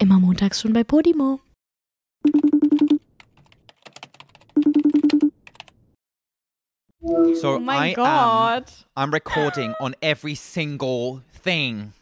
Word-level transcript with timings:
Immer 0.00 0.18
montags 0.18 0.60
schon 0.60 0.72
bei 0.72 0.82
Podimo. 0.84 1.40
So 7.34 7.56
Oh 7.56 7.58
mein 7.58 7.90
I 7.92 7.94
Gott. 7.94 8.86
am 8.94 9.10
I'm 9.10 9.12
recording 9.12 9.74
on 9.80 9.94
every 10.02 10.34
single 10.34 11.22
thing. 11.42 11.92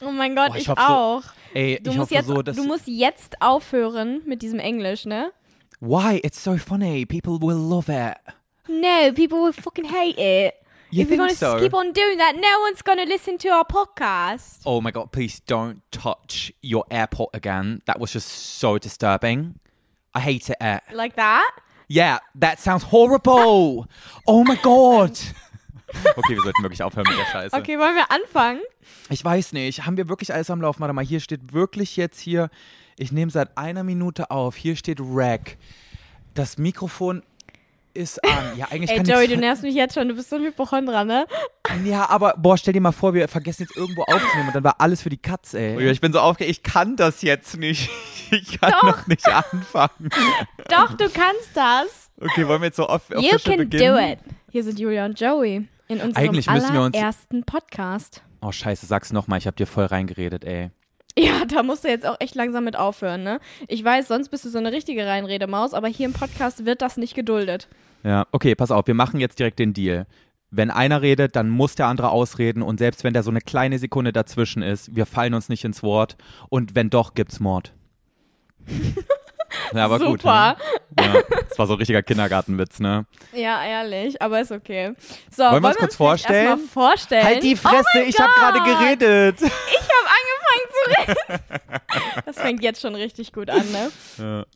Oh 0.00 0.10
mein 0.10 0.34
Gott, 0.34 0.48
Boah, 0.48 0.56
ich 0.56 0.62
ich, 0.62 0.68
hoffe 0.68 0.80
so- 0.86 0.92
auch. 0.92 1.22
Ey, 1.52 1.78
Du 1.82 1.90
ich 1.90 1.96
musst, 1.96 2.10
jetzt, 2.10 2.26
so, 2.28 2.40
dass 2.42 2.56
du 2.56 2.64
musst 2.64 2.86
jetzt 2.86 3.42
aufhören 3.42 4.22
mit 4.24 4.40
diesem 4.40 4.58
Englisch, 4.60 5.04
ne? 5.04 5.32
Why? 5.80 6.18
It's 6.22 6.42
so 6.42 6.56
funny. 6.56 7.04
People 7.04 7.38
will 7.40 7.56
love 7.56 7.88
it. 7.92 8.16
No, 8.68 9.12
people 9.12 9.42
will 9.42 9.52
fucking 9.52 9.84
hate 9.92 10.16
it. 10.18 10.54
You 10.92 11.02
if 11.02 11.08
we're 11.10 11.16
think 11.16 11.20
gonna 11.20 11.34
so? 11.34 11.58
keep 11.60 11.72
on 11.74 11.92
doing 11.92 12.18
that, 12.18 12.34
no 12.36 12.60
one's 12.62 12.82
gonna 12.82 13.04
listen 13.04 13.38
to 13.38 13.48
our 13.48 13.64
podcast. 13.64 14.62
Oh 14.66 14.80
my 14.80 14.90
god, 14.90 15.12
please 15.12 15.40
don't 15.46 15.82
touch 15.92 16.52
your 16.62 16.84
airport 16.90 17.30
again. 17.34 17.80
That 17.86 18.00
was 18.00 18.12
just 18.12 18.28
so 18.58 18.76
disturbing. 18.78 19.54
I 20.14 20.20
hate 20.20 20.50
it. 20.50 20.56
eh. 20.60 20.80
Like 20.92 21.14
that? 21.16 21.48
Yeah, 21.88 22.18
that 22.40 22.58
sounds 22.60 22.84
horrible. 22.90 23.86
Oh 24.26 24.44
my 24.44 24.56
god. 24.56 25.18
Okay, 26.16 26.36
wir 26.36 26.42
sollten 26.42 26.62
wirklich 26.62 26.84
aufhören 26.84 27.04
mit 27.08 27.18
der 27.18 27.24
Scheiße. 27.26 27.56
Okay, 27.56 27.76
wollen 27.76 27.96
wir 27.96 28.12
anfangen? 28.12 28.60
Ich 29.08 29.24
weiß 29.24 29.52
nicht. 29.54 29.86
Haben 29.86 29.96
wir 29.96 30.08
wirklich 30.08 30.32
alles 30.32 30.48
am 30.48 30.60
Laufen? 30.60 30.78
Warte 30.78 30.94
mal, 30.94 31.04
hier 31.04 31.18
steht 31.18 31.52
wirklich 31.52 31.96
jetzt 31.96 32.20
hier. 32.20 32.48
Ich 32.96 33.10
nehme 33.10 33.32
seit 33.32 33.58
einer 33.58 33.82
Minute 33.82 34.30
auf. 34.30 34.54
Hier 34.54 34.76
steht 34.76 34.98
Rack. 35.02 35.56
Das 36.34 36.58
Mikrofon 36.58 37.24
ist 37.94 38.22
an. 38.24 38.56
Ja, 38.56 38.66
eigentlich 38.70 38.90
Ey, 38.90 38.96
kann 38.98 39.06
Joey, 39.06 39.24
ich. 39.24 39.30
du 39.30 39.36
nervst 39.36 39.62
mich 39.62 39.74
jetzt 39.74 39.94
schon. 39.94 40.08
Du 40.08 40.14
bist 40.14 40.30
so 40.30 40.36
ein 40.36 40.42
Hypochondra, 40.42 41.04
ne? 41.04 41.26
Ja, 41.84 42.08
aber 42.08 42.34
boah, 42.36 42.56
stell 42.56 42.72
dir 42.72 42.80
mal 42.80 42.92
vor, 42.92 43.14
wir 43.14 43.26
vergessen 43.28 43.62
jetzt 43.62 43.76
irgendwo 43.76 44.02
aufzunehmen 44.02 44.48
und 44.48 44.54
dann 44.54 44.64
war 44.64 44.76
alles 44.80 45.02
für 45.02 45.10
die 45.10 45.16
Katz, 45.18 45.54
ey. 45.54 45.90
Ich 45.90 46.00
bin 46.00 46.12
so 46.12 46.20
aufgeregt. 46.20 46.50
Ich 46.50 46.62
kann 46.62 46.96
das 46.96 47.22
jetzt 47.22 47.56
nicht. 47.56 47.88
Ich 48.32 48.60
kann 48.60 48.70
Doch. 48.70 48.82
noch 48.84 49.06
nicht 49.08 49.26
anfangen. 49.26 50.08
Doch, 50.68 50.92
du 50.96 51.08
kannst 51.10 51.50
das. 51.52 52.12
Okay, 52.20 52.46
wollen 52.46 52.60
wir 52.62 52.66
jetzt 52.66 52.76
so 52.76 52.88
off 52.88 53.02
You 53.10 53.16
official 53.16 53.40
can 53.40 53.56
beginnen? 53.68 53.92
do 53.96 54.00
it. 54.00 54.18
Hier 54.52 54.62
sind 54.62 54.78
Julia 54.78 55.04
und 55.04 55.18
Joey 55.18 55.66
in 55.88 56.00
unserem 56.00 56.14
Eigentlich 56.16 56.48
müssen 56.48 56.72
wir 56.72 56.80
uns- 56.82 56.94
allerersten 56.96 57.42
Podcast. 57.42 58.22
Oh, 58.40 58.52
scheiße, 58.52 58.86
sag's 58.86 59.12
nochmal. 59.12 59.38
Ich 59.40 59.48
hab 59.48 59.56
dir 59.56 59.66
voll 59.66 59.86
reingeredet, 59.86 60.44
ey. 60.44 60.70
Ja, 61.18 61.44
da 61.46 61.62
musst 61.62 61.84
du 61.84 61.88
jetzt 61.88 62.06
auch 62.06 62.16
echt 62.20 62.34
langsam 62.34 62.64
mit 62.64 62.76
aufhören, 62.76 63.22
ne? 63.22 63.40
Ich 63.68 63.84
weiß, 63.84 64.08
sonst 64.08 64.28
bist 64.28 64.44
du 64.44 64.48
so 64.48 64.58
eine 64.58 64.72
richtige 64.72 65.06
Reinredemaus, 65.06 65.74
aber 65.74 65.88
hier 65.88 66.06
im 66.06 66.12
Podcast 66.12 66.64
wird 66.64 66.82
das 66.82 66.96
nicht 66.96 67.14
geduldet. 67.14 67.68
Ja, 68.04 68.26
okay, 68.32 68.54
pass 68.54 68.70
auf, 68.70 68.86
wir 68.86 68.94
machen 68.94 69.20
jetzt 69.20 69.38
direkt 69.38 69.58
den 69.58 69.72
Deal. 69.72 70.06
Wenn 70.50 70.70
einer 70.70 71.02
redet, 71.02 71.36
dann 71.36 71.48
muss 71.48 71.74
der 71.74 71.86
andere 71.86 72.10
ausreden 72.10 72.62
und 72.62 72.78
selbst 72.78 73.04
wenn 73.04 73.12
da 73.12 73.22
so 73.22 73.30
eine 73.30 73.40
kleine 73.40 73.78
Sekunde 73.78 74.12
dazwischen 74.12 74.62
ist, 74.62 74.94
wir 74.96 75.06
fallen 75.06 75.34
uns 75.34 75.48
nicht 75.48 75.64
ins 75.64 75.82
Wort 75.82 76.16
und 76.48 76.74
wenn 76.74 76.90
doch, 76.90 77.14
gibt's 77.14 77.40
Mord. 77.40 77.72
Ja, 79.72 79.84
aber 79.84 79.98
gut. 79.98 80.22
Super. 80.22 80.56
Ne? 80.98 81.04
Ja, 81.04 81.22
das 81.50 81.58
war 81.58 81.66
so 81.66 81.74
ein 81.74 81.78
richtiger 81.78 82.02
Kindergartenwitz, 82.02 82.80
ne? 82.80 83.04
Ja, 83.34 83.62
ehrlich, 83.64 84.20
aber 84.22 84.40
ist 84.40 84.50
okay. 84.52 84.94
So, 85.30 85.42
Wollen 85.44 85.62
wir 85.62 85.68
uns 85.68 85.76
kurz 85.78 85.96
vorstellen? 85.96 86.58
vorstellen? 86.58 87.24
Halt 87.24 87.42
die 87.42 87.54
oh 87.54 87.68
Fresse, 87.68 87.84
mein 87.94 88.08
ich 88.08 88.18
habe 88.18 88.32
gerade 88.32 88.58
geredet. 88.60 89.36
Ich 89.42 89.88
habe 89.90 90.08
angefangen 90.16 90.66
zu 90.72 91.12
reden. 91.38 92.22
Das 92.26 92.36
fängt 92.40 92.62
jetzt 92.62 92.80
schon 92.80 92.94
richtig 92.94 93.32
gut 93.32 93.50
an, 93.50 93.64
ne? 93.70 93.90
Ja. 94.18 94.46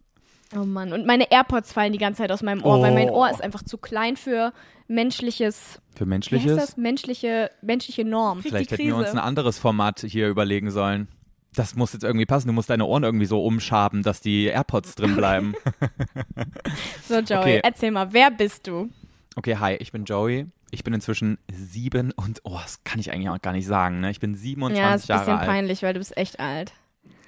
Oh 0.57 0.65
Mann, 0.65 0.93
und 0.93 1.05
meine 1.07 1.31
AirPods 1.33 1.73
fallen 1.73 1.93
die 1.93 1.99
ganze 1.99 2.23
Zeit 2.23 2.31
aus 2.31 2.43
meinem 2.43 2.63
Ohr, 2.65 2.81
weil 2.81 2.93
mein 2.95 3.11
Oh. 3.11 3.23
Ohr 3.23 3.31
ist 3.31 3.43
einfach 3.43 3.63
zu 3.65 3.77
klein 3.77 4.17
für 4.17 4.53
menschliches, 4.87 5.81
Für 5.97 6.01
wie 6.01 6.01
heißt 6.05 6.09
menschliches? 6.09 6.57
das? 6.57 6.77
Menschliche, 6.77 7.51
menschliche 7.63 8.05
Norm. 8.05 8.43
Vielleicht 8.43 8.71
hätten 8.71 8.87
wir 8.87 8.97
uns 8.97 9.09
ein 9.11 9.19
anderes 9.19 9.59
Format 9.59 10.01
hier 10.07 10.29
überlegen 10.29 10.71
sollen. 10.71 11.09
Das 11.57 11.75
muss 11.77 11.93
jetzt 11.93 12.03
irgendwie 12.05 12.27
passen. 12.27 12.49
Du 12.49 12.53
musst 12.53 12.69
deine 12.71 12.85
Ohren 12.85 13.05
irgendwie 13.05 13.27
so 13.27 13.45
umschaben, 13.45 14.03
dass 14.03 14.21
die 14.21 14.47
AirPods 14.47 14.95
drin 14.97 15.15
bleiben. 15.17 15.55
So, 17.07 17.19
Joey, 17.19 17.39
Okay. 17.39 17.61
erzähl 17.63 17.91
mal, 17.91 18.13
wer 18.13 18.31
bist 18.31 18.67
du? 18.67 18.89
Okay, 19.37 19.57
hi, 19.59 19.75
ich 19.75 19.93
bin 19.93 20.05
Joey. 20.05 20.47
Ich 20.71 20.83
bin 20.83 20.95
inzwischen 20.95 21.39
sieben 21.53 22.11
und, 22.13 22.41
oh, 22.45 22.59
das 22.61 22.83
kann 22.83 22.99
ich 22.99 23.13
eigentlich 23.13 23.29
auch 23.29 23.41
gar 23.41 23.53
nicht 23.53 23.67
sagen, 23.67 24.01
ne? 24.01 24.11
Ich 24.11 24.19
bin 24.21 24.35
27 24.35 24.79
ja, 24.83 24.95
ist 24.95 25.05
ein 25.05 25.09
Jahre 25.09 25.21
bisschen 25.25 25.39
alt. 25.39 25.49
peinlich, 25.49 25.83
weil 25.83 25.93
du 25.93 26.01
bist 26.01 26.17
echt 26.17 26.41
alt. 26.41 26.73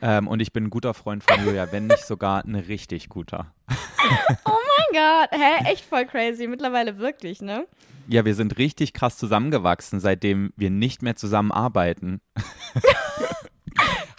Ähm, 0.02 0.26
und 0.26 0.40
ich 0.40 0.52
bin 0.52 0.64
ein 0.64 0.70
guter 0.70 0.94
Freund 0.94 1.22
von 1.22 1.44
Julia, 1.44 1.70
wenn 1.70 1.86
nicht 1.86 2.04
sogar 2.06 2.44
ein 2.44 2.54
richtig 2.54 3.08
guter. 3.08 3.52
Mein 3.68 4.92
Gott, 4.92 5.30
hä? 5.32 5.70
Echt 5.72 5.84
voll 5.84 6.06
crazy. 6.06 6.46
Mittlerweile 6.48 6.98
wirklich, 6.98 7.40
ne? 7.42 7.66
Ja, 8.08 8.24
wir 8.24 8.34
sind 8.34 8.58
richtig 8.58 8.92
krass 8.94 9.16
zusammengewachsen, 9.18 10.00
seitdem 10.00 10.52
wir 10.56 10.70
nicht 10.70 11.02
mehr 11.02 11.16
zusammenarbeiten. 11.16 12.20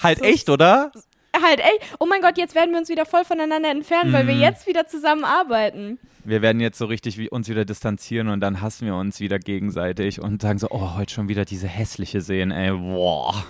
halt 0.02 0.22
echt, 0.22 0.50
oder? 0.50 0.92
Halt, 1.40 1.60
ey, 1.60 1.80
oh 2.00 2.06
mein 2.08 2.22
Gott, 2.22 2.38
jetzt 2.38 2.56
werden 2.56 2.72
wir 2.72 2.80
uns 2.80 2.90
wieder 2.90 3.06
voll 3.06 3.24
voneinander 3.24 3.70
entfernen, 3.70 4.12
weil 4.12 4.26
wir 4.28 4.34
Mhm. 4.34 4.42
jetzt 4.42 4.66
wieder 4.68 4.88
zusammenarbeiten. 4.88 6.00
Wir 6.24 6.42
werden 6.42 6.60
jetzt 6.60 6.78
so 6.78 6.86
richtig 6.86 7.18
wie 7.18 7.30
uns 7.30 7.48
wieder 7.48 7.64
distanzieren 7.64 8.28
und 8.30 8.40
dann 8.42 8.62
hassen 8.62 8.86
wir 8.88 8.96
uns 8.96 9.20
wieder 9.20 9.40
gegenseitig 9.40 10.20
und 10.22 10.42
sagen 10.42 10.60
so, 10.60 10.68
oh, 10.72 10.96
heute 10.96 11.14
schon 11.14 11.30
wieder 11.30 11.46
diese 11.46 11.68
hässliche 11.68 12.22
sehen, 12.22 12.52
ey, 12.52 12.72
boah. 12.72 13.46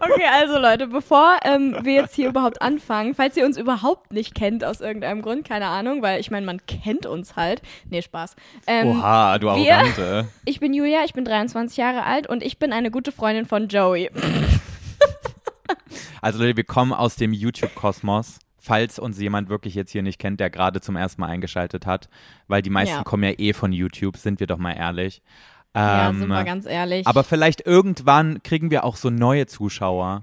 Okay, 0.00 0.24
also 0.32 0.58
Leute, 0.58 0.86
bevor 0.88 1.36
ähm, 1.44 1.76
wir 1.82 1.94
jetzt 1.94 2.14
hier 2.14 2.28
überhaupt 2.28 2.60
anfangen, 2.60 3.14
falls 3.14 3.36
ihr 3.36 3.44
uns 3.46 3.56
überhaupt 3.56 4.12
nicht 4.12 4.34
kennt 4.34 4.64
aus 4.64 4.80
irgendeinem 4.80 5.22
Grund, 5.22 5.46
keine 5.46 5.66
Ahnung, 5.66 6.02
weil 6.02 6.20
ich 6.20 6.30
meine, 6.30 6.44
man 6.44 6.60
kennt 6.66 7.06
uns 7.06 7.36
halt. 7.36 7.62
Nee, 7.88 8.02
Spaß. 8.02 8.36
Ähm, 8.66 8.88
Oha, 8.88 9.38
du 9.38 9.46
wir- 9.46 9.74
Arrogante. 9.76 10.28
Ich 10.44 10.60
bin 10.60 10.74
Julia, 10.74 11.04
ich 11.04 11.12
bin 11.14 11.24
23 11.24 11.76
Jahre 11.76 12.04
alt 12.04 12.26
und 12.28 12.42
ich 12.42 12.58
bin 12.58 12.72
eine 12.72 12.90
gute 12.90 13.12
Freundin 13.12 13.46
von 13.46 13.68
Joey. 13.68 14.10
Also 16.20 16.38
Leute, 16.42 16.56
wir 16.56 16.64
kommen 16.64 16.92
aus 16.92 17.16
dem 17.16 17.32
YouTube-Kosmos. 17.32 18.38
Falls 18.58 18.98
uns 18.98 19.20
jemand 19.20 19.50
wirklich 19.50 19.74
jetzt 19.74 19.90
hier 19.92 20.02
nicht 20.02 20.18
kennt, 20.18 20.40
der 20.40 20.48
gerade 20.48 20.80
zum 20.80 20.96
ersten 20.96 21.20
Mal 21.20 21.26
eingeschaltet 21.28 21.84
hat, 21.84 22.08
weil 22.48 22.62
die 22.62 22.70
meisten 22.70 22.96
Ja. 22.96 23.02
kommen 23.04 23.22
ja 23.24 23.32
eh 23.36 23.52
von 23.52 23.72
YouTube, 23.72 24.16
sind 24.16 24.40
wir 24.40 24.46
doch 24.46 24.56
mal 24.56 24.72
ehrlich. 24.72 25.20
Ja, 25.74 26.08
Ähm, 26.10 26.18
sind 26.20 26.28
wir 26.28 26.44
ganz 26.44 26.66
ehrlich. 26.66 27.06
aber 27.06 27.24
vielleicht 27.24 27.66
irgendwann 27.66 28.42
kriegen 28.42 28.70
wir 28.70 28.84
auch 28.84 28.96
so 28.96 29.10
neue 29.10 29.46
Zuschauer. 29.46 30.22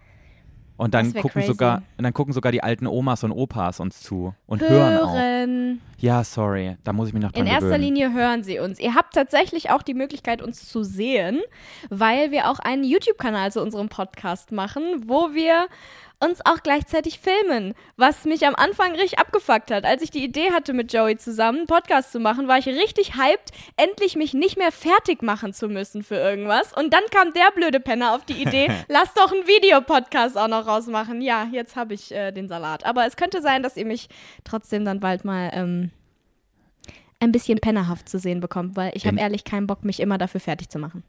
Und 0.78 0.96
dann 0.96 1.14
gucken 1.14 1.44
crazy. 1.44 1.48
sogar, 1.48 1.84
und 2.00 2.04
dann 2.04 2.14
gucken 2.14 2.34
sogar 2.34 2.52
die 2.52 2.64
alten 2.64 2.88
Omas 2.88 3.24
und 3.24 3.32
Opas 3.32 3.80
uns 3.80 4.02
zu 4.02 4.34
und 4.48 4.62
hören, 4.62 4.98
auch. 4.98 5.14
hören. 5.14 5.80
Ja, 6.00 6.24
sorry, 6.24 6.76
da 6.84 6.92
muss 6.92 7.10
ich 7.10 7.14
mich 7.14 7.22
noch 7.22 7.32
dran 7.32 7.42
In 7.46 7.48
erster 7.48 7.68
gewöhnen. 7.68 7.84
Linie 7.84 8.14
hören 8.14 8.44
sie 8.44 8.58
uns. 8.58 8.80
Ihr 8.80 8.96
habt 8.96 9.14
tatsächlich 9.14 9.70
auch 9.70 9.84
die 9.84 9.94
Möglichkeit, 9.94 10.42
uns 10.42 10.68
zu 10.68 10.82
sehen, 10.84 11.40
weil 11.92 12.32
wir 12.32 12.50
auch 12.50 12.58
einen 12.58 12.84
YouTube-Kanal 12.84 13.52
zu 13.52 13.62
unserem 13.62 13.90
Podcast 13.90 14.52
machen, 14.52 14.82
wo 15.06 15.36
wir 15.36 15.68
uns 16.22 16.40
auch 16.46 16.64
gleichzeitig 16.64 17.20
filmen, 17.20 17.74
was 17.98 18.26
mich 18.26 18.46
am 18.46 18.56
Anfang 18.56 18.92
richtig 18.92 19.20
abgefuckt 19.20 19.72
hat. 19.72 19.86
Als 19.86 20.02
ich 20.02 20.12
die 20.12 20.24
Idee 20.24 20.52
hatte, 20.52 20.74
mit 20.74 20.94
Joey 20.94 21.18
zusammen 21.18 21.60
einen 21.60 21.68
Podcast 21.68 22.12
zu 22.12 22.20
machen, 22.20 22.48
war 22.48 22.58
ich 22.58 22.68
richtig 22.68 23.16
hyped, 23.16 23.52
endlich 23.76 24.16
mich 24.16 24.34
nicht 24.34 24.58
mehr 24.58 24.72
fertig 24.72 25.22
machen 25.22 25.54
zu 25.54 25.68
müssen 25.68 26.04
für 26.04 26.16
irgendwas. 26.16 26.74
Und 26.74 26.94
dann 26.94 27.04
kam 27.12 27.34
der 27.34 27.52
blöde 27.56 27.80
Penner 27.80 28.14
auf 28.16 28.26
die 28.26 28.42
Idee, 28.42 28.72
lass 28.88 29.14
doch 29.14 29.32
einen 29.32 29.48
Videopodcast 29.48 30.38
auch 30.38 30.48
noch 30.48 30.68
rausmachen. 30.68 31.22
Ja, 31.22 31.48
jetzt 31.52 31.76
habe 31.76 31.94
ich 31.94 32.12
äh, 32.12 32.32
den 32.32 32.48
Salat. 32.48 32.86
Aber 32.86 33.06
es 33.06 33.16
könnte 33.16 33.42
sein, 33.42 33.64
dass 33.64 33.78
ihr 33.78 33.86
mich 33.86 34.08
trotzdem 34.44 34.86
dann 34.86 35.00
bald 35.00 35.26
mal 35.26 35.50
ähm, 35.54 35.92
ein 37.20 37.32
bisschen 37.32 37.60
pennerhaft 37.60 38.10
zu 38.10 38.20
sehen 38.20 38.40
bekommt, 38.40 38.76
weil 38.76 38.92
ich 38.96 39.06
habe 39.08 39.20
ehrlich 39.20 39.44
keinen 39.44 39.68
Bock, 39.68 39.84
mich 39.84 40.00
immer 40.00 40.18
dafür 40.18 40.40
fertig 40.40 40.70
zu 40.70 40.80
machen. 40.80 41.04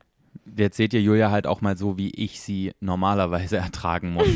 Jetzt 0.57 0.77
seht 0.77 0.93
ihr 0.93 1.01
Julia 1.01 1.31
halt 1.31 1.47
auch 1.47 1.61
mal 1.61 1.77
so, 1.77 1.97
wie 1.99 2.11
ich 2.11 2.41
sie 2.41 2.73
normalerweise 2.81 3.57
ertragen 3.59 4.13
muss. 4.13 4.29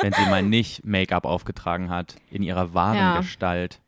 Wenn 0.00 0.12
sie 0.12 0.26
mal 0.30 0.42
nicht 0.42 0.84
Make-up 0.84 1.24
aufgetragen 1.24 1.90
hat, 1.90 2.16
in 2.30 2.42
ihrer 2.42 2.74
wahren 2.74 2.96
Ja. 2.96 3.16
Gestalt. 3.18 3.80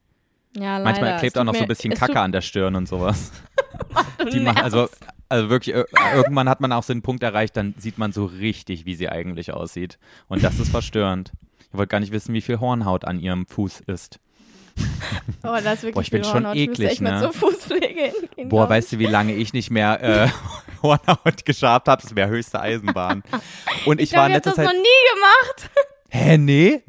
Ja, 0.57 0.79
leider. 0.79 0.85
Manchmal 0.85 1.19
klebt 1.19 1.39
auch 1.39 1.45
noch 1.45 1.55
so 1.55 1.63
ein 1.63 1.69
bisschen 1.69 1.95
Kacke 1.95 2.21
an 2.21 2.33
der 2.33 2.41
Stirn 2.41 2.75
und 2.75 2.89
sowas. 2.89 3.31
Die 4.33 4.41
machen, 4.41 4.59
also, 4.59 4.89
also 5.29 5.49
wirklich, 5.49 5.75
ir- 5.77 5.87
irgendwann 6.15 6.49
hat 6.49 6.61
man 6.61 6.73
auch 6.73 6.83
so 6.83 6.93
einen 6.93 7.03
Punkt 7.03 7.23
erreicht, 7.23 7.57
dann 7.57 7.75
sieht 7.79 7.99
man 7.99 8.13
so 8.13 8.25
richtig, 8.25 8.85
wie 8.85 8.95
sie 8.95 9.09
eigentlich 9.09 9.53
aussieht. 9.53 9.99
Und 10.29 10.43
das 10.43 10.59
ist 10.59 10.71
verstörend. 10.71 11.33
Ich 11.73 11.79
wollte 11.79 11.91
gar 11.91 12.01
nicht 12.01 12.13
wissen, 12.13 12.35
wie 12.35 12.41
viel 12.41 12.59
Hornhaut 12.59 13.05
an 13.05 13.21
ihrem 13.21 13.47
Fuß 13.47 13.81
ist. 13.81 14.19
Oh, 15.43 15.57
das 15.63 15.79
ist 15.79 15.83
wirklich 15.85 15.95
Boah, 15.95 16.03
ich 16.03 16.11
bin 16.11 16.23
schon 16.25 16.35
Hornhaut. 16.35 16.57
Ich 16.57 16.69
eklig, 16.69 17.01
mit 17.01 17.13
ne? 17.13 17.21
so 17.21 17.33
Boah, 18.37 18.47
glaub 18.47 18.65
ich. 18.65 18.71
weißt 18.71 18.93
du, 18.93 18.99
wie 18.99 19.07
lange 19.07 19.35
ich 19.35 19.53
nicht 19.53 19.71
mehr 19.71 20.03
äh, 20.03 20.29
Hornhaut 20.83 21.45
geschabt 21.47 21.89
habe? 21.89 22.03
Das 22.03 22.15
wäre 22.15 22.29
höchste 22.29 22.61
Eisenbahn. 22.61 23.23
Und 23.87 24.01
ich, 24.01 24.05
Ich 24.05 24.11
glaube, 24.11 24.23
war 24.23 24.27
in 24.27 24.33
ich 24.33 24.37
habe 24.37 24.49
letzter 24.49 24.51
das 24.51 24.59
noch 24.59 24.73
Zeit. 24.73 24.81
nie 24.81 25.15
gemacht. 25.15 25.71
Hä, 26.11 26.39
nee? 26.39 26.83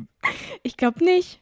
Ich 0.63 0.75
glaube 0.77 1.03
nicht. 1.03 1.39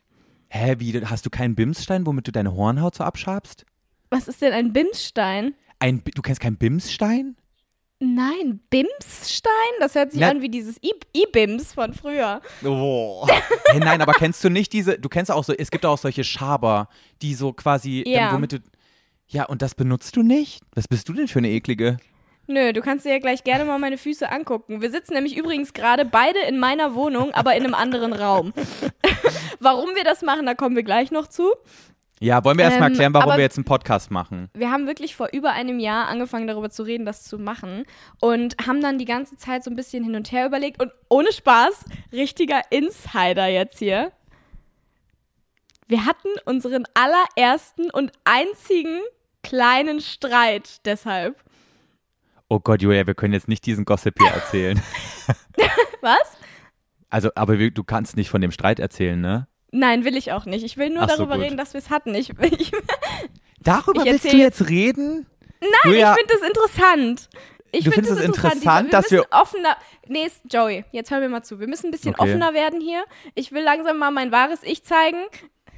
Hä, 0.49 0.75
wie? 0.79 1.03
Hast 1.05 1.25
du 1.25 1.29
keinen 1.29 1.55
Bimsstein, 1.55 2.05
womit 2.05 2.27
du 2.27 2.31
deine 2.31 2.53
Hornhaut 2.53 2.95
so 2.95 3.03
abschabst? 3.03 3.65
Was 4.09 4.27
ist 4.27 4.41
denn 4.41 4.53
ein 4.53 4.71
Bimsstein? 4.73 5.55
Ein, 5.79 6.03
du 6.03 6.21
kennst 6.21 6.41
keinen 6.41 6.57
Bimsstein? 6.57 7.35
Nein, 7.99 8.61
Bimsstein? 8.69 9.51
Das 9.79 9.93
hört 9.95 10.11
sich 10.11 10.21
Na- 10.21 10.29
an 10.29 10.41
wie 10.41 10.49
dieses 10.49 10.77
I-Bims 10.81 11.73
von 11.73 11.93
früher. 11.93 12.41
Oh. 12.63 13.27
hey, 13.67 13.79
nein, 13.79 14.01
aber 14.01 14.13
kennst 14.13 14.41
du 14.43 14.49
nicht 14.49 14.71
diese, 14.71 14.97
du 14.97 15.09
kennst 15.09 15.29
auch 15.31 15.43
so, 15.43 15.53
es 15.53 15.69
gibt 15.69 15.85
auch 15.85 15.97
solche 15.97 16.23
Schaber, 16.23 16.87
die 17.21 17.35
so 17.35 17.51
quasi, 17.51 18.03
Ja. 18.07 18.27
dann, 18.27 18.35
womit 18.35 18.51
du, 18.53 18.57
ja, 19.27 19.45
und 19.45 19.61
das 19.61 19.75
benutzt 19.75 20.15
du 20.15 20.23
nicht? 20.23 20.61
Was 20.75 20.87
bist 20.87 21.09
du 21.09 21.13
denn 21.13 21.27
für 21.27 21.39
eine 21.39 21.49
eklige? 21.49 21.97
Nö, 22.47 22.73
du 22.73 22.81
kannst 22.81 23.05
dir 23.05 23.11
ja 23.11 23.19
gleich 23.19 23.43
gerne 23.43 23.63
mal 23.65 23.77
meine 23.77 23.97
Füße 23.99 24.31
angucken. 24.31 24.81
Wir 24.81 24.89
sitzen 24.89 25.13
nämlich 25.13 25.37
übrigens 25.37 25.73
gerade 25.73 26.03
beide 26.03 26.39
in 26.47 26.57
meiner 26.57 26.95
Wohnung, 26.95 27.31
aber 27.35 27.55
in 27.55 27.63
einem 27.63 27.75
anderen 27.75 28.11
Raum. 28.13 28.53
Warum 29.59 29.89
wir 29.95 30.03
das 30.03 30.23
machen, 30.23 30.45
da 30.47 30.55
kommen 30.55 30.75
wir 30.75 30.81
gleich 30.83 31.11
noch 31.11 31.27
zu. 31.27 31.51
Ja, 32.21 32.43
wollen 32.43 32.57
wir 32.57 32.65
erstmal 32.65 32.89
Ähm, 32.89 32.93
erklären, 32.93 33.13
warum 33.13 33.37
wir 33.37 33.43
jetzt 33.43 33.57
einen 33.57 33.63
Podcast 33.65 34.11
machen? 34.11 34.49
Wir 34.53 34.71
haben 34.71 34.87
wirklich 34.87 35.15
vor 35.15 35.29
über 35.31 35.53
einem 35.53 35.79
Jahr 35.79 36.07
angefangen, 36.07 36.47
darüber 36.47 36.69
zu 36.69 36.83
reden, 36.83 37.05
das 37.05 37.23
zu 37.23 37.39
machen. 37.39 37.85
Und 38.19 38.55
haben 38.65 38.81
dann 38.81 38.97
die 38.97 39.05
ganze 39.05 39.37
Zeit 39.37 39.63
so 39.63 39.69
ein 39.71 39.77
bisschen 39.77 40.03
hin 40.03 40.15
und 40.15 40.31
her 40.31 40.45
überlegt. 40.45 40.81
Und 40.81 40.91
ohne 41.07 41.31
Spaß, 41.31 41.85
richtiger 42.11 42.61
Insider 42.71 43.47
jetzt 43.47 43.79
hier. 43.79 44.11
Wir 45.87 46.05
hatten 46.05 46.27
unseren 46.45 46.83
allerersten 46.93 47.89
und 47.89 48.11
einzigen 48.25 48.99
kleinen 49.41 50.01
Streit 50.01 50.85
deshalb. 50.85 51.41
Oh 52.49 52.59
Gott, 52.59 52.81
Julia, 52.81 53.07
wir 53.07 53.15
können 53.15 53.33
jetzt 53.33 53.47
nicht 53.47 53.65
diesen 53.65 53.85
Gossip 53.85 54.15
hier 54.19 54.31
erzählen. 54.31 54.81
Was? 56.01 56.37
Also, 57.09 57.29
aber 57.35 57.57
du 57.57 57.83
kannst 57.83 58.17
nicht 58.17 58.29
von 58.29 58.41
dem 58.41 58.51
Streit 58.51 58.79
erzählen, 58.79 59.19
ne? 59.19 59.47
Nein, 59.71 60.03
will 60.05 60.15
ich 60.17 60.31
auch 60.31 60.45
nicht. 60.45 60.63
Ich 60.63 60.77
will 60.77 60.89
nur 60.89 61.03
Ach 61.03 61.09
so, 61.09 61.17
darüber 61.17 61.35
gut. 61.35 61.45
reden, 61.45 61.57
dass 61.57 61.73
wir 61.73 61.79
es 61.79 61.89
hatten. 61.89 62.15
Ich, 62.15 62.29
ich, 62.59 62.71
Darüber 63.61 64.05
Ich 64.05 64.11
willst 64.11 64.31
du 64.31 64.37
jetzt 64.37 64.69
reden? 64.69 65.25
Nein, 65.61 65.69
Julia, 65.85 66.11
ich 66.13 66.17
finde 66.19 66.33
das 66.39 66.47
interessant. 66.49 67.29
Ich 67.71 67.83
Du 67.83 67.91
find 67.91 68.07
findest 68.07 68.11
das 68.11 68.19
es 68.19 68.25
interessant, 68.25 68.87
Diese- 68.87 68.91
dass 69.01 69.11
wir 69.11 69.25
offener. 69.31 69.77
Nee, 70.07 70.25
ist- 70.25 70.41
Joey, 70.51 70.85
jetzt 70.91 71.11
hör 71.11 71.19
mir 71.19 71.29
mal 71.29 71.43
zu. 71.43 71.59
Wir 71.59 71.67
müssen 71.67 71.87
ein 71.87 71.91
bisschen 71.91 72.15
Okay. 72.15 72.23
offener 72.23 72.53
werden 72.53 72.81
hier. 72.81 73.03
Ich 73.35 73.51
will 73.51 73.61
langsam 73.63 73.97
mal 73.97 74.09
mein 74.11 74.31
wahres 74.31 74.59
Ich 74.63 74.83
zeigen. 74.83 75.17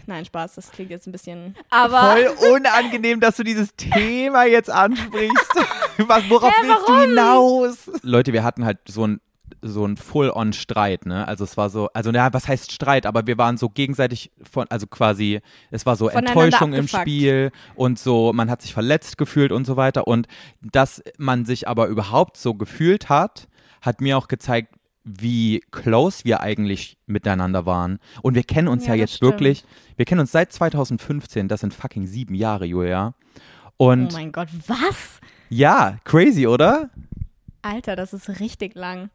Nein, 0.08 0.24
Spaß, 0.26 0.56
das 0.56 0.72
klingt 0.72 0.90
jetzt 0.90 1.08
ein 1.08 1.12
bisschen. 1.12 1.56
Aber. 1.70 2.14
Voll 2.14 2.52
unangenehm, 2.56 3.20
dass 3.20 3.36
du 3.38 3.44
dieses 3.44 3.76
Thema 3.76 4.46
jetzt 4.46 4.70
ansprichst. 4.70 5.36
Was, 5.98 6.30
worauf 6.30 6.52
Hä, 6.52 6.68
willst 6.68 6.88
du 6.88 7.00
hinaus? 7.02 7.92
Leute, 8.04 8.32
wir 8.34 8.44
hatten 8.44 8.64
halt 8.66 8.78
so 8.88 9.06
ein 9.06 9.20
so 9.62 9.86
ein 9.86 9.98
Full-on-Streit, 9.98 11.06
ne? 11.06 11.28
Also 11.28 11.44
es 11.44 11.58
war 11.58 11.70
so, 11.70 11.90
also 11.94 12.12
na, 12.12 12.34
was 12.34 12.48
heißt 12.48 12.72
Streit, 12.72 13.06
aber 13.06 13.28
wir 13.28 13.38
waren 13.38 13.58
so 13.58 13.70
gegenseitig 13.70 14.32
von, 14.50 14.68
also 14.70 14.88
quasi, 14.88 15.42
es 15.70 15.86
war 15.86 15.96
so 15.96 16.10
Enttäuschung 16.10 16.74
im 16.74 16.86
abgefuckt. 16.86 17.02
Spiel 17.02 17.52
und 17.76 18.00
so, 18.00 18.34
man 18.34 18.50
hat 18.50 18.62
sich 18.62 18.74
verletzt 18.74 19.18
gefühlt 19.18 19.52
und 19.52 19.66
so 19.66 19.78
weiter. 19.78 20.08
Und 20.08 20.28
dass 20.62 21.02
man 21.18 21.46
sich 21.46 21.68
aber 21.68 21.88
überhaupt 21.88 22.38
so 22.38 22.54
gefühlt 22.54 23.10
hat, 23.10 23.48
hat 23.82 24.02
mir 24.02 24.18
auch 24.18 24.28
gezeigt, 24.28 24.74
wie 25.04 25.62
close 25.72 26.26
wir 26.26 26.42
eigentlich 26.42 26.98
miteinander 27.08 27.66
waren. 27.66 28.00
Und 28.22 28.36
wir 28.36 28.44
kennen 28.44 28.68
uns 28.68 28.86
Ja, 28.86 28.94
ja, 28.94 29.02
jetzt 29.02 29.16
stimmt. 29.16 29.32
wirklich, 29.32 29.64
wir 29.96 30.06
kennen 30.06 30.22
uns 30.22 30.32
seit 30.32 30.54
2015, 30.54 31.48
das 31.48 31.62
sind 31.62 31.74
fucking 31.74 32.06
sieben 32.06 32.36
Jahre, 32.36 32.66
Julia. 32.66 33.16
Und 33.78 34.14
Oh 34.14 34.18
mein 34.18 34.32
Gott, 34.32 34.50
was? 34.68 35.20
ja, 35.50 35.98
crazy, 36.04 36.46
oder? 36.46 36.92
Alter, 37.64 37.96
das 37.96 38.14
ist 38.14 38.40
richtig 38.40 38.76
lang. 38.76 39.10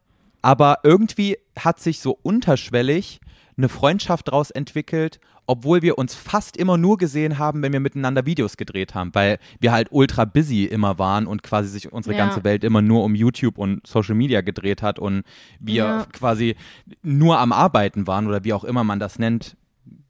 Aber 0.47 0.79
irgendwie 0.83 1.37
hat 1.59 1.81
sich 1.81 1.99
so 1.99 2.17
unterschwellig 2.23 3.19
eine 3.57 3.67
Freundschaft 3.67 4.29
daraus 4.29 4.49
entwickelt, 4.49 5.19
obwohl 5.45 5.81
wir 5.81 5.97
uns 5.97 6.15
fast 6.15 6.55
immer 6.55 6.77
nur 6.77 6.97
gesehen 6.97 7.37
haben, 7.37 7.61
wenn 7.61 7.73
wir 7.73 7.81
miteinander 7.81 8.25
Videos 8.25 8.55
gedreht 8.55 8.95
haben, 8.95 9.13
weil 9.13 9.39
wir 9.59 9.73
halt 9.73 9.89
ultra 9.91 10.23
busy 10.23 10.63
immer 10.63 10.99
waren 10.99 11.27
und 11.27 11.43
quasi 11.43 11.67
sich 11.67 11.91
unsere 11.91 12.15
Ja. 12.15 12.23
ganze 12.25 12.45
Welt 12.45 12.63
immer 12.63 12.81
nur 12.81 13.03
um 13.03 13.13
YouTube 13.13 13.57
und 13.57 13.85
Social 13.85 14.15
Media 14.15 14.39
gedreht 14.39 14.81
hat 14.81 14.99
und 14.99 15.23
wir 15.59 15.75
Ja. 15.83 16.05
quasi 16.13 16.55
nur 17.01 17.39
am 17.39 17.51
Arbeiten 17.51 18.07
waren 18.07 18.25
oder 18.27 18.45
wie 18.45 18.53
auch 18.53 18.63
immer 18.63 18.85
man 18.85 18.99
das 18.99 19.19
nennt, 19.19 19.57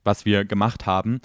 was 0.03 0.23
wir 0.25 0.45
gemacht 0.45 0.85
haben. 0.85 1.19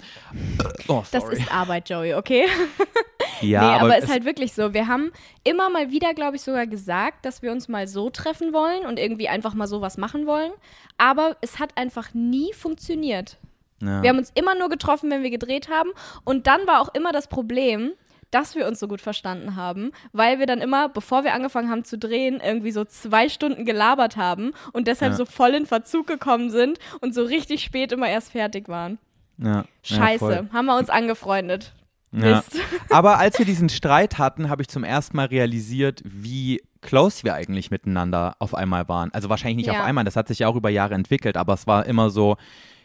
Oh, 0.87 1.03
Das 1.11 1.23
ist 1.29 1.51
Arbeit, 1.53 1.87
Joey, 1.87 2.15
okay? 2.15 2.45
ja, 3.41 3.61
nee, 3.61 3.79
aber, 3.79 3.97
es- 3.97 4.05
ist 4.05 4.11
halt 4.11 4.25
wirklich 4.25 4.53
so. 4.53 4.73
Wir 4.73 4.87
haben 4.87 5.11
immer 5.43 5.69
mal 5.69 5.89
wieder, 5.91 6.13
glaube 6.13 6.35
ich, 6.35 6.41
sogar 6.41 6.67
gesagt, 6.67 7.25
dass 7.25 7.41
wir 7.41 7.51
uns 7.51 7.67
mal 7.67 7.87
so 7.87 8.09
treffen 8.09 8.53
wollen 8.53 8.85
und 8.85 8.99
irgendwie 8.99 9.29
einfach 9.29 9.53
mal 9.53 9.67
sowas 9.67 9.97
machen 9.97 10.25
wollen. 10.25 10.51
Aber 10.97 11.37
es 11.41 11.59
hat 11.59 11.77
einfach 11.77 12.13
nie 12.13 12.53
funktioniert. 12.53 13.37
ja. 13.81 14.01
Wir 14.01 14.09
haben 14.09 14.17
uns 14.17 14.31
immer 14.35 14.55
nur 14.55 14.69
getroffen, 14.69 15.09
wenn 15.11 15.23
wir 15.23 15.29
gedreht 15.31 15.69
haben. 15.69 15.89
Und 16.23 16.47
dann 16.47 16.65
war 16.67 16.81
auch 16.81 16.93
immer 16.93 17.11
das 17.11 17.27
Problem, 17.27 17.91
dass 18.31 18.55
wir 18.55 18.65
uns 18.67 18.79
so 18.79 18.87
gut 18.87 18.99
verstanden 18.99 19.55
haben, 19.55 19.91
weil 20.11 20.39
wir 20.39 20.47
dann 20.47 20.59
immer, 20.59 20.89
bevor 20.89 21.23
wir 21.23 21.35
angefangen 21.35 21.69
haben 21.69 21.83
zu 21.83 21.99
drehen, 21.99 22.41
irgendwie 22.43 22.71
so 22.71 22.83
zwei 22.83 23.29
Stunden 23.29 23.63
gelabert 23.63 24.17
haben 24.17 24.53
und 24.71 24.87
deshalb 24.87 25.11
Ja. 25.11 25.17
so 25.17 25.25
voll 25.25 25.51
in 25.51 25.67
Verzug 25.67 26.07
gekommen 26.07 26.49
sind 26.49 26.79
und 27.01 27.13
so 27.13 27.23
richtig 27.23 27.61
spät 27.63 27.91
immer 27.91 28.09
erst 28.09 28.31
fertig 28.31 28.67
waren. 28.69 28.97
ja, 29.37 29.47
ja, 29.57 29.65
Scheiße, 29.83 30.17
voll. 30.19 30.49
haben 30.51 30.65
wir 30.65 30.77
uns 30.77 30.89
angefreundet. 30.89 31.73
Ja. 32.13 32.43
Aber 32.89 33.17
als 33.17 33.37
wir 33.39 33.45
diesen 33.45 33.69
Streit 33.69 34.17
hatten, 34.19 34.49
habe 34.49 34.61
ich 34.61 34.67
zum 34.67 34.83
ersten 34.83 35.17
Mal 35.17 35.25
realisiert, 35.27 36.01
wie 36.05 36.61
close 36.81 37.23
wir 37.23 37.33
eigentlich 37.33 37.71
miteinander 37.71 38.35
auf 38.39 38.53
einmal 38.55 38.87
waren. 38.87 39.11
Also 39.13 39.29
wahrscheinlich 39.29 39.57
nicht 39.57 39.67
Ja. 39.73 39.79
auf 39.81 39.85
einmal, 39.85 40.03
das 40.03 40.15
hat 40.15 40.27
sich 40.27 40.39
ja 40.39 40.47
auch 40.47 40.55
über 40.55 40.69
Jahre 40.69 40.93
entwickelt, 40.95 41.37
aber 41.37 41.53
es 41.53 41.65
war 41.65 41.85
immer 41.85 42.09
so, 42.09 42.37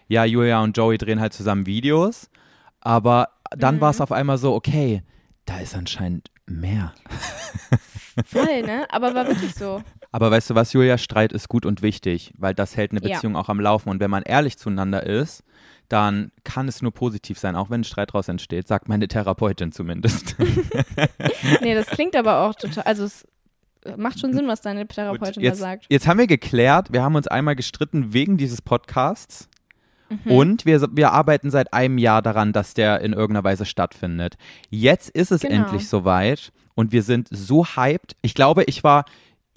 ja, 0.07 0.25
Julia 0.25 0.61
und 0.63 0.77
Joey 0.77 0.97
drehen 0.99 1.21
halt 1.21 1.33
zusammen 1.35 1.67
Videos, 1.67 2.31
aber 2.81 3.29
dann 3.51 3.77
Mhm. 3.77 3.81
war 3.83 3.91
es 3.91 4.01
auf 4.01 4.13
einmal 4.13 4.39
so, 4.39 4.55
okay, 4.55 5.03
da 5.47 5.59
ist 5.59 5.75
anscheinend 5.75 6.31
mehr. 6.47 6.95
Voll, 8.25 8.63
ne? 8.63 8.87
Aber 8.91 9.15
war 9.15 9.27
wirklich 9.27 9.55
so. 9.55 9.83
Aber 10.11 10.31
weißt 10.31 10.51
du 10.51 10.55
was, 10.55 10.73
Julia, 10.73 10.97
Streit 10.99 11.33
ist 11.33 11.49
gut 11.49 11.67
und 11.67 11.83
wichtig, 11.83 12.33
weil 12.39 12.55
das 12.55 12.77
hält 12.77 12.93
eine 12.93 13.01
Ja. 13.07 13.15
Beziehung 13.17 13.37
auch 13.37 13.49
am 13.49 13.61
Laufen. 13.61 13.91
Und 13.91 14.01
wenn 14.01 14.11
man 14.11 14.23
ehrlich 14.23 14.57
zueinander 14.57 15.03
ist, 15.05 15.43
dann 15.89 16.33
kann 16.45 16.69
es 16.69 16.83
nur 16.83 16.93
positiv 16.93 17.39
sein, 17.39 17.57
auch 17.57 17.71
wenn 17.71 17.81
ein 17.83 17.85
Streit 17.85 18.11
daraus 18.11 18.29
entsteht, 18.29 18.69
sagt 18.69 18.89
meine 18.89 19.09
Therapeutin 19.09 19.73
zumindest. 19.73 20.37
Nee, 21.63 21.75
das 21.75 21.87
klingt 21.87 22.17
aber 22.17 22.43
auch 22.47 22.55
total, 22.55 22.85
also 22.85 23.05
es 23.05 23.27
macht 23.97 24.21
schon 24.21 24.33
Sinn, 24.33 24.49
was 24.49 24.61
deine 24.61 24.87
Therapeutin 24.87 25.35
Gut, 25.35 25.37
da 25.37 25.41
jetzt, 25.43 25.59
sagt. 25.59 25.87
jetzt 25.89 26.07
haben 26.07 26.19
wir 26.19 26.27
geklärt, 26.27 26.93
wir 26.93 27.03
haben 27.03 27.15
uns 27.15 27.27
einmal 27.29 27.57
gestritten 27.57 28.13
wegen 28.13 28.37
dieses 28.37 28.63
Podcasts 28.63 29.49
Mhm. 30.11 30.31
und 30.33 30.65
wir, 30.67 30.81
wir 30.93 31.13
arbeiten 31.13 31.51
seit 31.51 31.75
einem 31.75 31.99
Jahr 31.99 32.23
daran, 32.23 32.55
dass 32.55 32.73
der 32.73 33.03
in 33.03 33.13
irgendeiner 33.13 33.45
Weise 33.45 33.67
stattfindet. 33.67 34.37
Jetzt 34.71 35.11
ist 35.11 35.31
es 35.33 35.43
Genau. 35.43 35.55
endlich 35.55 35.87
soweit 35.87 36.51
und 36.75 36.93
wir 36.93 37.03
sind 37.03 37.29
so 37.31 37.67
hyped. 37.67 38.17
Ich 38.23 38.35
glaube, 38.35 38.65
ich 38.65 38.83
war, 38.83 39.05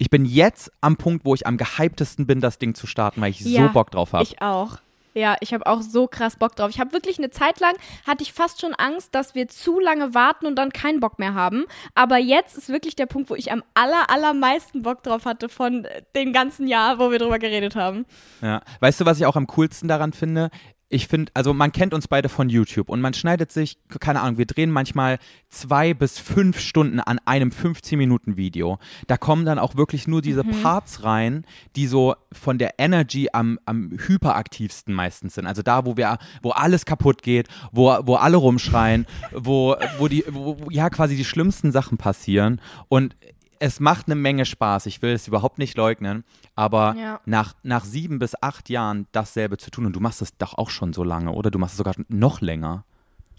ich 0.02 0.10
bin 0.10 0.24
jetzt 0.24 0.72
am 0.80 0.96
Punkt, 0.96 1.24
wo 1.24 1.32
ich 1.32 1.46
am 1.46 1.56
gehyptesten 1.56 2.26
bin, 2.26 2.40
das 2.40 2.58
Ding 2.58 2.74
zu 2.74 2.88
starten, 2.88 3.20
weil 3.20 3.30
ich 3.30 3.40
Ja, 3.40 3.68
so 3.68 3.72
Bock 3.72 3.92
drauf 3.92 4.12
habe. 4.12 4.24
Ich 4.24 4.42
auch. 4.42 4.78
Ja, 5.14 5.36
ich 5.38 5.54
habe 5.54 5.64
auch 5.66 5.80
so 5.80 6.08
krass 6.08 6.34
Bock 6.34 6.56
drauf. 6.56 6.70
Ich 6.70 6.80
habe 6.80 6.92
wirklich 6.92 7.18
eine 7.18 7.30
Zeit 7.30 7.60
lang, 7.60 7.74
hatte 8.04 8.24
ich 8.24 8.32
fast 8.32 8.60
schon 8.60 8.74
Angst, 8.74 9.14
dass 9.14 9.36
wir 9.36 9.46
zu 9.46 9.78
lange 9.78 10.12
warten 10.12 10.46
und 10.46 10.56
dann 10.56 10.72
keinen 10.72 10.98
Bock 10.98 11.20
mehr 11.20 11.34
haben. 11.34 11.66
Aber 11.94 12.16
jetzt 12.18 12.58
ist 12.58 12.68
wirklich 12.68 12.96
der 12.96 13.06
Punkt, 13.06 13.30
wo 13.30 13.36
ich 13.36 13.52
am 13.52 13.62
aller, 13.74 14.10
allermeisten 14.10 14.82
Bock 14.82 15.04
drauf 15.04 15.24
hatte 15.24 15.48
von 15.48 15.84
äh, 15.84 16.02
dem 16.16 16.32
ganzen 16.32 16.66
Jahr, 16.66 16.98
wo 16.98 17.12
wir 17.12 17.20
drüber 17.20 17.38
geredet 17.38 17.76
haben. 17.76 18.04
Ja. 18.40 18.60
Weißt 18.80 19.00
du, 19.00 19.06
was 19.06 19.20
ich 19.20 19.26
auch 19.26 19.36
am 19.36 19.46
coolsten 19.46 19.86
daran 19.86 20.12
finde? 20.12 20.50
Ich 20.94 21.08
finde, 21.08 21.32
also 21.34 21.54
man 21.54 21.72
kennt 21.72 21.94
uns 21.94 22.06
beide 22.06 22.28
von 22.28 22.50
YouTube 22.50 22.90
und 22.90 23.00
man 23.00 23.14
schneidet 23.14 23.50
sich, 23.50 23.78
keine 23.98 24.20
Ahnung, 24.20 24.36
wir 24.36 24.44
drehen 24.44 24.70
manchmal 24.70 25.18
zwei 25.48 25.94
bis 25.94 26.18
fünf 26.18 26.60
Stunden 26.60 27.00
an 27.00 27.18
einem 27.24 27.48
15-Minuten-Video. 27.48 28.78
Da 29.06 29.16
kommen 29.16 29.44
dann 29.46 29.58
auch 29.58 29.74
wirklich 29.76 30.06
nur 30.06 30.20
diese 30.22 30.44
Parts 30.44 31.02
rein, 31.04 31.46
die 31.76 31.86
so 31.86 32.14
von 32.32 32.58
der 32.58 32.74
Energy 32.78 33.28
am, 33.32 33.58
am 33.64 33.90
hyperaktivsten 34.06 34.94
meistens 34.94 35.34
sind. 35.34 35.46
Also 35.46 35.62
da, 35.62 35.86
wo 35.86 35.96
wir, 35.96 36.18
wo 36.42 36.50
alles 36.50 36.84
kaputt 36.84 37.22
geht, 37.22 37.48
wo, 37.72 37.96
wo 38.04 38.16
alle 38.16 38.36
rumschreien, 38.36 39.06
wo, 39.32 39.76
wo 39.98 40.08
die, 40.08 40.24
wo- 40.30 40.56
ja, 40.70 40.90
quasi 40.90 41.16
die 41.16 41.24
schlimmsten 41.24 41.72
Sachen 41.72 41.96
passieren. 41.98 42.60
Und 42.88 43.16
es 43.62 43.78
macht 43.80 44.06
eine 44.06 44.16
Menge 44.16 44.44
Spaß. 44.44 44.86
Ich 44.86 45.02
will 45.02 45.12
es 45.12 45.28
überhaupt 45.28 45.58
nicht 45.58 45.76
leugnen. 45.76 46.24
Aber 46.56 46.94
Ja. 46.98 47.20
nach, 47.24 47.54
nach 47.62 47.84
sieben 47.84 48.18
bis 48.18 48.34
acht 48.42 48.68
Jahren 48.68 49.06
dasselbe 49.12 49.56
zu 49.56 49.70
tun, 49.70 49.86
und 49.86 49.94
du 49.94 50.00
machst 50.00 50.20
es 50.20 50.36
doch 50.36 50.58
auch 50.58 50.68
schon 50.70 50.92
so 50.92 51.04
lange, 51.04 51.32
oder? 51.32 51.50
Du 51.50 51.58
machst 51.58 51.74
es 51.74 51.78
sogar 51.78 51.94
noch 52.08 52.40
länger. 52.40 52.84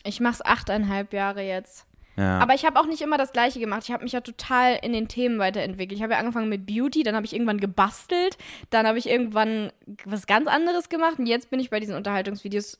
Ich 0.06 0.20
mach's 0.20 0.42
achteinhalb 0.42 1.14
Jahre 1.14 1.42
jetzt. 1.42 1.86
Ja. 2.16 2.40
Aber 2.40 2.54
ich 2.54 2.64
habe 2.66 2.80
auch 2.80 2.86
nicht 2.86 3.02
immer 3.02 3.18
das 3.18 3.32
Gleiche 3.34 3.60
gemacht. 3.60 3.82
Ich 3.86 3.92
habe 3.92 4.04
mich 4.04 4.14
ja 4.14 4.22
total 4.22 4.78
in 4.82 4.94
den 4.94 5.08
Themen 5.08 5.40
weiterentwickelt. 5.40 5.98
Ich 5.98 6.04
habe 6.04 6.14
ja 6.14 6.20
angefangen 6.20 6.48
mit 6.50 6.66
Beauty, 6.68 7.04
dann 7.04 7.16
habe 7.16 7.26
ich 7.26 7.34
irgendwann 7.34 7.60
gebastelt, 7.60 8.38
dann 8.70 8.86
habe 8.88 8.98
ich 9.00 9.10
irgendwann 9.10 9.72
was 10.06 10.28
ganz 10.28 10.48
anderes 10.48 10.90
gemacht 10.90 11.18
und 11.20 11.26
jetzt 11.26 11.50
bin 11.50 11.60
ich 11.60 11.70
bei 11.70 11.80
diesen 11.80 11.96
Unterhaltungsvideos 11.96 12.80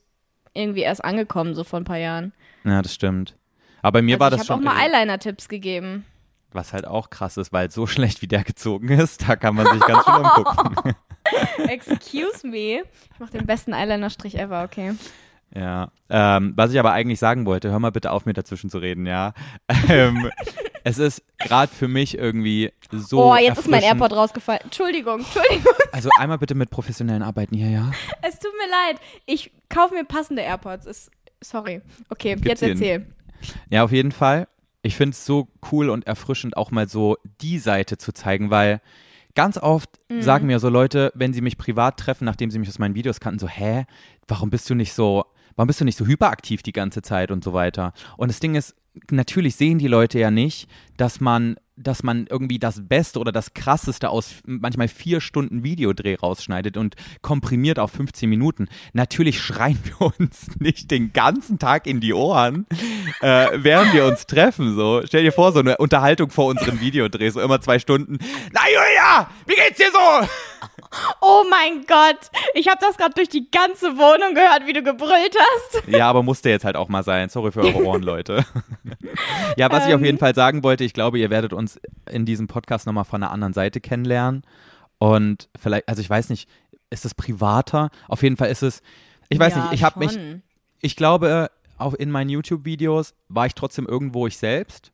irgendwie 0.52 0.82
erst 0.82 1.04
angekommen, 1.04 1.54
so 1.54 1.64
vor 1.64 1.80
ein 1.80 1.84
paar 1.84 1.98
Jahren. 1.98 2.32
ja, 2.64 2.80
das 2.80 2.94
stimmt. 2.94 3.36
Aber 3.82 3.98
bei 3.98 4.02
mir 4.02 4.18
war 4.20 4.26
also 4.26 4.36
das 4.38 4.46
ich 4.46 4.50
habe 4.50 4.62
schon, 4.62 4.68
auch 4.68 4.74
mal 4.74 4.80
Eyeliner-Tipps 4.82 5.48
gegeben. 5.48 6.06
Was 6.54 6.72
halt 6.72 6.86
auch 6.86 7.10
krass 7.10 7.36
ist, 7.36 7.52
weil 7.52 7.70
so 7.70 7.86
schlecht 7.86 8.22
wie 8.22 8.26
der 8.26 8.44
gezogen 8.44 8.88
ist, 8.88 9.28
da 9.28 9.36
kann 9.36 9.54
man 9.54 9.66
sich 9.66 9.80
ganz 9.80 10.04
schön 10.04 10.14
umgucken. 10.14 10.94
Excuse 11.68 12.46
me. 12.46 12.82
Ich 13.12 13.20
mache 13.20 13.32
den 13.32 13.46
besten 13.46 13.72
Eyeliner-Strich 13.72 14.38
ever, 14.38 14.64
okay. 14.64 14.94
Ja, 15.54 15.92
ähm, 16.10 16.52
was 16.56 16.72
ich 16.72 16.78
aber 16.80 16.92
eigentlich 16.92 17.20
sagen 17.20 17.46
wollte, 17.46 17.70
hör 17.70 17.78
mal 17.78 17.92
bitte 17.92 18.10
auf, 18.10 18.26
mir 18.26 18.32
dazwischen 18.32 18.70
zu 18.70 18.78
reden, 18.78 19.06
ja. 19.06 19.34
Ähm, 19.88 20.30
es 20.84 20.98
ist 20.98 21.22
gerade 21.38 21.72
für 21.72 21.86
mich 21.86 22.18
irgendwie 22.18 22.72
so. 22.90 23.32
oh, 23.32 23.36
jetzt 23.36 23.58
ist 23.58 23.68
mein 23.68 23.82
AirPod 23.82 24.12
rausgefallen. 24.12 24.62
Entschuldigung, 24.64 25.20
Entschuldigung. 25.20 25.72
Also 25.92 26.10
einmal 26.18 26.38
bitte 26.38 26.56
mit 26.56 26.70
professionellen 26.70 27.22
Arbeiten 27.22 27.54
hier, 27.56 27.70
ja. 27.70 27.92
Es 28.22 28.38
tut 28.40 28.52
mir 28.58 28.68
leid. 28.68 29.00
Ich 29.26 29.52
kaufe 29.68 29.94
mir 29.94 30.04
passende 30.04 30.42
AirPods. 30.42 30.86
Ist, 30.86 31.10
sorry. 31.40 31.82
Okay, 32.08 32.34
Gibt's 32.34 32.60
jetzt 32.60 32.62
erzähl. 32.62 33.06
Ja, 33.70 33.84
auf 33.84 33.92
jeden 33.92 34.12
Fall. 34.12 34.48
Ich 34.84 34.94
finde 34.96 35.14
es 35.14 35.24
so 35.24 35.48
cool 35.72 35.88
und 35.90 36.06
erfrischend, 36.06 36.56
auch 36.56 36.70
mal 36.70 36.88
so 36.88 37.16
die 37.40 37.58
Seite 37.58 37.98
zu 37.98 38.12
zeigen, 38.12 38.50
weil 38.50 38.80
ganz 39.34 39.56
oft 39.58 39.90
Mhm. 40.10 40.22
sagen 40.22 40.46
mir 40.46 40.60
so 40.60 40.68
Leute, 40.68 41.10
wenn 41.16 41.32
sie 41.32 41.40
mich 41.40 41.58
privat 41.58 41.96
treffen, 41.98 42.24
nachdem 42.24 42.50
sie 42.50 42.58
mich 42.58 42.68
aus 42.68 42.78
meinen 42.78 42.94
Videos 42.94 43.18
kannten, 43.18 43.40
so, 43.40 43.48
hä, 43.48 43.86
warum 44.28 44.50
bist 44.50 44.68
du 44.70 44.74
nicht 44.74 44.92
so, 44.92 45.24
warum 45.56 45.66
bist 45.66 45.80
du 45.80 45.84
nicht 45.84 45.98
so 45.98 46.06
hyperaktiv 46.06 46.62
die 46.62 46.72
ganze 46.72 47.02
Zeit 47.02 47.30
und 47.30 47.42
so 47.42 47.52
weiter? 47.52 47.92
Und 48.16 48.28
das 48.28 48.38
Ding 48.40 48.54
ist, 48.54 48.76
natürlich 49.10 49.56
sehen 49.56 49.78
die 49.78 49.88
Leute 49.88 50.18
ja 50.20 50.30
nicht, 50.30 50.68
dass 50.96 51.20
man 51.20 51.56
dass 51.76 52.02
man 52.02 52.26
irgendwie 52.28 52.58
das 52.58 52.86
Beste 52.86 53.18
oder 53.18 53.32
das 53.32 53.54
Krasseste 53.54 54.10
aus 54.10 54.34
manchmal 54.46 54.88
vier 54.88 55.20
Stunden 55.20 55.64
Videodreh 55.64 56.14
rausschneidet 56.14 56.76
und 56.76 56.94
komprimiert 57.22 57.78
auf 57.78 57.90
15 57.92 58.28
Minuten. 58.28 58.68
Natürlich 58.92 59.40
schreien 59.40 59.78
wir 59.84 60.12
uns 60.18 60.48
nicht 60.58 60.90
den 60.90 61.12
ganzen 61.12 61.58
Tag 61.58 61.86
in 61.86 62.00
die 62.00 62.14
Ohren, 62.14 62.66
äh, 63.20 63.48
während 63.54 63.92
wir 63.92 64.06
uns 64.06 64.26
treffen. 64.26 64.74
So, 64.76 65.02
stell 65.04 65.22
dir 65.22 65.32
vor, 65.32 65.52
so 65.52 65.60
eine 65.60 65.76
Unterhaltung 65.78 66.30
vor 66.30 66.46
unseren 66.46 66.80
Videodrehs, 66.80 67.34
so 67.34 67.40
immer 67.40 67.60
zwei 67.60 67.78
Stunden. 67.78 68.18
Na 68.52 68.60
Julia, 68.66 69.30
wie 69.46 69.54
geht's 69.54 69.78
dir 69.78 69.90
so? 69.92 70.28
Oh 71.20 71.42
mein 71.50 71.84
Gott, 71.86 72.30
ich 72.54 72.68
habe 72.68 72.78
das 72.80 72.96
gerade 72.96 73.14
durch 73.14 73.28
die 73.28 73.50
ganze 73.50 73.96
Wohnung 73.96 74.34
gehört, 74.34 74.66
wie 74.66 74.72
du 74.72 74.82
gebrüllt 74.82 75.36
hast. 75.36 75.88
Ja, 75.88 76.08
aber 76.08 76.22
musste 76.22 76.50
jetzt 76.50 76.64
halt 76.64 76.76
auch 76.76 76.88
mal 76.88 77.02
sein. 77.02 77.28
Sorry 77.28 77.50
für 77.50 77.62
eure 77.62 77.82
Ohren, 77.84 78.02
Leute. 78.02 78.44
ja, 79.56 79.70
was 79.70 79.86
ich 79.86 79.94
auf 79.94 80.02
jeden 80.02 80.18
Fall 80.18 80.34
sagen 80.34 80.62
wollte, 80.62 80.84
ich 80.84 80.92
glaube, 80.92 81.18
ihr 81.18 81.30
werdet 81.30 81.52
uns 81.52 81.63
in 82.10 82.26
diesem 82.26 82.46
Podcast 82.46 82.86
nochmal 82.86 83.04
von 83.04 83.22
einer 83.22 83.32
anderen 83.32 83.52
Seite 83.52 83.80
kennenlernen. 83.80 84.42
Und 84.98 85.48
vielleicht, 85.58 85.88
also 85.88 86.00
ich 86.00 86.10
weiß 86.10 86.30
nicht, 86.30 86.48
ist 86.90 87.04
es 87.04 87.14
privater? 87.14 87.90
Auf 88.08 88.22
jeden 88.22 88.36
Fall 88.36 88.50
ist 88.50 88.62
es, 88.62 88.82
ich 89.28 89.38
weiß 89.38 89.54
Ja, 89.54 89.62
nicht, 89.64 89.74
ich 89.74 89.84
habe 89.84 89.98
mich, 89.98 90.18
ich 90.80 90.96
glaube, 90.96 91.50
auch 91.78 91.94
in 91.94 92.10
meinen 92.10 92.30
YouTube-Videos 92.30 93.14
war 93.28 93.46
ich 93.46 93.54
trotzdem 93.54 93.86
irgendwo 93.86 94.26
ich 94.26 94.38
selbst. 94.38 94.92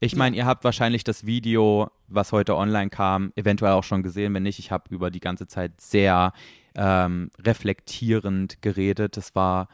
Ich 0.00 0.14
meine, 0.14 0.36
ihr 0.36 0.46
habt 0.46 0.62
wahrscheinlich 0.62 1.02
das 1.02 1.26
Video, 1.26 1.90
was 2.06 2.30
heute 2.30 2.54
online 2.54 2.90
kam, 2.90 3.32
eventuell 3.34 3.72
auch 3.72 3.82
schon 3.82 4.04
gesehen. 4.04 4.32
Wenn 4.32 4.44
nicht, 4.44 4.60
ich 4.60 4.70
habe 4.70 4.94
über 4.94 5.10
die 5.10 5.18
ganze 5.20 5.48
Zeit 5.48 5.80
sehr 5.80 6.32
ähm, 6.76 7.30
reflektierend 7.40 8.62
geredet. 8.62 9.16
Das 9.16 9.34
war, 9.34 9.68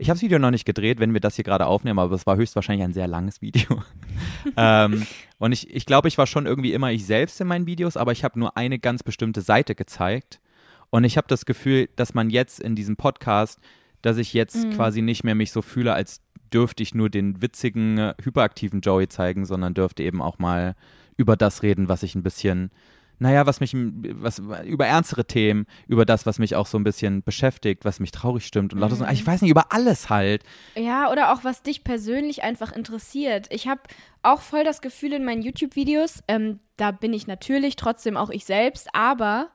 ich 0.00 0.08
habe 0.08 0.16
das 0.16 0.22
Video 0.22 0.38
noch 0.38 0.50
nicht 0.50 0.64
gedreht, 0.64 0.98
wenn 0.98 1.12
wir 1.12 1.20
das 1.20 1.36
hier 1.36 1.44
gerade 1.44 1.66
aufnehmen, 1.66 1.98
aber 1.98 2.14
es 2.14 2.26
war 2.26 2.36
höchstwahrscheinlich 2.36 2.84
ein 2.84 2.94
sehr 2.94 3.06
langes 3.06 3.42
Video. 3.42 3.82
ähm, 4.56 5.06
und 5.38 5.52
ich, 5.52 5.74
ich 5.74 5.84
glaube, 5.84 6.08
ich 6.08 6.16
war 6.16 6.26
schon 6.26 6.46
irgendwie 6.46 6.72
immer 6.72 6.90
ich 6.90 7.04
selbst 7.04 7.38
in 7.40 7.46
meinen 7.46 7.66
Videos, 7.66 7.98
aber 7.98 8.12
ich 8.12 8.24
habe 8.24 8.38
nur 8.38 8.56
eine 8.56 8.78
ganz 8.78 9.02
bestimmte 9.02 9.42
Seite 9.42 9.74
gezeigt. 9.74 10.40
Und 10.88 11.04
ich 11.04 11.18
habe 11.18 11.28
das 11.28 11.44
Gefühl, 11.44 11.90
dass 11.96 12.14
man 12.14 12.30
jetzt 12.30 12.60
in 12.60 12.74
diesem 12.74 12.96
Podcast, 12.96 13.60
dass 14.00 14.16
ich 14.16 14.32
jetzt 14.32 14.70
quasi 14.70 15.02
nicht 15.02 15.22
mehr 15.22 15.34
mich 15.34 15.52
so 15.52 15.60
fühle, 15.60 15.92
als 15.92 16.22
dürfte 16.50 16.82
ich 16.82 16.94
nur 16.94 17.10
den 17.10 17.42
witzigen, 17.42 17.98
äh, 17.98 18.14
hyperaktiven 18.22 18.80
Joey 18.80 19.06
zeigen, 19.08 19.44
sondern 19.44 19.74
dürfte 19.74 20.02
eben 20.02 20.22
auch 20.22 20.38
mal 20.38 20.76
über 21.18 21.36
das 21.36 21.62
reden, 21.62 21.90
was 21.90 22.02
ich 22.02 22.14
ein 22.14 22.22
bisschen, 22.22 22.70
naja, 23.20 23.46
was 23.46 23.60
mich, 23.60 23.76
was, 23.76 24.40
über 24.64 24.86
ernstere 24.86 25.26
Themen, 25.26 25.66
über 25.86 26.06
das, 26.06 26.24
was 26.24 26.38
mich 26.38 26.56
auch 26.56 26.66
so 26.66 26.78
ein 26.78 26.84
bisschen 26.84 27.22
beschäftigt, 27.22 27.84
was 27.84 28.00
mich 28.00 28.12
traurig 28.12 28.46
stimmt 28.46 28.72
und 28.72 28.80
lauter 28.80 28.96
so, 28.96 29.06
ich 29.06 29.26
weiß 29.26 29.42
nicht, 29.42 29.50
über 29.50 29.72
alles 29.72 30.08
halt. 30.08 30.42
Ja, 30.74 31.12
oder 31.12 31.32
auch 31.32 31.44
was 31.44 31.62
dich 31.62 31.84
persönlich 31.84 32.42
einfach 32.42 32.72
interessiert. 32.72 33.46
Ich 33.50 33.68
habe 33.68 33.82
auch 34.22 34.40
voll 34.40 34.64
das 34.64 34.80
Gefühl 34.80 35.12
in 35.12 35.26
meinen 35.26 35.42
YouTube-Videos, 35.42 36.22
ähm, 36.28 36.60
da 36.78 36.92
bin 36.92 37.12
ich 37.12 37.26
natürlich 37.26 37.76
trotzdem 37.76 38.16
auch 38.16 38.30
ich 38.30 38.46
selbst, 38.46 38.88
aber 38.94 39.50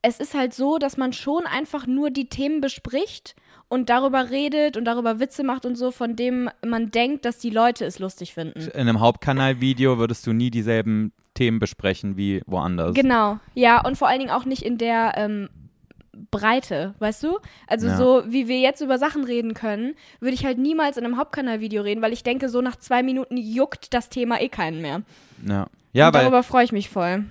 es 0.00 0.18
ist 0.18 0.32
halt 0.32 0.54
so, 0.54 0.78
dass 0.78 0.96
man 0.96 1.12
schon 1.12 1.44
einfach 1.46 1.86
nur 1.86 2.08
die 2.08 2.30
Themen 2.30 2.62
bespricht 2.62 3.36
und 3.70 3.88
darüber 3.88 4.30
redet 4.30 4.76
und 4.76 4.84
darüber 4.84 5.20
Witze 5.20 5.44
macht 5.44 5.64
und 5.64 5.76
so, 5.76 5.92
von 5.92 6.16
dem 6.16 6.50
man 6.66 6.90
denkt, 6.90 7.24
dass 7.24 7.38
die 7.38 7.50
Leute 7.50 7.86
es 7.86 7.98
lustig 8.00 8.34
finden. 8.34 8.60
In 8.60 8.72
einem 8.80 9.00
Hauptkanalvideo 9.00 9.96
würdest 9.96 10.26
du 10.26 10.32
nie 10.32 10.50
dieselben 10.50 11.12
Themen 11.34 11.60
besprechen 11.60 12.16
wie 12.16 12.42
woanders. 12.46 12.94
Genau, 12.94 13.38
ja, 13.54 13.80
und 13.80 13.96
vor 13.96 14.08
allen 14.08 14.18
Dingen 14.18 14.32
auch 14.32 14.44
nicht 14.44 14.62
in 14.62 14.76
der 14.76 15.14
ähm, 15.16 15.48
Breite, 16.32 16.94
weißt 16.98 17.22
du? 17.22 17.38
Also 17.68 17.86
Ja. 17.86 17.96
so, 17.96 18.24
wie 18.26 18.48
wir 18.48 18.58
jetzt 18.58 18.80
über 18.80 18.98
Sachen 18.98 19.22
reden 19.22 19.54
können, 19.54 19.94
würde 20.18 20.34
ich 20.34 20.44
halt 20.44 20.58
niemals 20.58 20.96
in 20.96 21.04
einem 21.04 21.16
Hauptkanalvideo 21.16 21.82
reden, 21.82 22.02
weil 22.02 22.12
ich 22.12 22.24
denke, 22.24 22.48
so 22.48 22.60
nach 22.60 22.76
zwei 22.76 23.04
Minuten 23.04 23.36
juckt 23.36 23.94
das 23.94 24.08
Thema 24.08 24.40
eh 24.40 24.48
keinen 24.48 24.82
mehr. 24.82 25.02
Ja, 25.46 25.68
ja 25.92 26.08
und 26.08 26.14
weil 26.14 26.22
darüber 26.22 26.42
freue 26.42 26.64
ich 26.64 26.72
mich 26.72 26.90
voll. 26.90 27.24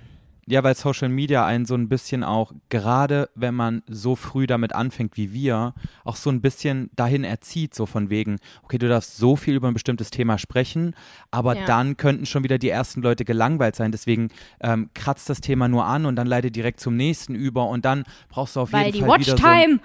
Ja, 0.50 0.64
weil 0.64 0.76
Social 0.76 1.10
Media 1.10 1.46
einen 1.46 1.66
so 1.68 1.76
ein 1.76 1.90
bisschen 1.90 2.24
auch, 2.24 2.54
gerade 2.70 3.30
wenn 3.36 3.54
man 3.54 3.84
so 3.88 4.16
früh 4.16 4.48
damit 4.48 4.74
anfängt 4.74 5.16
wie 5.16 5.32
wir, 5.32 5.76
auch 6.04 6.16
so 6.16 6.32
ein 6.32 6.42
bisschen 6.42 6.90
dahin 6.96 7.24
erzieht, 7.24 7.76
so 7.76 7.86
von 7.86 8.10
wegen, 8.10 8.38
okay, 8.64 8.80
du 8.80 8.90
darfst 8.90 9.18
so 9.18 9.36
viel 9.36 9.54
über 9.54 9.68
ein 9.68 9.76
bestimmtes 9.76 10.10
Thema 10.10 10.40
sprechen, 10.40 10.96
aber 11.30 11.56
Ja. 11.56 11.66
dann 11.66 11.98
könnten 11.98 12.26
schon 12.26 12.44
wieder 12.44 12.58
die 12.58 12.70
ersten 12.70 13.02
Leute 13.04 13.26
gelangweilt 13.26 13.76
sein. 13.76 13.92
Deswegen 13.92 14.30
ähm, 14.60 14.90
kratzt 14.96 15.30
das 15.30 15.40
Thema 15.40 15.68
nur 15.68 15.86
an 15.86 16.08
und 16.08 16.16
dann 16.16 16.26
leitet 16.26 16.56
direkt 16.56 16.80
zum 16.80 16.96
nächsten 16.96 17.36
über 17.36 17.68
und 17.68 17.86
dann 17.86 18.04
brauchst 18.30 18.56
du 18.56 18.62
auf 18.62 18.74
Weil 18.74 18.86
jeden 18.88 18.98
die 18.98 19.04
Fall 19.08 19.20
wieder 19.20 19.38
so 19.38 19.44
ein, 19.46 19.52
Watchtime. 19.54 19.80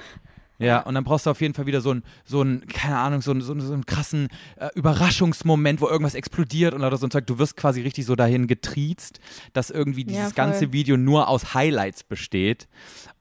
Ja, 0.59 0.81
und 0.81 0.95
dann 0.95 1.05
brauchst 1.05 1.27
du 1.27 1.31
auf 1.31 1.41
jeden 1.41 1.55
Fall 1.55 1.67
wieder 1.67 1.81
so 1.81 1.91
einen, 1.91 2.05
so 2.25 2.41
einen, 2.41 2.67
keine 2.67 2.99
Ahnung, 2.99 3.23
so 3.23 3.31
einen, 3.31 3.41
so 3.41 3.59
so 3.59 3.73
einen 3.73 3.87
krassen 3.87 4.29
äh, 4.57 4.69
Überraschungsmoment, 4.75 5.81
wo 5.81 5.89
irgendwas 5.89 6.15
explodiert 6.15 6.75
und 6.75 6.81
lauter 6.81 6.97
so 6.97 7.07
ein 7.07 7.11
Zeug. 7.11 7.27
Du 7.27 7.39
wirst 7.39 7.57
quasi 7.57 7.81
richtig 7.83 8.07
so 8.07 8.15
dahin 8.15 8.47
getriezt, 8.47 9.19
dass 9.53 9.71
irgendwie 9.71 10.05
dieses 10.05 10.31
Ja, 10.31 10.35
ganze 10.35 10.73
Video 10.73 10.97
nur 10.97 11.29
aus 11.29 11.55
Highlights 11.55 12.05
besteht. 12.05 12.69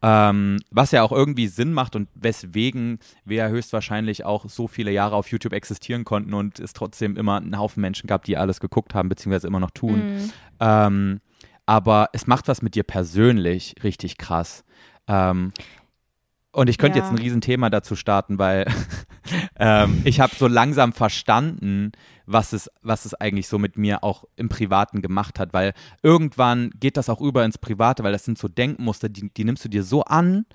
Ähm, 0.02 0.60
was 0.70 0.92
ja 0.92 1.02
auch 1.02 1.12
irgendwie 1.12 1.48
Sinn 1.48 1.74
macht 1.74 1.96
und 1.96 2.10
weswegen 2.14 3.00
wir 3.26 3.38
ja 3.38 3.48
höchstwahrscheinlich 3.48 4.26
auch 4.26 4.50
so 4.50 4.68
viele 4.68 4.92
Jahre 4.92 5.16
auf 5.16 5.30
YouTube 5.30 5.54
existieren 5.54 6.04
konnten 6.04 6.34
und 6.34 6.60
es 6.60 6.74
trotzdem 6.74 7.16
immer 7.18 7.38
einen 7.38 7.58
Haufen 7.58 7.82
Menschen 7.82 8.08
gab, 8.08 8.26
die 8.26 8.38
alles 8.38 8.60
geguckt 8.60 8.94
haben, 8.94 9.10
beziehungsweise 9.10 9.48
immer 9.48 9.60
noch 9.60 9.72
tun. 9.72 10.18
Mhm. 10.18 10.32
Ähm, 10.60 11.22
aber 11.66 12.10
es 12.14 12.28
macht 12.28 12.48
was 12.48 12.62
mit 12.62 12.76
dir 12.76 12.84
persönlich 12.84 13.76
richtig 13.84 14.18
krass. 14.18 14.64
Ähm, 15.08 15.54
und 16.54 16.70
ich 16.70 16.78
könnte 16.78 17.00
Ja. 17.00 17.04
jetzt 17.04 17.12
ein 17.12 17.18
Riesenthema 17.20 17.70
dazu 17.70 17.96
starten, 17.96 18.38
weil 18.40 18.66
ähm, 19.60 20.02
ich 20.06 20.20
habe 20.20 20.34
so 20.36 20.48
langsam 20.48 20.94
verstanden, 20.94 21.92
was 22.26 22.54
es, 22.54 22.70
was 22.82 23.06
es 23.06 23.14
eigentlich 23.14 23.48
so 23.48 23.60
mit 23.60 23.78
mir 23.78 24.04
auch 24.04 24.24
im 24.38 24.48
Privaten 24.50 25.02
gemacht 25.02 25.40
hat, 25.40 25.54
weil 25.54 25.74
irgendwann 26.04 26.70
geht 26.80 26.96
das 26.96 27.10
auch 27.10 27.20
über 27.22 27.44
ins 27.44 27.58
Private, 27.58 28.04
weil 28.04 28.14
das 28.14 28.24
sind 28.24 28.38
so 28.38 28.48
Denkmuster, 28.48 29.10
die, 29.10 29.30
die 29.34 29.44
nimmst 29.44 29.66
du 29.66 29.70
dir 29.70 29.84
so 29.84 30.04
an, 30.06 30.46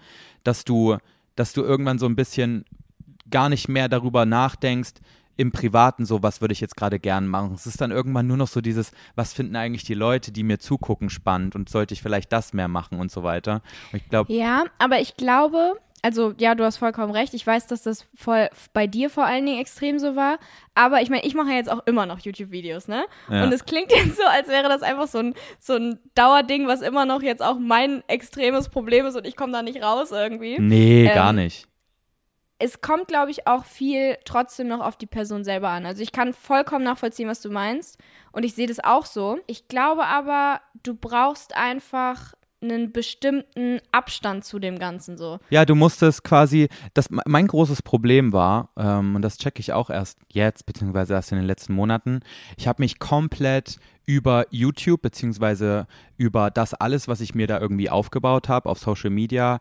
dass 0.44 0.64
du, 0.64 0.96
dass 1.36 1.52
du 1.52 1.62
irgendwann 1.62 1.98
so 1.98 2.06
ein 2.06 2.16
bisschen 2.16 2.64
gar 3.30 3.48
nicht 3.50 3.68
mehr 3.68 3.88
darüber 3.88 4.24
nachdenkst, 4.24 4.94
im 5.36 5.52
Privaten 5.52 6.04
so, 6.04 6.20
was 6.22 6.40
würde 6.40 6.50
ich 6.52 6.60
jetzt 6.60 6.76
gerade 6.76 6.98
gern 6.98 7.28
machen. 7.28 7.52
Es 7.54 7.64
ist 7.66 7.80
dann 7.80 7.92
irgendwann 7.92 8.26
nur 8.26 8.36
noch 8.36 8.48
so 8.48 8.60
dieses, 8.60 8.90
was 9.14 9.32
finden 9.32 9.54
eigentlich 9.54 9.84
die 9.84 9.94
Leute, 9.94 10.32
die 10.32 10.42
mir 10.42 10.58
zugucken, 10.58 11.10
spannend 11.10 11.54
und 11.54 11.68
sollte 11.68 11.94
ich 11.94 12.02
vielleicht 12.02 12.32
das 12.32 12.54
mehr 12.54 12.66
machen 12.66 12.98
und 12.98 13.12
so 13.12 13.22
weiter. 13.22 13.62
Und 13.92 13.98
ich 13.98 14.08
glaube, 14.08 14.32
Ja, 14.32 14.64
aber 14.80 15.00
ich 15.00 15.16
glaube, 15.16 15.74
also 16.02 16.32
ja, 16.38 16.54
du 16.54 16.64
hast 16.64 16.76
vollkommen 16.76 17.12
recht. 17.12 17.34
Ich 17.34 17.46
weiß, 17.46 17.66
dass 17.66 17.82
das 17.82 18.06
voll 18.14 18.48
bei 18.72 18.86
dir 18.86 19.10
vor 19.10 19.24
allen 19.24 19.44
Dingen 19.46 19.60
extrem 19.60 19.98
so 19.98 20.14
war. 20.16 20.38
Aber 20.74 21.02
ich 21.02 21.10
meine, 21.10 21.24
ich 21.24 21.34
mache 21.34 21.50
ja 21.50 21.56
jetzt 21.56 21.70
auch 21.70 21.84
immer 21.86 22.06
noch 22.06 22.20
YouTube-Videos, 22.20 22.88
ne? 22.88 23.06
Ja. 23.28 23.44
Und 23.44 23.52
es 23.52 23.64
klingt 23.64 23.90
jetzt 23.94 24.16
so, 24.16 24.22
als 24.24 24.48
wäre 24.48 24.68
das 24.68 24.82
einfach 24.82 25.08
so 25.08 25.18
ein, 25.18 25.34
so 25.58 25.74
ein 25.74 25.98
Dauerding, 26.14 26.66
was 26.66 26.82
immer 26.82 27.04
noch 27.04 27.22
jetzt 27.22 27.42
auch 27.42 27.58
mein 27.58 28.02
extremes 28.08 28.68
Problem 28.68 29.06
ist 29.06 29.16
und 29.16 29.26
ich 29.26 29.36
komme 29.36 29.52
da 29.52 29.62
nicht 29.62 29.82
raus 29.82 30.10
irgendwie. 30.12 30.58
nee, 30.60 31.06
Ähm, 31.06 31.14
gar 31.14 31.32
nicht. 31.32 31.66
Es 32.60 32.80
kommt, 32.80 33.06
glaube 33.06 33.30
ich, 33.30 33.46
auch 33.46 33.64
viel 33.64 34.18
trotzdem 34.24 34.66
noch 34.66 34.80
auf 34.80 34.96
die 34.96 35.06
Person 35.06 35.44
selber 35.44 35.68
an. 35.68 35.86
Also 35.86 36.02
ich 36.02 36.10
kann 36.10 36.32
vollkommen 36.32 36.84
nachvollziehen, 36.84 37.28
was 37.28 37.40
du 37.40 37.50
meinst. 37.50 37.98
Und 38.32 38.44
ich 38.44 38.54
sehe 38.54 38.66
das 38.66 38.82
auch 38.82 39.06
so. 39.06 39.38
Ich 39.46 39.68
glaube 39.68 40.04
aber, 40.06 40.60
du 40.82 40.94
brauchst 40.94 41.56
einfach 41.56 42.34
einen 42.60 42.92
bestimmten 42.92 43.80
Abstand 43.92 44.44
zu 44.44 44.58
dem 44.58 44.78
Ganzen 44.78 45.16
so. 45.16 45.38
Ja, 45.50 45.64
du 45.64 45.74
musstest 45.74 46.24
quasi, 46.24 46.68
das, 46.94 47.08
mein 47.10 47.46
großes 47.46 47.82
Problem 47.82 48.32
war, 48.32 48.70
ähm, 48.76 49.14
und 49.16 49.22
das 49.22 49.38
checke 49.38 49.60
ich 49.60 49.72
auch 49.72 49.90
erst 49.90 50.18
jetzt, 50.28 50.66
beziehungsweise 50.66 51.14
erst 51.14 51.32
in 51.32 51.38
den 51.38 51.46
letzten 51.46 51.72
Monaten, 51.74 52.20
ich 52.56 52.66
habe 52.66 52.82
mich 52.82 52.98
komplett 52.98 53.78
über 54.06 54.46
YouTube, 54.50 55.02
beziehungsweise 55.02 55.86
über 56.16 56.50
das 56.50 56.74
alles, 56.74 57.08
was 57.08 57.20
ich 57.20 57.34
mir 57.34 57.46
da 57.46 57.60
irgendwie 57.60 57.90
aufgebaut 57.90 58.48
habe 58.48 58.68
auf 58.68 58.78
Social 58.78 59.10
Media, 59.10 59.60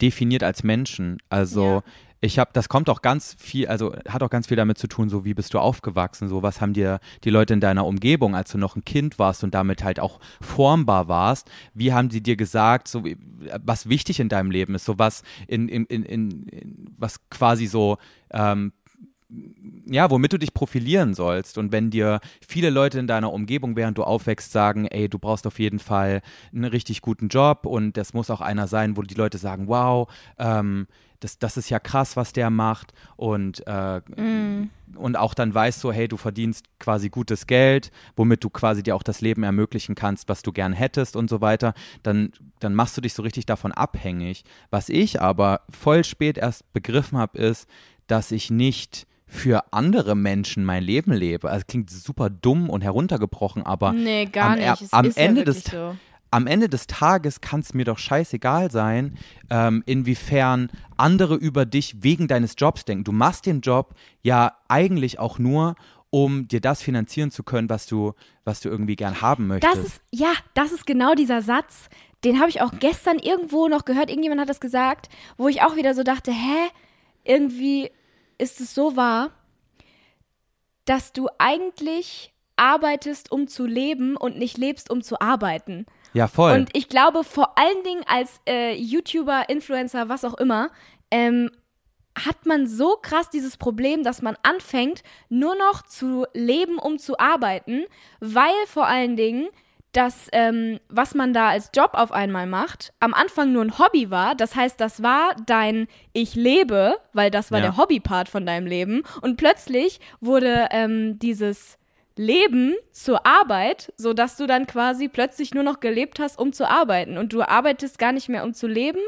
definiert 0.00 0.42
als 0.42 0.64
Menschen. 0.64 1.18
Also 1.30 1.64
Ja. 1.64 1.82
Ich 2.24 2.38
habe, 2.38 2.50
das 2.52 2.68
kommt 2.68 2.88
auch 2.88 3.02
ganz 3.02 3.36
viel, 3.38 3.68
also 3.68 3.94
hat 4.08 4.22
auch 4.22 4.30
ganz 4.30 4.46
viel 4.46 4.56
damit 4.56 4.78
zu 4.78 4.88
tun, 4.88 5.08
so 5.08 5.24
wie 5.24 5.34
bist 5.34 5.52
du 5.54 5.58
aufgewachsen, 5.58 6.28
so 6.28 6.42
was 6.42 6.60
haben 6.60 6.72
dir 6.72 7.00
die 7.22 7.30
Leute 7.30 7.54
in 7.54 7.60
deiner 7.60 7.86
Umgebung, 7.86 8.34
als 8.34 8.50
du 8.50 8.58
noch 8.58 8.76
ein 8.76 8.84
Kind 8.84 9.18
warst 9.18 9.44
und 9.44 9.54
damit 9.54 9.84
halt 9.84 10.00
auch 10.00 10.20
formbar 10.40 11.08
warst, 11.08 11.50
wie 11.74 11.92
haben 11.92 12.10
sie 12.10 12.22
dir 12.22 12.36
gesagt, 12.36 12.88
so 12.88 13.04
was 13.62 13.88
wichtig 13.88 14.20
in 14.20 14.28
deinem 14.28 14.50
Leben 14.50 14.74
ist, 14.74 14.84
so 14.84 14.98
was 14.98 15.22
in, 15.46 15.68
in, 15.68 15.84
in, 15.86 16.02
in, 16.02 16.42
in 16.48 16.94
was 16.96 17.28
quasi 17.28 17.66
so 17.66 17.98
ähm, 18.30 18.72
ja, 19.86 20.10
womit 20.10 20.32
du 20.32 20.38
dich 20.38 20.54
profilieren 20.54 21.14
sollst. 21.14 21.58
Und 21.58 21.72
wenn 21.72 21.90
dir 21.90 22.20
viele 22.46 22.70
Leute 22.70 22.98
in 22.98 23.06
deiner 23.06 23.32
Umgebung, 23.32 23.74
während 23.76 23.98
du 23.98 24.04
aufwächst, 24.04 24.52
sagen, 24.52 24.86
ey, 24.86 25.08
du 25.08 25.18
brauchst 25.18 25.46
auf 25.46 25.58
jeden 25.58 25.78
Fall 25.78 26.20
einen 26.54 26.64
richtig 26.64 27.02
guten 27.02 27.28
Job 27.28 27.66
und 27.66 27.96
das 27.96 28.14
muss 28.14 28.30
auch 28.30 28.40
einer 28.40 28.68
sein, 28.68 28.96
wo 28.96 29.02
die 29.02 29.14
Leute 29.14 29.38
sagen, 29.38 29.66
wow, 29.66 30.08
ähm, 30.38 30.86
das, 31.24 31.38
das 31.38 31.56
ist 31.56 31.70
ja 31.70 31.78
krass, 31.78 32.16
was 32.16 32.34
der 32.34 32.50
macht. 32.50 32.92
Und, 33.16 33.66
äh, 33.66 34.00
mm. 34.00 34.70
und 34.96 35.16
auch 35.16 35.32
dann 35.32 35.54
weißt 35.54 35.82
du, 35.82 35.90
hey, 35.90 36.06
du 36.06 36.18
verdienst 36.18 36.66
quasi 36.78 37.08
gutes 37.08 37.46
Geld, 37.46 37.90
womit 38.14 38.44
du 38.44 38.50
quasi 38.50 38.82
dir 38.82 38.94
auch 38.94 39.02
das 39.02 39.22
Leben 39.22 39.42
ermöglichen 39.42 39.94
kannst, 39.94 40.28
was 40.28 40.42
du 40.42 40.52
gern 40.52 40.74
hättest 40.74 41.16
und 41.16 41.30
so 41.30 41.40
weiter, 41.40 41.72
dann, 42.02 42.32
dann 42.60 42.74
machst 42.74 42.96
du 42.98 43.00
dich 43.00 43.14
so 43.14 43.22
richtig 43.22 43.46
davon 43.46 43.72
abhängig. 43.72 44.44
Was 44.70 44.90
ich 44.90 45.22
aber 45.22 45.62
voll 45.70 46.04
spät 46.04 46.36
erst 46.36 46.70
begriffen 46.74 47.16
habe, 47.16 47.38
ist, 47.38 47.68
dass 48.06 48.30
ich 48.30 48.50
nicht 48.50 49.06
für 49.26 49.72
andere 49.72 50.14
Menschen 50.14 50.62
mein 50.62 50.84
Leben 50.84 51.12
lebe. 51.12 51.50
Also 51.50 51.64
klingt 51.66 51.88
super 51.88 52.28
dumm 52.28 52.68
und 52.68 52.82
heruntergebrochen, 52.82 53.62
aber 53.62 53.94
nee, 53.94 54.26
gar 54.26 54.50
am, 54.50 54.58
nicht. 54.58 54.92
am 54.92 55.10
Ende 55.14 55.40
ja 55.40 55.44
des 55.46 55.64
so. 55.64 55.96
Am 56.34 56.48
Ende 56.48 56.68
des 56.68 56.88
Tages 56.88 57.40
kann 57.40 57.60
es 57.60 57.74
mir 57.74 57.84
doch 57.84 57.98
scheißegal 57.98 58.68
sein, 58.68 59.16
ähm, 59.50 59.84
inwiefern 59.86 60.68
andere 60.96 61.36
über 61.36 61.64
dich 61.64 62.02
wegen 62.02 62.26
deines 62.26 62.56
Jobs 62.58 62.84
denken. 62.84 63.04
Du 63.04 63.12
machst 63.12 63.46
den 63.46 63.60
Job 63.60 63.94
ja 64.20 64.56
eigentlich 64.66 65.20
auch 65.20 65.38
nur, 65.38 65.76
um 66.10 66.48
dir 66.48 66.60
das 66.60 66.82
finanzieren 66.82 67.30
zu 67.30 67.44
können, 67.44 67.70
was 67.70 67.86
du, 67.86 68.14
was 68.42 68.60
du 68.60 68.68
irgendwie 68.68 68.96
gern 68.96 69.20
haben 69.20 69.46
möchtest. 69.46 69.76
Das 69.76 69.84
ist, 69.84 70.00
ja, 70.10 70.32
das 70.54 70.72
ist 70.72 70.86
genau 70.86 71.14
dieser 71.14 71.40
Satz. 71.40 71.88
Den 72.24 72.40
habe 72.40 72.50
ich 72.50 72.60
auch 72.62 72.72
gestern 72.80 73.20
irgendwo 73.20 73.68
noch 73.68 73.84
gehört. 73.84 74.10
Irgendjemand 74.10 74.40
hat 74.40 74.48
das 74.48 74.60
gesagt, 74.60 75.10
wo 75.36 75.46
ich 75.46 75.62
auch 75.62 75.76
wieder 75.76 75.94
so 75.94 76.02
dachte, 76.02 76.32
hä? 76.32 76.68
Irgendwie 77.22 77.92
ist 78.38 78.60
es 78.60 78.74
so 78.74 78.96
wahr, 78.96 79.30
dass 80.84 81.12
du 81.12 81.28
eigentlich 81.38 82.34
arbeitest, 82.56 83.30
um 83.30 83.46
zu 83.46 83.66
leben 83.66 84.16
und 84.16 84.36
nicht 84.36 84.58
lebst, 84.58 84.90
um 84.90 85.00
zu 85.00 85.20
arbeiten. 85.20 85.86
Ja, 86.14 86.28
voll. 86.28 86.52
Und 86.52 86.70
ich 86.72 86.88
glaube, 86.88 87.24
vor 87.24 87.58
allen 87.58 87.82
Dingen 87.84 88.02
als 88.06 88.40
äh, 88.48 88.74
YouTuber, 88.74 89.48
Influencer, 89.48 90.08
was 90.08 90.24
auch 90.24 90.34
immer, 90.34 90.70
ähm, 91.10 91.50
hat 92.16 92.46
man 92.46 92.66
so 92.68 92.96
krass 93.02 93.28
dieses 93.28 93.56
Problem, 93.56 94.04
dass 94.04 94.22
man 94.22 94.36
anfängt, 94.42 95.02
nur 95.28 95.56
noch 95.56 95.82
zu 95.82 96.26
leben, 96.32 96.78
um 96.78 96.98
zu 96.98 97.18
arbeiten, 97.18 97.84
weil 98.20 98.54
vor 98.66 98.86
allen 98.86 99.16
Dingen 99.16 99.48
dass 99.94 100.28
ähm, 100.32 100.80
was 100.88 101.14
man 101.14 101.32
da 101.32 101.50
als 101.50 101.70
Job 101.74 101.90
auf 101.94 102.10
einmal 102.10 102.46
macht, 102.46 102.92
am 102.98 103.14
Anfang 103.14 103.52
nur 103.52 103.62
ein 103.62 103.78
Hobby 103.78 104.10
war. 104.10 104.34
Das 104.34 104.56
heißt, 104.56 104.80
das 104.80 105.02
war 105.02 105.36
dein 105.46 105.86
Ich 106.12 106.34
lebe, 106.34 106.96
weil 107.12 107.30
das 107.30 107.52
war 107.52 107.60
ja. 107.60 107.66
der 107.66 107.76
Hobbypart 107.76 108.28
von 108.28 108.44
deinem 108.44 108.66
Leben. 108.66 109.04
Und 109.22 109.36
plötzlich 109.36 110.00
wurde 110.20 110.66
ähm, 110.72 111.18
dieses 111.20 111.78
Leben 112.16 112.74
zur 112.92 113.26
Arbeit, 113.26 113.92
sodass 113.96 114.36
du 114.36 114.46
dann 114.46 114.66
quasi 114.66 115.08
plötzlich 115.08 115.54
nur 115.54 115.64
noch 115.64 115.80
gelebt 115.80 116.20
hast, 116.20 116.38
um 116.38 116.52
zu 116.52 116.68
arbeiten. 116.68 117.18
Und 117.18 117.32
du 117.32 117.42
arbeitest 117.42 117.98
gar 117.98 118.12
nicht 118.12 118.28
mehr, 118.28 118.44
um 118.44 118.54
zu 118.54 118.66
leben. 118.66 119.00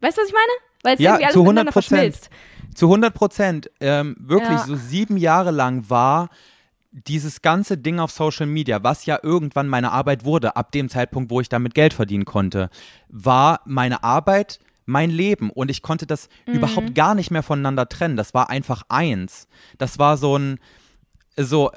Weißt 0.00 0.18
du, 0.18 0.22
was 0.22 0.28
ich 0.28 0.34
meine? 0.34 0.52
Weil 0.82 0.94
es 0.94 1.00
ja, 1.00 1.12
irgendwie 1.12 1.24
alles 1.26 1.34
zu 1.34 1.40
100 1.42 1.72
verschmilzt. 1.72 2.30
Zu 2.74 2.86
100 2.86 3.14
Prozent. 3.14 3.70
Ähm, 3.80 4.16
wirklich 4.18 4.58
ja. 4.58 4.64
so 4.64 4.74
sieben 4.74 5.16
Jahre 5.16 5.52
lang 5.52 5.88
war 5.88 6.30
dieses 6.92 7.40
ganze 7.40 7.78
Ding 7.78 7.98
auf 7.98 8.10
Social 8.10 8.46
Media, 8.46 8.82
was 8.82 9.06
ja 9.06 9.18
irgendwann 9.22 9.68
meine 9.68 9.92
Arbeit 9.92 10.24
wurde, 10.24 10.56
ab 10.56 10.72
dem 10.72 10.88
Zeitpunkt, 10.88 11.30
wo 11.30 11.40
ich 11.40 11.48
damit 11.48 11.74
Geld 11.74 11.94
verdienen 11.94 12.26
konnte, 12.26 12.68
war 13.08 13.60
meine 13.64 14.04
Arbeit 14.04 14.60
mein 14.84 15.10
Leben 15.10 15.50
und 15.50 15.70
ich 15.70 15.80
konnte 15.80 16.06
das 16.06 16.28
mhm. 16.46 16.54
überhaupt 16.54 16.94
gar 16.94 17.14
nicht 17.14 17.30
mehr 17.30 17.42
voneinander 17.42 17.88
trennen. 17.88 18.16
Das 18.16 18.34
war 18.34 18.50
einfach 18.50 18.82
eins. 18.88 19.48
Das 19.78 19.98
war 19.98 20.16
so 20.16 20.36
ein, 20.36 20.58
so, 21.36 21.70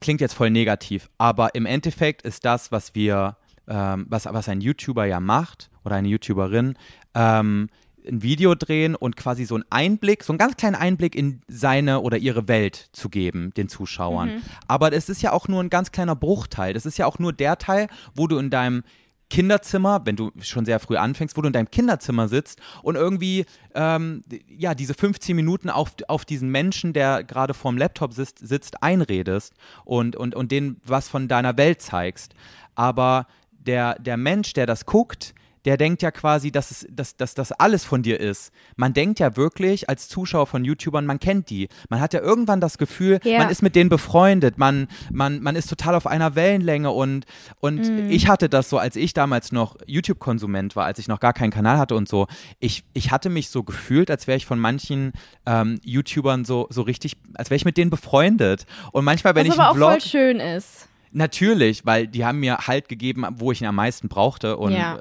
klingt 0.00 0.20
jetzt 0.20 0.34
voll 0.34 0.50
negativ, 0.50 1.08
aber 1.18 1.54
im 1.54 1.66
Endeffekt 1.66 2.22
ist 2.22 2.44
das, 2.44 2.72
was 2.72 2.94
wir, 2.94 3.36
ähm, 3.68 4.06
was, 4.08 4.26
was 4.26 4.48
ein 4.48 4.60
YouTuber 4.60 5.04
ja 5.04 5.20
macht 5.20 5.70
oder 5.84 5.96
eine 5.96 6.08
YouTuberin, 6.08 6.76
ähm, 7.14 7.68
ein 8.06 8.22
Video 8.22 8.54
drehen 8.54 8.94
und 8.94 9.16
quasi 9.16 9.44
so 9.44 9.54
einen 9.54 9.64
Einblick, 9.70 10.24
so 10.24 10.32
einen 10.32 10.38
ganz 10.38 10.56
kleinen 10.56 10.74
Einblick 10.74 11.14
in 11.14 11.42
seine 11.48 12.00
oder 12.00 12.16
ihre 12.16 12.48
Welt 12.48 12.88
zu 12.92 13.08
geben, 13.08 13.52
den 13.54 13.68
Zuschauern. 13.68 14.36
Mhm. 14.36 14.42
Aber 14.66 14.92
es 14.92 15.08
ist 15.08 15.22
ja 15.22 15.32
auch 15.32 15.48
nur 15.48 15.62
ein 15.62 15.70
ganz 15.70 15.92
kleiner 15.92 16.16
Bruchteil. 16.16 16.72
Das 16.72 16.86
ist 16.86 16.98
ja 16.98 17.06
auch 17.06 17.18
nur 17.18 17.32
der 17.32 17.58
Teil, 17.58 17.88
wo 18.14 18.26
du 18.26 18.38
in 18.38 18.50
deinem 18.50 18.82
Kinderzimmer, 19.30 20.02
wenn 20.04 20.16
du 20.16 20.30
schon 20.42 20.66
sehr 20.66 20.78
früh 20.80 20.96
anfängst, 20.96 21.36
wo 21.36 21.40
du 21.40 21.46
in 21.46 21.52
deinem 21.52 21.70
Kinderzimmer 21.70 22.28
sitzt 22.28 22.60
und 22.82 22.96
irgendwie, 22.96 23.46
ähm, 23.74 24.22
ja, 24.48 24.74
diese 24.74 24.92
15 24.92 25.34
Minuten 25.34 25.70
auf, 25.70 25.92
auf 26.08 26.24
diesen 26.26 26.50
Menschen, 26.50 26.92
der 26.92 27.24
gerade 27.24 27.54
vorm 27.54 27.78
Laptop 27.78 28.12
sitzt, 28.12 28.38
sitzt 28.46 28.82
einredest 28.82 29.54
und, 29.84 30.16
und, 30.16 30.34
und 30.34 30.52
denen 30.52 30.80
was 30.84 31.08
von 31.08 31.28
deiner 31.28 31.56
Welt 31.56 31.80
zeigst. 31.80 32.34
Aber 32.74 33.26
der, 33.50 33.98
der 33.98 34.16
Mensch, 34.16 34.52
der 34.52 34.66
das 34.66 34.84
guckt, 34.84 35.34
der 35.64 35.76
denkt 35.76 36.02
ja 36.02 36.10
quasi, 36.10 36.50
dass, 36.50 36.70
es, 36.70 36.86
dass, 36.90 37.16
dass 37.16 37.34
das 37.34 37.52
alles 37.52 37.84
von 37.84 38.02
dir 38.02 38.18
ist. 38.18 38.52
Man 38.76 38.92
denkt 38.92 39.18
ja 39.18 39.36
wirklich 39.36 39.88
als 39.88 40.08
Zuschauer 40.08 40.46
von 40.46 40.64
YouTubern, 40.64 41.04
man 41.04 41.20
kennt 41.20 41.50
die. 41.50 41.68
Man 41.88 42.00
hat 42.00 42.14
ja 42.14 42.20
irgendwann 42.20 42.60
das 42.60 42.78
Gefühl, 42.78 43.20
ja. 43.24 43.38
man 43.38 43.50
ist 43.50 43.62
mit 43.62 43.76
denen 43.76 43.90
befreundet, 43.90 44.58
man, 44.58 44.88
man, 45.12 45.42
man 45.42 45.56
ist 45.56 45.68
total 45.68 45.94
auf 45.94 46.06
einer 46.06 46.34
Wellenlänge 46.34 46.90
und, 46.90 47.26
und 47.60 47.80
mm. 47.80 48.10
ich 48.10 48.28
hatte 48.28 48.48
das 48.48 48.70
so, 48.70 48.78
als 48.78 48.96
ich 48.96 49.12
damals 49.12 49.52
noch 49.52 49.76
YouTube-Konsument 49.86 50.76
war, 50.76 50.86
als 50.86 50.98
ich 50.98 51.08
noch 51.08 51.20
gar 51.20 51.32
keinen 51.32 51.50
Kanal 51.50 51.78
hatte 51.78 51.94
und 51.94 52.08
so. 52.08 52.26
Ich, 52.58 52.84
ich 52.94 53.10
hatte 53.10 53.28
mich 53.28 53.50
so 53.50 53.62
gefühlt, 53.62 54.10
als 54.10 54.26
wäre 54.26 54.36
ich 54.36 54.46
von 54.46 54.58
manchen 54.58 55.12
ähm, 55.46 55.78
YouTubern 55.84 56.44
so, 56.44 56.66
so 56.70 56.82
richtig, 56.82 57.16
als 57.34 57.50
wäre 57.50 57.56
ich 57.56 57.64
mit 57.64 57.76
denen 57.76 57.90
befreundet. 57.90 58.64
Und 58.92 59.04
manchmal, 59.04 59.34
wenn 59.34 59.46
Was 59.46 59.54
ich 59.54 59.60
aber 59.60 59.70
einen 59.70 59.76
Vlog, 59.76 59.88
auch 59.88 60.00
voll 60.00 60.00
schön 60.00 60.40
ist. 60.40 60.88
Natürlich, 61.12 61.84
weil 61.84 62.06
die 62.06 62.24
haben 62.24 62.38
mir 62.38 62.58
Halt 62.68 62.88
gegeben, 62.88 63.26
wo 63.36 63.50
ich 63.50 63.60
ihn 63.60 63.66
am 63.66 63.74
meisten 63.74 64.08
brauchte 64.08 64.56
und 64.56 64.72
ja 64.72 65.00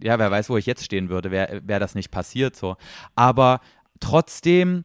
ja, 0.00 0.18
wer 0.18 0.30
weiß, 0.30 0.50
wo 0.50 0.56
ich 0.56 0.66
jetzt 0.66 0.84
stehen 0.84 1.08
würde, 1.08 1.30
wäre 1.30 1.62
wär 1.64 1.80
das 1.80 1.94
nicht 1.94 2.10
passiert 2.10 2.56
so. 2.56 2.76
Aber 3.14 3.60
trotzdem 4.00 4.84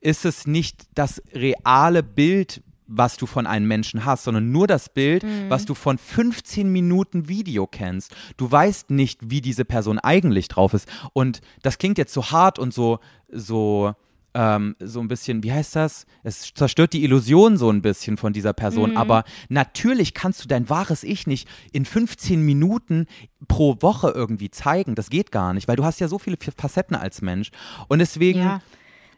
ist 0.00 0.24
es 0.24 0.46
nicht 0.46 0.86
das 0.94 1.22
reale 1.34 2.02
Bild, 2.02 2.62
was 2.86 3.16
du 3.16 3.26
von 3.26 3.46
einem 3.46 3.66
Menschen 3.66 4.04
hast, 4.04 4.24
sondern 4.24 4.52
nur 4.52 4.66
das 4.66 4.88
Bild, 4.88 5.24
mhm. 5.24 5.48
was 5.50 5.64
du 5.64 5.74
von 5.74 5.98
15 5.98 6.70
Minuten 6.70 7.28
Video 7.28 7.66
kennst. 7.66 8.14
Du 8.36 8.50
weißt 8.50 8.90
nicht, 8.90 9.30
wie 9.30 9.40
diese 9.40 9.64
Person 9.64 9.98
eigentlich 9.98 10.48
drauf 10.48 10.72
ist. 10.72 10.88
Und 11.12 11.40
das 11.62 11.78
klingt 11.78 11.98
jetzt 11.98 12.12
so 12.12 12.30
hart 12.30 12.58
und 12.58 12.72
so, 12.72 13.00
so, 13.28 13.94
ähm, 14.38 14.76
so 14.80 15.00
ein 15.00 15.08
bisschen, 15.08 15.42
wie 15.42 15.52
heißt 15.52 15.76
das? 15.76 16.04
Es 16.22 16.52
zerstört 16.52 16.92
die 16.92 17.04
Illusion 17.04 17.56
so 17.56 17.70
ein 17.70 17.80
bisschen 17.80 18.18
von 18.18 18.34
dieser 18.34 18.52
Person. 18.52 18.90
Mhm. 18.90 18.96
Aber 18.98 19.24
natürlich 19.48 20.12
kannst 20.12 20.44
du 20.44 20.48
dein 20.48 20.68
wahres 20.68 21.04
Ich 21.04 21.26
nicht 21.26 21.48
in 21.72 21.86
15 21.86 22.42
Minuten 22.42 23.06
pro 23.48 23.78
Woche 23.80 24.10
irgendwie 24.10 24.50
zeigen. 24.50 24.94
Das 24.94 25.08
geht 25.08 25.32
gar 25.32 25.54
nicht, 25.54 25.68
weil 25.68 25.76
du 25.76 25.84
hast 25.84 26.00
ja 26.00 26.08
so 26.08 26.18
viele 26.18 26.36
Facetten 26.36 26.94
als 26.94 27.22
Mensch. 27.22 27.50
Und 27.88 27.98
deswegen. 27.98 28.40
Ja. 28.40 28.60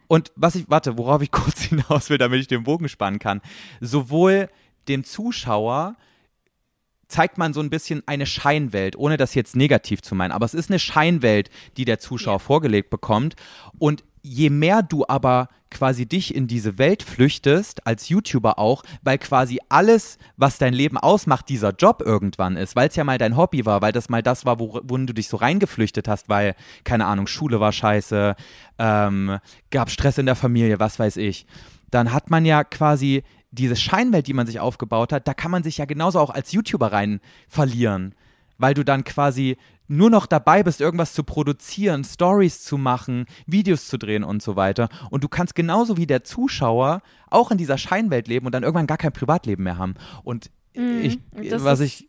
Und 0.06 0.32
was 0.36 0.54
ich, 0.54 0.70
warte, 0.70 0.96
worauf 0.96 1.20
ich 1.20 1.30
kurz 1.32 1.62
hinaus 1.62 2.08
will, 2.08 2.18
damit 2.18 2.40
ich 2.40 2.46
den 2.46 2.62
Bogen 2.62 2.88
spannen 2.88 3.18
kann. 3.18 3.42
Sowohl 3.80 4.48
dem 4.86 5.04
Zuschauer 5.04 5.96
zeigt 7.08 7.38
man 7.38 7.52
so 7.52 7.60
ein 7.60 7.70
bisschen 7.70 8.02
eine 8.06 8.24
Scheinwelt, 8.24 8.96
ohne 8.96 9.16
das 9.16 9.34
jetzt 9.34 9.56
negativ 9.56 10.00
zu 10.00 10.14
meinen. 10.14 10.30
Aber 10.30 10.46
es 10.46 10.54
ist 10.54 10.70
eine 10.70 10.78
Scheinwelt, 10.78 11.50
die 11.76 11.84
der 11.84 11.98
Zuschauer 11.98 12.34
ja. 12.34 12.38
vorgelegt 12.38 12.88
bekommt. 12.88 13.34
Und 13.78 14.04
je 14.28 14.50
mehr 14.50 14.82
du 14.82 15.04
aber 15.08 15.48
quasi 15.70 16.06
dich 16.06 16.34
in 16.34 16.46
diese 16.46 16.78
Welt 16.78 17.02
flüchtest, 17.02 17.86
als 17.86 18.08
YouTuber 18.08 18.58
auch, 18.58 18.82
weil 19.02 19.18
quasi 19.18 19.58
alles, 19.68 20.18
was 20.36 20.58
dein 20.58 20.72
Leben 20.72 20.96
ausmacht, 20.96 21.48
dieser 21.48 21.72
Job 21.72 22.02
irgendwann 22.04 22.56
ist, 22.56 22.76
weil 22.76 22.88
es 22.88 22.96
ja 22.96 23.04
mal 23.04 23.18
dein 23.18 23.36
Hobby 23.36 23.66
war, 23.66 23.82
weil 23.82 23.92
das 23.92 24.08
mal 24.08 24.22
das 24.22 24.44
war, 24.44 24.58
worin 24.58 25.06
du 25.06 25.12
dich 25.12 25.28
so 25.28 25.36
reingeflüchtet 25.36 26.08
hast, 26.08 26.28
weil, 26.28 26.54
keine 26.84 27.06
Ahnung, 27.06 27.26
Schule 27.26 27.60
war 27.60 27.72
scheiße, 27.72 28.34
ähm, 28.78 29.38
gab 29.70 29.90
Stress 29.90 30.18
in 30.18 30.26
der 30.26 30.36
Familie, 30.36 30.80
was 30.80 30.98
weiß 30.98 31.16
ich, 31.18 31.46
dann 31.90 32.12
hat 32.12 32.30
man 32.30 32.44
ja 32.44 32.64
quasi 32.64 33.22
diese 33.50 33.76
Scheinwelt, 33.76 34.26
die 34.26 34.34
man 34.34 34.46
sich 34.46 34.60
aufgebaut 34.60 35.12
hat, 35.12 35.26
da 35.26 35.34
kann 35.34 35.50
man 35.50 35.62
sich 35.62 35.78
ja 35.78 35.84
genauso 35.84 36.18
auch 36.20 36.30
als 36.30 36.52
YouTuber 36.52 36.92
rein 36.92 37.20
verlieren, 37.48 38.14
weil 38.58 38.74
du 38.74 38.84
dann 38.84 39.04
quasi 39.04 39.56
nur 39.88 40.10
noch 40.10 40.26
dabei 40.26 40.62
bist, 40.62 40.80
irgendwas 40.80 41.14
zu 41.14 41.24
produzieren, 41.24 42.04
Stories 42.04 42.62
zu 42.62 42.76
machen, 42.76 43.24
Videos 43.46 43.88
zu 43.88 43.96
drehen 43.98 44.22
und 44.22 44.42
so 44.42 44.54
weiter. 44.54 44.88
Und 45.10 45.24
du 45.24 45.28
kannst 45.28 45.54
genauso 45.54 45.96
wie 45.96 46.06
der 46.06 46.24
Zuschauer 46.24 47.00
auch 47.30 47.50
in 47.50 47.58
dieser 47.58 47.78
Scheinwelt 47.78 48.28
leben 48.28 48.46
und 48.46 48.52
dann 48.52 48.62
irgendwann 48.62 48.86
gar 48.86 48.98
kein 48.98 49.12
Privatleben 49.12 49.64
mehr 49.64 49.78
haben. 49.78 49.94
Und 50.24 50.50
mm, 50.76 51.00
ich, 51.00 51.18
was 51.32 51.80
ich 51.80 52.08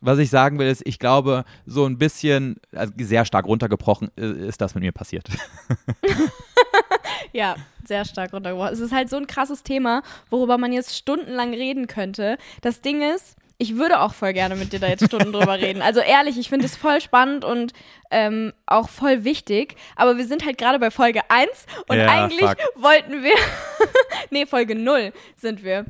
was 0.00 0.18
ich 0.18 0.30
sagen 0.30 0.58
will, 0.58 0.66
ist, 0.66 0.82
ich 0.84 0.98
glaube, 0.98 1.44
so 1.66 1.86
ein 1.86 1.98
bisschen, 1.98 2.56
also 2.72 2.92
sehr 2.98 3.24
stark 3.24 3.46
runtergebrochen, 3.46 4.10
äh, 4.16 4.46
ist 4.48 4.60
das 4.60 4.74
mit 4.74 4.82
mir 4.82 4.92
passiert. 4.92 5.28
ja, 7.32 7.56
sehr 7.84 8.04
stark 8.04 8.32
runtergebrochen. 8.32 8.72
Es 8.72 8.80
ist 8.80 8.92
halt 8.92 9.08
so 9.08 9.16
ein 9.16 9.26
krasses 9.26 9.62
Thema, 9.62 10.02
worüber 10.28 10.58
man 10.58 10.72
jetzt 10.72 10.96
stundenlang 10.96 11.54
reden 11.54 11.86
könnte. 11.86 12.36
Das 12.60 12.80
Ding 12.80 13.02
ist, 13.02 13.36
ich 13.60 13.76
würde 13.76 14.00
auch 14.00 14.14
voll 14.14 14.32
gerne 14.32 14.56
mit 14.56 14.72
dir 14.72 14.80
da 14.80 14.88
jetzt 14.88 15.04
Stunden 15.04 15.32
drüber 15.32 15.54
reden. 15.60 15.82
Also 15.82 16.00
ehrlich, 16.00 16.38
ich 16.38 16.48
finde 16.48 16.64
es 16.64 16.76
voll 16.76 17.00
spannend 17.00 17.44
und 17.44 17.72
ähm, 18.10 18.52
auch 18.66 18.88
voll 18.88 19.22
wichtig. 19.24 19.76
Aber 19.96 20.16
wir 20.16 20.24
sind 20.26 20.44
halt 20.46 20.56
gerade 20.58 20.78
bei 20.78 20.90
Folge 20.90 21.20
1 21.28 21.48
und 21.88 21.96
Ja, 21.98 22.06
eigentlich 22.08 22.40
fuck. 22.48 22.56
wollten 22.76 23.22
wir. 23.22 23.34
nee, 24.30 24.46
Folge 24.46 24.74
0 24.74 25.12
sind 25.36 25.62
wir. 25.62 25.84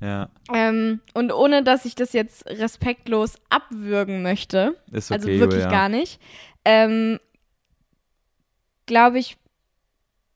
Ja, 0.00 0.28
Ähm, 0.52 1.00
und 1.14 1.32
ohne 1.32 1.62
dass 1.62 1.86
ich 1.86 1.94
das 1.94 2.12
jetzt 2.12 2.44
respektlos 2.46 3.36
abwürgen 3.48 4.20
möchte, 4.22 4.76
ist 4.92 5.10
okay, 5.10 5.14
also 5.18 5.28
wirklich 5.28 5.62
Julia. 5.62 5.70
gar 5.70 5.88
nicht, 5.88 6.20
ähm, 6.66 7.18
glaube 8.84 9.18
ich, 9.18 9.38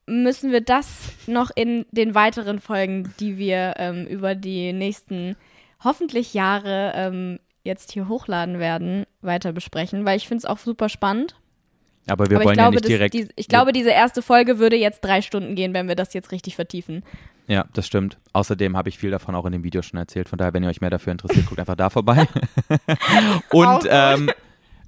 müssen 0.07 0.53
wir 0.53 0.63
das 0.63 0.89
noch 1.27 1.51
in 1.55 1.85
den 1.91 2.15
weiteren 2.15 2.61
Folgen, 2.61 3.13
die 3.21 3.37
wir 3.37 3.75
ähm, 3.77 4.07
über 4.07 4.35
die 4.35 4.73
nächsten 4.73 5.37
hoffentlich 5.83 6.35
Jahre 6.35 6.93
ähm, 6.95 7.39
jetzt 7.63 7.93
hier 7.93 8.09
hochladen 8.09 8.59
werden, 8.59 9.07
weiter 9.21 9.53
besprechen, 9.53 10.05
weil 10.05 10.17
ich 10.17 10.29
finde 10.29 10.39
es 10.39 10.45
auch 10.45 10.59
super 10.59 10.89
spannend. 10.89 11.35
Aber 12.07 12.31
wir 12.31 12.37
Aber 12.37 12.43
ich 12.43 12.47
wollen 12.47 12.57
glaube, 12.57 12.77
ja 12.77 12.81
nicht 12.81 12.85
das, 12.85 12.89
direkt. 12.89 13.15
die, 13.15 13.29
ich 13.37 13.49
glaube, 13.49 13.73
diese 13.73 13.91
erste 13.91 14.23
Folge 14.23 14.59
würde 14.59 14.77
jetzt 14.77 15.03
drei 15.03 15.21
Stunden 15.21 15.55
gehen, 15.55 15.75
wenn 15.75 15.89
wir 15.89 15.95
das 15.95 16.15
jetzt 16.15 16.33
richtig 16.33 16.57
vertiefen. 16.57 17.05
Ja, 17.49 17.67
das 17.73 17.87
stimmt. 17.87 18.19
Außerdem 18.33 18.77
habe 18.77 18.89
ich 18.89 18.99
viel 18.99 19.11
davon 19.11 19.35
auch 19.35 19.47
in 19.47 19.53
dem 19.53 19.65
Video 19.65 19.83
schon 19.83 19.99
erzählt. 19.99 20.29
Von 20.29 20.39
daher, 20.39 20.55
wenn 20.55 20.63
ihr 20.63 20.69
euch 20.69 20.81
mehr 20.81 20.91
dafür 20.91 21.13
interessiert, 21.13 21.47
guckt 21.47 21.61
einfach 21.61 21.77
da 21.77 21.91
vorbei. 21.91 22.27
Und, 23.51 23.87
ähm, 23.89 24.31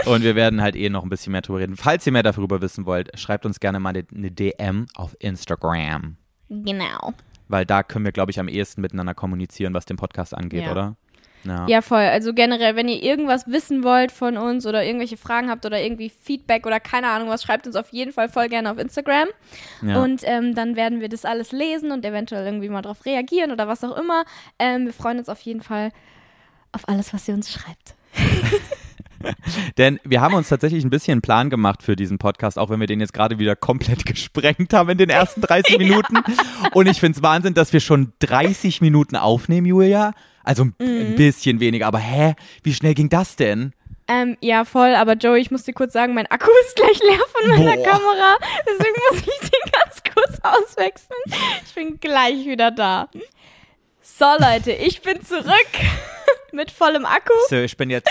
und 0.07 0.22
wir 0.22 0.35
werden 0.35 0.62
halt 0.62 0.76
eh 0.76 0.88
noch 0.88 1.03
ein 1.03 1.11
bisschen 1.11 1.33
mehr 1.33 1.42
drüber 1.42 1.59
reden. 1.59 1.76
Falls 1.76 2.07
ihr 2.07 2.12
mehr 2.12 2.22
darüber 2.22 2.62
wissen 2.62 2.87
wollt, 2.87 3.18
schreibt 3.18 3.44
uns 3.44 3.61
gerne 3.61 3.81
mal 3.81 3.92
eine 3.94 4.31
DM 4.31 4.87
auf 4.94 5.14
Instagram. 5.18 6.16
Genau. 6.48 7.12
Weil 7.50 7.66
da 7.66 7.82
können 7.82 8.04
wir, 8.04 8.12
glaube 8.12 8.30
ich, 8.30 8.38
am 8.38 8.48
ehesten 8.48 8.80
miteinander 8.80 9.14
kommunizieren, 9.14 9.74
was 9.74 9.84
den 9.84 9.96
Podcast 9.96 10.34
angeht, 10.34 10.64
Ja. 10.64 10.70
oder? 10.72 10.96
Ja. 11.42 11.66
Ja, 11.68 11.80
voll. 11.80 12.00
Also 12.02 12.34
generell, 12.34 12.76
wenn 12.76 12.86
ihr 12.86 13.02
irgendwas 13.02 13.46
wissen 13.48 13.82
wollt 13.82 14.12
von 14.12 14.36
uns 14.36 14.66
oder 14.66 14.84
irgendwelche 14.84 15.16
Fragen 15.16 15.48
habt 15.48 15.64
oder 15.64 15.80
irgendwie 15.80 16.10
Feedback 16.10 16.66
oder 16.66 16.80
keine 16.80 17.08
Ahnung 17.08 17.28
was, 17.30 17.42
schreibt 17.42 17.66
uns 17.66 17.76
auf 17.76 17.88
jeden 17.92 18.12
Fall 18.12 18.28
voll 18.28 18.48
gerne 18.50 18.70
auf 18.70 18.76
Instagram. 18.78 19.28
Ja. 19.80 20.02
Und 20.02 20.20
ähm, 20.24 20.54
dann 20.54 20.76
werden 20.76 21.00
wir 21.00 21.08
das 21.08 21.24
alles 21.24 21.52
lesen 21.52 21.92
und 21.92 22.04
eventuell 22.04 22.44
irgendwie 22.44 22.68
mal 22.68 22.82
drauf 22.82 23.06
reagieren 23.06 23.52
oder 23.52 23.66
was 23.68 23.82
auch 23.82 23.96
immer. 23.98 24.24
Ähm, 24.58 24.84
wir 24.84 24.92
freuen 24.92 25.18
uns 25.18 25.30
auf 25.30 25.40
jeden 25.40 25.62
Fall 25.62 25.92
auf 26.72 26.86
alles, 26.88 27.14
was 27.14 27.26
ihr 27.26 27.34
uns 27.34 27.50
schreibt. 27.50 27.94
Denn 29.78 30.00
wir 30.04 30.20
haben 30.20 30.34
uns 30.34 30.48
tatsächlich 30.48 30.84
ein 30.84 30.90
bisschen 30.90 31.12
einen 31.12 31.22
Plan 31.22 31.50
gemacht 31.50 31.82
für 31.82 31.96
diesen 31.96 32.18
Podcast, 32.18 32.58
auch 32.58 32.70
wenn 32.70 32.80
wir 32.80 32.86
den 32.86 33.00
jetzt 33.00 33.12
gerade 33.12 33.38
wieder 33.38 33.56
komplett 33.56 34.04
gesprengt 34.06 34.72
haben 34.72 34.90
in 34.90 34.98
den 34.98 35.10
ersten 35.10 35.40
30 35.40 35.78
Minuten. 35.78 36.18
Und 36.72 36.86
ich 36.86 37.00
finde 37.00 37.16
es 37.18 37.22
Wahnsinn, 37.22 37.54
dass 37.54 37.72
wir 37.72 37.80
schon 37.80 38.12
30 38.20 38.80
Minuten 38.80 39.16
aufnehmen, 39.16 39.66
Julia. 39.66 40.12
Also 40.44 40.64
ein, 40.64 40.74
Mhm. 40.78 40.86
ein 41.12 41.16
bisschen 41.16 41.60
weniger, 41.60 41.86
aber 41.86 41.98
hä? 41.98 42.34
Wie 42.62 42.72
schnell 42.74 42.94
ging 42.94 43.08
das 43.10 43.36
denn? 43.36 43.72
Ähm, 44.08 44.36
ja, 44.40 44.64
voll, 44.64 44.94
aber 44.96 45.12
Joey, 45.14 45.40
ich 45.40 45.52
muss 45.52 45.62
dir 45.62 45.72
kurz 45.72 45.92
sagen, 45.92 46.14
mein 46.14 46.26
Akku 46.26 46.50
ist 46.66 46.74
gleich 46.74 46.98
leer 47.00 47.20
von 47.32 47.48
meiner 47.50 47.76
Boah. 47.76 47.84
Kamera. 47.84 48.36
Deswegen 48.66 48.96
muss 49.10 49.20
ich 49.20 49.50
den 49.50 49.72
ganz 49.72 50.02
kurz 50.02 50.38
auswechseln. 50.42 51.20
Ich 51.64 51.74
bin 51.74 52.00
gleich 52.00 52.44
wieder 52.46 52.72
da. 52.72 53.08
So, 54.02 54.24
Leute, 54.40 54.72
ich 54.72 55.00
bin 55.02 55.22
zurück 55.24 55.68
mit 56.52 56.72
vollem 56.72 57.04
Akku. 57.04 57.32
So, 57.50 57.56
ich 57.56 57.76
bin 57.76 57.90
jetzt. 57.90 58.08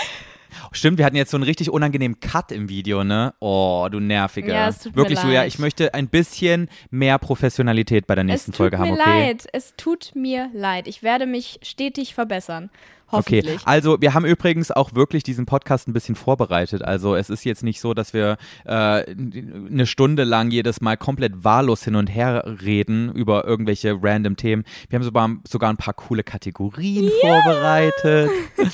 Stimmt, 0.72 0.98
wir 0.98 1.04
hatten 1.04 1.16
jetzt 1.16 1.30
so 1.30 1.36
einen 1.36 1.44
richtig 1.44 1.70
unangenehmen 1.70 2.20
Cut 2.20 2.52
im 2.52 2.68
Video, 2.68 3.04
ne? 3.04 3.34
Oh, 3.40 3.88
du 3.90 4.00
nerviger. 4.00 4.54
Ja, 4.54 4.68
es 4.68 4.80
tut 4.80 4.94
mir 4.94 5.02
Wirklich, 5.02 5.22
Julia, 5.22 5.40
leid. 5.40 5.48
ich 5.48 5.58
möchte 5.58 5.94
ein 5.94 6.08
bisschen 6.08 6.68
mehr 6.90 7.18
Professionalität 7.18 8.06
bei 8.06 8.14
der 8.14 8.24
nächsten 8.24 8.50
es 8.50 8.56
tut 8.56 8.64
Folge 8.64 8.78
mir 8.78 8.84
haben, 8.84 9.00
okay? 9.00 9.28
leid. 9.28 9.46
Es 9.52 9.74
tut 9.76 10.12
mir 10.14 10.50
leid. 10.52 10.86
Ich 10.86 11.02
werde 11.02 11.26
mich 11.26 11.60
stetig 11.62 12.14
verbessern. 12.14 12.70
Okay, 13.12 13.58
also 13.64 14.00
wir 14.00 14.14
haben 14.14 14.24
übrigens 14.24 14.70
auch 14.70 14.94
wirklich 14.94 15.22
diesen 15.22 15.46
Podcast 15.46 15.88
ein 15.88 15.92
bisschen 15.92 16.14
vorbereitet. 16.14 16.82
Also 16.82 17.16
es 17.16 17.30
ist 17.30 17.44
jetzt 17.44 17.62
nicht 17.62 17.80
so, 17.80 17.94
dass 17.94 18.14
wir 18.14 18.36
äh, 18.64 18.70
eine 18.70 19.86
Stunde 19.86 20.24
lang 20.24 20.50
jedes 20.50 20.80
Mal 20.80 20.96
komplett 20.96 21.44
wahllos 21.44 21.82
hin 21.84 21.96
und 21.96 22.06
her 22.06 22.44
reden 22.62 23.12
über 23.12 23.44
irgendwelche 23.44 23.98
random 24.00 24.36
Themen. 24.36 24.64
Wir 24.88 24.98
haben 24.98 25.04
sogar, 25.04 25.30
sogar 25.46 25.70
ein 25.70 25.76
paar 25.76 25.94
coole 25.94 26.22
Kategorien 26.22 27.10
vorbereitet. 27.20 28.30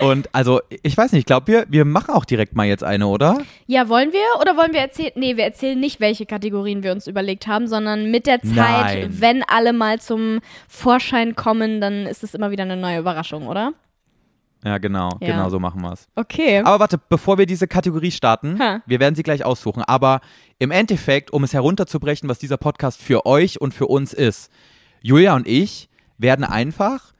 Und 0.00 0.28
also, 0.32 0.60
ich 0.82 0.96
weiß 0.96 1.12
nicht, 1.12 1.20
ich 1.20 1.26
glaube, 1.26 1.46
wir, 1.46 1.66
wir 1.68 1.84
machen 1.84 2.14
auch 2.14 2.24
direkt 2.24 2.54
mal 2.56 2.66
jetzt 2.66 2.84
eine, 2.84 3.06
oder? 3.06 3.38
Ja, 3.66 3.88
wollen 3.88 4.12
wir 4.12 4.40
oder 4.40 4.56
wollen 4.56 4.72
wir 4.72 4.80
erzählen? 4.80 5.12
Nee, 5.14 5.36
wir 5.36 5.44
erzählen 5.44 5.78
nicht, 5.78 6.00
welche 6.00 6.26
Kategorien 6.26 6.82
wir 6.82 6.92
uns 6.92 7.06
überlegt 7.06 7.46
haben, 7.46 7.66
sondern 7.68 8.10
mit 8.10 8.26
der 8.26 8.42
Zeit, 8.42 8.54
Nein. 8.54 9.16
wenn 9.20 9.42
alle 9.44 9.72
mal 9.72 10.00
zum 10.00 10.40
Vorschein 10.68 11.36
kommen, 11.36 11.80
dann 11.80 12.06
ist 12.06 12.22
es 12.24 12.34
immer 12.34 12.50
wieder 12.50 12.64
eine 12.64 12.76
neue 12.76 12.98
Überraschung, 12.98 13.46
oder? 13.46 13.72
Ja, 14.64 14.76
genau, 14.78 15.10
Ja. 15.20 15.28
genau 15.32 15.48
so 15.48 15.58
machen 15.58 15.80
wir 15.80 15.92
es. 15.92 16.06
Okay. 16.16 16.58
Aber 16.58 16.80
warte, 16.80 16.98
bevor 17.08 17.38
wir 17.38 17.46
diese 17.46 17.66
Kategorie 17.66 18.10
starten, 18.10 18.58
Ha. 18.60 18.82
wir 18.86 19.00
werden 19.00 19.14
sie 19.14 19.22
gleich 19.22 19.44
aussuchen. 19.44 19.82
Aber 19.82 20.20
im 20.58 20.70
Endeffekt, 20.70 21.32
um 21.32 21.44
es 21.44 21.54
herunterzubrechen, 21.54 22.28
was 22.28 22.38
dieser 22.38 22.58
Podcast 22.58 23.00
für 23.00 23.24
euch 23.24 23.60
und 23.60 23.72
für 23.72 23.86
uns 23.86 24.12
ist, 24.12 24.50
Julia 25.00 25.34
und 25.34 25.48
ich 25.48 25.88
werden 26.18 26.44
einfach 26.44 27.14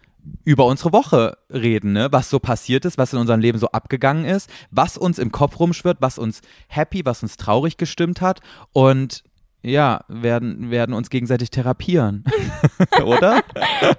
über 0.44 0.66
unsere 0.66 0.92
Woche 0.92 1.38
reden, 1.52 1.92
ne? 1.92 2.08
was 2.10 2.30
so 2.30 2.38
passiert 2.38 2.84
ist, 2.84 2.98
was 2.98 3.12
in 3.12 3.18
unserem 3.18 3.40
Leben 3.40 3.58
so 3.58 3.68
abgegangen 3.68 4.24
ist, 4.24 4.50
was 4.70 4.96
uns 4.96 5.18
im 5.18 5.32
Kopf 5.32 5.58
rumschwirrt, 5.60 5.98
was 6.00 6.18
uns 6.18 6.40
happy, 6.68 7.04
was 7.04 7.22
uns 7.22 7.36
traurig 7.36 7.76
gestimmt 7.76 8.20
hat 8.20 8.40
und 8.72 9.22
ja, 9.62 10.04
werden, 10.08 10.70
werden 10.70 10.94
uns 10.94 11.10
gegenseitig 11.10 11.50
therapieren. 11.50 12.24
Oder? 13.04 13.42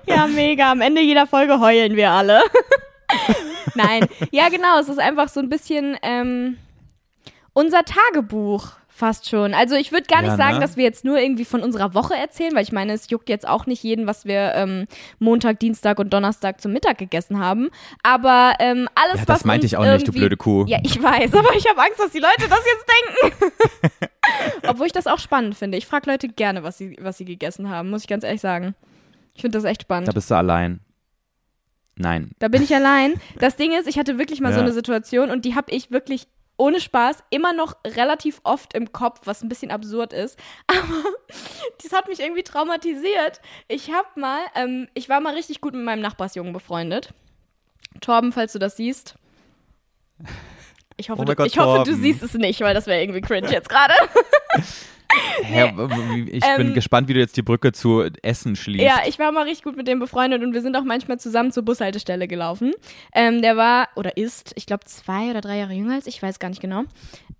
Ja, 0.08 0.26
mega. 0.26 0.72
Am 0.72 0.82
Ende 0.82 1.02
jeder 1.02 1.28
Folge 1.28 1.60
heulen 1.60 1.96
wir 1.96 2.10
alle. 2.10 2.42
Nein. 3.76 4.08
Ja, 4.32 4.50
genau. 4.50 4.80
Es 4.80 4.90
ist 4.90 5.00
einfach 5.00 5.30
so 5.30 5.40
ein 5.40 5.50
bisschen 5.50 5.98
ähm, 6.02 6.58
unser 7.54 7.84
Tagebuch. 7.84 8.72
Fast 9.02 9.28
schon. 9.28 9.56
Also 9.56 9.74
ich 9.76 9.92
würde 9.92 10.06
gar 10.06 10.22
nicht 10.22 10.30
Ja, 10.30 10.38
sagen, 10.38 10.56
ne? 10.56 10.60
dass 10.60 10.78
wir 10.78 10.84
jetzt 10.84 11.04
nur 11.04 11.18
irgendwie 11.18 11.44
von 11.44 11.64
unserer 11.64 11.96
Woche 11.96 12.14
erzählen, 12.16 12.54
weil 12.54 12.62
ich 12.62 12.72
meine, 12.72 12.94
es 12.94 13.10
juckt 13.10 13.30
jetzt 13.30 13.48
auch 13.48 13.66
nicht 13.66 13.82
jeden, 13.82 14.06
was 14.06 14.26
wir 14.26 14.54
ähm, 14.54 14.86
Montag, 15.18 15.60
Dienstag 15.60 15.98
und 15.98 16.14
Donnerstag 16.14 16.62
zum 16.62 16.72
Mittag 16.72 17.00
gegessen 17.00 17.40
haben. 17.40 17.70
Aber 18.04 18.54
ähm, 18.60 18.88
alles, 18.94 19.16
Ja, 19.22 19.28
was 19.28 19.40
das 19.40 19.46
meinte 19.46 19.66
ich 19.66 19.76
auch 19.76 19.84
nicht, 19.86 20.08
du 20.08 20.12
blöde 20.12 20.38
Kuh. 20.38 20.66
Ja, 20.68 20.78
ich 20.84 21.02
weiß, 21.02 21.34
aber 21.36 21.56
ich 21.56 21.68
habe 21.68 21.82
Angst, 21.82 22.00
dass 22.00 22.12
die 22.12 22.20
Leute 22.20 22.48
das 22.48 22.60
jetzt 22.64 22.86
denken. 23.42 23.54
Obwohl 24.68 24.86
ich 24.86 24.94
das 24.94 25.08
auch 25.08 25.18
spannend 25.20 25.56
finde. 25.56 25.80
Ich 25.80 25.88
frage 25.88 26.10
Leute 26.10 26.28
gerne, 26.30 26.62
was 26.62 26.78
sie, 26.78 26.96
was 27.02 27.18
sie 27.18 27.26
gegessen 27.26 27.70
haben, 27.72 27.90
muss 27.90 28.04
ich 28.04 28.08
ganz 28.08 28.24
ehrlich 28.24 28.42
sagen. 28.42 28.76
Ich 29.34 29.42
finde 29.42 29.58
das 29.58 29.66
echt 29.66 29.82
spannend. 29.82 30.08
Da 30.08 30.12
bist 30.12 30.30
du 30.30 30.36
allein. 30.36 30.80
Nein. 31.96 32.32
Da 32.38 32.50
bin 32.50 32.62
ich 32.62 32.74
allein. 32.76 33.14
Das 33.40 33.56
Ding 33.56 33.72
ist, 33.72 33.88
ich 33.88 33.98
hatte 33.98 34.20
wirklich 34.20 34.42
mal 34.42 34.52
so 34.54 34.60
Ja. 34.60 34.64
eine 34.66 34.74
Situation 34.74 35.32
und 35.32 35.44
die 35.46 35.56
habe 35.56 35.72
ich 35.72 35.90
wirklich 35.90 36.28
ohne 36.62 36.80
Spaß 36.80 37.24
immer 37.32 37.54
noch 37.54 37.76
relativ 37.86 38.40
oft 38.44 38.76
im 38.76 38.92
Kopf, 38.92 39.22
was 39.26 39.42
ein 39.42 39.50
bisschen 39.50 39.72
absurd 39.72 40.14
ist. 40.14 40.38
Aber 40.68 41.04
das 41.82 41.92
hat 41.92 42.08
mich 42.08 42.20
irgendwie 42.20 42.44
traumatisiert. 42.44 43.42
Ich 43.68 43.92
habe 43.92 44.08
mal, 44.16 44.42
ähm, 44.54 44.88
ich 44.94 45.10
war 45.10 45.22
mal 45.22 45.34
richtig 45.34 45.60
gut 45.60 45.74
mit 45.74 45.84
meinem 45.84 46.02
Nachbarsjungen 46.02 46.54
befreundet. 46.54 47.16
Torben, 48.00 48.32
falls 48.32 48.54
du 48.54 48.60
das 48.60 48.78
siehst. 48.78 49.16
Ich 50.98 51.10
hoffe, 51.10 51.24
Oh 51.24 51.26
du, 51.26 51.36
Gott, 51.36 51.48
ich 51.48 51.58
hoffe 51.58 51.84
du 51.84 51.96
siehst 51.96 52.22
es 52.22 52.36
nicht, 52.36 52.62
weil 52.62 52.76
das 52.76 52.86
wäre 52.86 53.02
irgendwie 53.02 53.22
cringe 53.22 53.52
jetzt 53.52 53.68
gerade. 53.68 53.96
W- 55.50 56.30
ich 56.32 56.42
bin 56.58 56.68
Ähm, 56.68 56.74
gespannt, 56.74 57.08
wie 57.08 57.14
du 57.14 57.20
jetzt 57.20 57.36
die 57.38 57.42
Brücke 57.42 57.72
zu 57.72 58.04
Essen 58.22 58.56
schließt. 58.56 58.84
Ja, 58.84 59.02
ich 59.08 59.20
war 59.20 59.32
mal 59.32 59.44
richtig 59.44 59.64
gut 59.64 59.78
mit 59.78 59.88
dem 59.88 60.00
befreundet 60.00 60.44
und 60.44 60.54
wir 60.54 60.62
sind 60.62 60.76
auch 60.76 60.84
manchmal 60.84 61.20
zusammen 61.20 61.52
zur 61.52 61.64
Bushaltestelle 61.64 62.28
gelaufen. 62.28 62.74
Ähm, 63.14 63.42
der 63.42 63.58
war 63.58 63.90
oder 63.96 64.18
ist, 64.18 64.52
ich 64.56 64.66
glaube, 64.66 64.86
zwei 64.86 65.30
oder 65.32 65.42
drei 65.42 65.58
Jahre 65.58 65.74
jünger 65.74 65.96
als 65.96 66.08
ich, 66.08 66.22
weiß 66.22 66.40
gar 66.40 66.50
nicht 66.50 66.62
genau. 66.62 66.84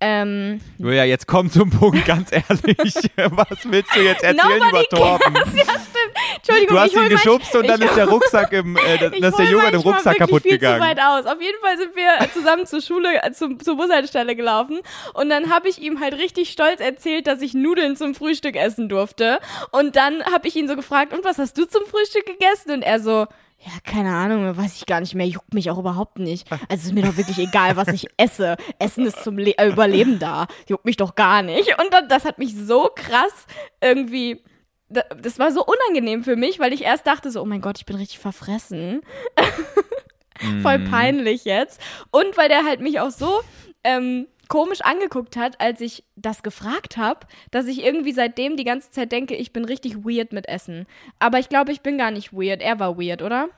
Ähm, 0.00 0.60
Julia, 0.78 1.04
jetzt 1.04 1.26
komm 1.28 1.50
zum 1.50 1.70
Punkt, 1.70 2.04
ganz 2.06 2.30
ehrlich. 2.32 2.46
Was 3.30 3.58
willst 3.70 3.94
du 3.94 4.00
jetzt 4.00 4.24
erzählen 4.24 4.58
Nobody 4.58 4.68
über 4.70 4.84
Torben? 4.84 5.34
cares. 5.34 5.48
Ja, 5.54 5.62
stimmt. 5.64 6.16
Entschuldigung, 6.36 6.76
Du 6.76 6.80
hast 6.82 6.94
ihn 6.96 7.08
geschubst 7.08 7.54
und 7.54 7.68
dann 7.68 7.80
ist 7.82 7.94
der 7.96 8.08
Rucksack 8.08 8.52
im, 8.52 8.76
äh, 8.76 8.94
ist 9.18 9.38
der 9.38 9.46
Junge 9.46 9.68
im 9.68 9.80
Rucksack 9.80 10.16
kaputt 10.18 10.42
viel 10.42 10.52
gegangen. 10.52 10.82
Zu 10.82 10.88
weit 10.88 10.98
aus. 10.98 11.26
Auf 11.26 11.40
jeden 11.40 11.58
Fall 11.60 11.78
sind 11.78 11.94
wir 11.94 12.28
zusammen 12.32 12.66
zur 12.66 12.80
Schule, 12.80 13.22
äh, 13.22 13.30
zum, 13.32 13.60
zur 13.60 13.76
Bushaltestelle 13.76 14.34
gelaufen 14.34 14.80
und 15.14 15.28
dann 15.30 15.50
habe 15.50 15.68
ich 15.68 15.80
ihm 15.80 16.00
halt 16.00 16.14
richtig 16.14 16.50
stolz 16.50 16.80
erzählt, 16.80 17.26
dass 17.28 17.40
ich 17.42 17.54
Nudeln 17.62 17.96
zum 17.96 18.14
Frühstück 18.14 18.56
essen 18.56 18.88
durfte. 18.88 19.38
Und 19.70 19.96
dann 19.96 20.22
habe 20.24 20.48
ich 20.48 20.56
ihn 20.56 20.68
so 20.68 20.76
gefragt, 20.76 21.12
und 21.12 21.24
was 21.24 21.38
hast 21.38 21.56
du 21.56 21.64
zum 21.66 21.84
Frühstück 21.86 22.26
gegessen? 22.26 22.72
Und 22.72 22.82
er 22.82 23.00
so, 23.00 23.26
ja, 23.64 23.72
keine 23.84 24.12
Ahnung, 24.14 24.56
weiß 24.56 24.76
ich 24.76 24.86
gar 24.86 25.00
nicht 25.00 25.14
mehr, 25.14 25.26
juckt 25.26 25.54
mich 25.54 25.70
auch 25.70 25.78
überhaupt 25.78 26.18
nicht. 26.18 26.48
Also 26.68 26.88
ist 26.88 26.94
mir 26.94 27.02
doch 27.02 27.16
wirklich 27.16 27.38
egal, 27.38 27.76
was 27.76 27.88
ich 27.88 28.06
esse. 28.16 28.56
Essen 28.80 29.06
ist 29.06 29.22
zum 29.22 29.38
Le 29.38 29.56
äh, 29.56 29.68
Überleben 29.68 30.18
da. 30.18 30.46
Juckt 30.68 30.84
mich 30.84 30.96
doch 30.96 31.14
gar 31.14 31.42
nicht. 31.42 31.78
Und 31.80 31.92
dann, 31.94 32.08
das 32.08 32.24
hat 32.24 32.38
mich 32.38 32.54
so 32.56 32.90
krass 32.94 33.46
irgendwie. 33.80 34.42
da- 34.88 35.04
Das 35.16 35.38
war 35.38 35.52
so 35.52 35.64
unangenehm 35.64 36.24
für 36.24 36.34
mich, 36.36 36.58
weil 36.58 36.72
ich 36.72 36.82
erst 36.82 37.06
dachte 37.06 37.30
so, 37.30 37.40
oh 37.40 37.44
mein 37.46 37.60
Gott, 37.60 37.78
ich 37.78 37.86
bin 37.86 37.94
richtig 37.96 38.18
verfressen. 38.18 39.02
Voll 40.62 40.78
Mhm. 40.78 40.90
peinlich 40.90 41.44
jetzt. 41.44 41.80
Und 42.10 42.36
weil 42.36 42.48
der 42.48 42.64
halt 42.64 42.80
mich 42.80 42.98
auch 42.98 43.10
so 43.10 43.42
ähm, 43.84 44.26
komisch 44.52 44.82
angeguckt 44.82 45.38
hat, 45.38 45.62
als 45.62 45.80
ich 45.80 46.04
das 46.14 46.42
gefragt 46.42 46.98
habe, 46.98 47.20
dass 47.50 47.66
ich 47.68 47.82
irgendwie 47.82 48.12
seitdem 48.12 48.58
die 48.58 48.64
ganze 48.64 48.90
Zeit 48.90 49.10
denke, 49.10 49.34
ich 49.34 49.54
bin 49.54 49.64
richtig 49.64 50.04
weird 50.04 50.34
mit 50.34 50.46
Essen. 50.46 50.84
Aber 51.18 51.38
ich 51.38 51.48
glaube, 51.48 51.72
ich 51.72 51.80
bin 51.80 51.96
gar 51.96 52.10
nicht 52.10 52.34
weird. 52.34 52.60
Er 52.60 52.78
war 52.78 52.98
weird, 52.98 53.22
oder? 53.22 53.48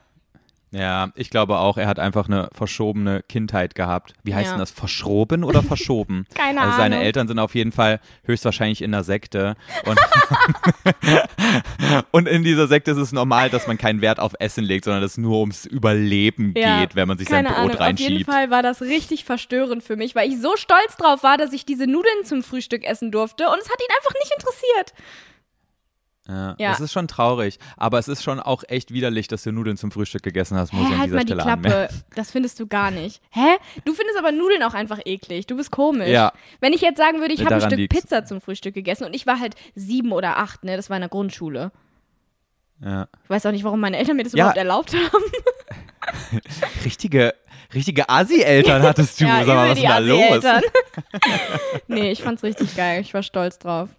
Ja, 0.77 1.11
ich 1.15 1.29
glaube 1.29 1.57
auch, 1.59 1.77
er 1.77 1.87
hat 1.87 1.99
einfach 1.99 2.27
eine 2.27 2.49
verschobene 2.53 3.23
Kindheit 3.29 3.75
gehabt. 3.75 4.13
Wie 4.23 4.35
heißt 4.35 4.47
Ja. 4.47 4.51
denn 4.53 4.59
das? 4.59 4.71
Verschroben 4.71 5.45
oder 5.45 5.63
verschoben? 5.63 6.25
Keine 6.35 6.59
also 6.61 6.75
seine 6.75 6.95
Ahnung. 6.95 7.05
Eltern 7.05 7.27
sind 7.29 7.39
auf 7.39 7.55
jeden 7.55 7.71
Fall 7.71 8.01
höchstwahrscheinlich 8.25 8.81
in 8.81 8.91
der 8.91 9.03
Sekte. 9.05 9.55
Und, 9.85 9.97
und 12.11 12.27
in 12.27 12.43
dieser 12.43 12.67
Sekte 12.67 12.91
ist 12.91 12.97
es 12.97 13.13
normal, 13.13 13.49
dass 13.49 13.67
man 13.67 13.77
keinen 13.77 14.01
Wert 14.01 14.19
auf 14.19 14.33
Essen 14.39 14.65
legt, 14.65 14.83
sondern 14.85 15.01
dass 15.01 15.11
es 15.11 15.17
nur 15.17 15.39
ums 15.39 15.65
Überleben 15.65 16.53
Ja, 16.57 16.81
geht, 16.81 16.95
wenn 16.95 17.07
man 17.07 17.17
sich 17.17 17.29
Keine 17.29 17.47
sein 17.49 17.55
Brot 17.55 17.79
Ahnung, 17.79 17.93
auf 17.93 17.99
jeden 17.99 18.11
reinschiebt. 18.13 18.29
Fall 18.29 18.51
war 18.51 18.61
das 18.61 18.81
richtig 18.81 19.23
verstörend 19.23 19.81
für 19.81 19.95
mich, 19.95 20.13
weil 20.13 20.29
ich 20.29 20.41
so 20.41 20.57
stolz 20.57 20.97
drauf 20.97 21.23
war, 21.23 21.37
dass 21.37 21.53
ich 21.53 21.65
diese 21.65 21.87
Nudeln 21.87 22.25
zum 22.25 22.43
Frühstück 22.43 22.83
essen 22.83 23.11
durfte 23.11 23.45
und 23.47 23.59
es 23.61 23.69
hat 23.69 23.79
ihn 23.79 23.95
einfach 23.97 24.13
nicht 24.21 24.33
interessiert. 24.35 24.93
Ja, 26.27 26.55
Ja. 26.57 26.71
Das 26.71 26.79
ist 26.79 26.91
schon 26.91 27.07
traurig, 27.07 27.59
aber 27.77 27.99
es 27.99 28.07
ist 28.07 28.23
schon 28.23 28.39
auch 28.39 28.63
echt 28.67 28.91
widerlich, 28.91 29.27
dass 29.27 29.43
du 29.43 29.51
Nudeln 29.51 29.77
zum 29.77 29.91
Frühstück 29.91 30.23
gegessen 30.23 30.57
hast, 30.57 30.73
muss 30.73 30.83
Hä, 30.83 30.87
ich 30.87 30.93
an 30.93 30.99
halt 30.99 31.07
dieser 31.07 31.15
mal 31.17 31.23
die 31.23 31.27
Stelle 31.27 31.41
Klappe. 31.43 31.75
anmerken. 31.75 32.03
Das 32.15 32.31
findest 32.31 32.59
du 32.59 32.67
gar 32.67 32.89
nicht. 32.91 33.21
Hä? 33.29 33.57
Du 33.85 33.93
findest 33.93 34.17
aber 34.17 34.31
Nudeln 34.31 34.63
auch 34.63 34.73
einfach 34.73 34.99
eklig. 35.05 35.45
Du 35.47 35.55
bist 35.57 35.71
komisch. 35.71 36.09
Ja. 36.09 36.31
Wenn 36.61 36.73
ich 36.73 36.81
jetzt 36.81 36.97
sagen 36.97 37.19
würde, 37.19 37.33
ich 37.33 37.45
habe 37.45 37.55
ein 37.55 37.61
Stück 37.61 37.77
liegt's. 37.77 38.01
Pizza 38.01 38.25
zum 38.25 38.41
Frühstück 38.41 38.73
gegessen 38.73 39.03
und 39.05 39.13
ich 39.15 39.27
war 39.27 39.39
halt 39.39 39.55
sieben 39.75 40.11
oder 40.11 40.37
acht, 40.37 40.63
ne? 40.63 40.75
Das 40.77 40.89
war 40.89 40.97
in 40.97 41.01
der 41.01 41.09
Grundschule. 41.09 41.71
Ja. 42.83 43.07
Ich 43.23 43.29
weiß 43.29 43.45
auch 43.45 43.51
nicht, 43.51 43.63
warum 43.63 43.79
meine 43.79 43.97
Eltern 43.97 44.15
mir 44.17 44.23
das 44.23 44.33
Ja. 44.33 44.37
überhaupt 44.45 44.57
erlaubt 44.57 44.93
haben. 44.95 45.23
Richtige, 46.85 47.33
richtige 47.73 48.09
Asi-Eltern 48.09 48.81
hattest 48.83 49.19
du. 49.21 49.25
ja, 49.25 49.43
Sag 49.45 49.55
mal, 49.55 49.69
was 49.69 49.77
ist 49.77 49.83
die 49.83 49.87
denn 49.87 50.41
da 50.41 50.59
los? 50.59 50.63
Nee, 51.87 52.11
ich 52.11 52.21
fand's 52.23 52.43
richtig 52.43 52.75
geil. 52.75 53.01
Ich 53.01 53.13
war 53.13 53.23
stolz 53.23 53.59
drauf. 53.59 53.89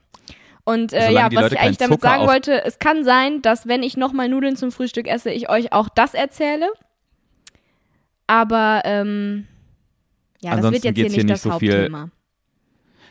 Und 0.68 0.92
äh, 0.92 1.06
Solange 1.06 1.14
ja, 1.14 1.24
was 1.26 1.32
Leute 1.44 1.54
ich 1.54 1.60
eigentlich 1.60 1.76
damit 1.78 2.00
Zucker 2.00 2.08
sagen 2.08 2.26
wollte, 2.26 2.64
es 2.64 2.78
kann 2.80 3.04
sein, 3.04 3.40
dass 3.40 3.68
wenn 3.68 3.84
ich 3.84 3.96
nochmal 3.96 4.28
Nudeln 4.28 4.56
zum 4.56 4.72
Frühstück 4.72 5.06
esse, 5.06 5.30
ich 5.30 5.48
euch 5.48 5.72
auch 5.72 5.88
das 5.88 6.12
erzähle. 6.12 6.66
Aber 8.26 8.82
ähm, 8.84 9.46
ja, 10.40 10.50
das 10.50 10.64
wird 10.64 10.66
Ansonsten 10.66 10.86
jetzt 10.88 10.96
hier 10.96 11.04
nicht 11.04 11.14
hier 11.14 11.24
das 11.26 11.44
nicht 11.44 11.52
so 11.52 11.58
viel- 11.60 11.72
Hauptthema. 11.72 12.10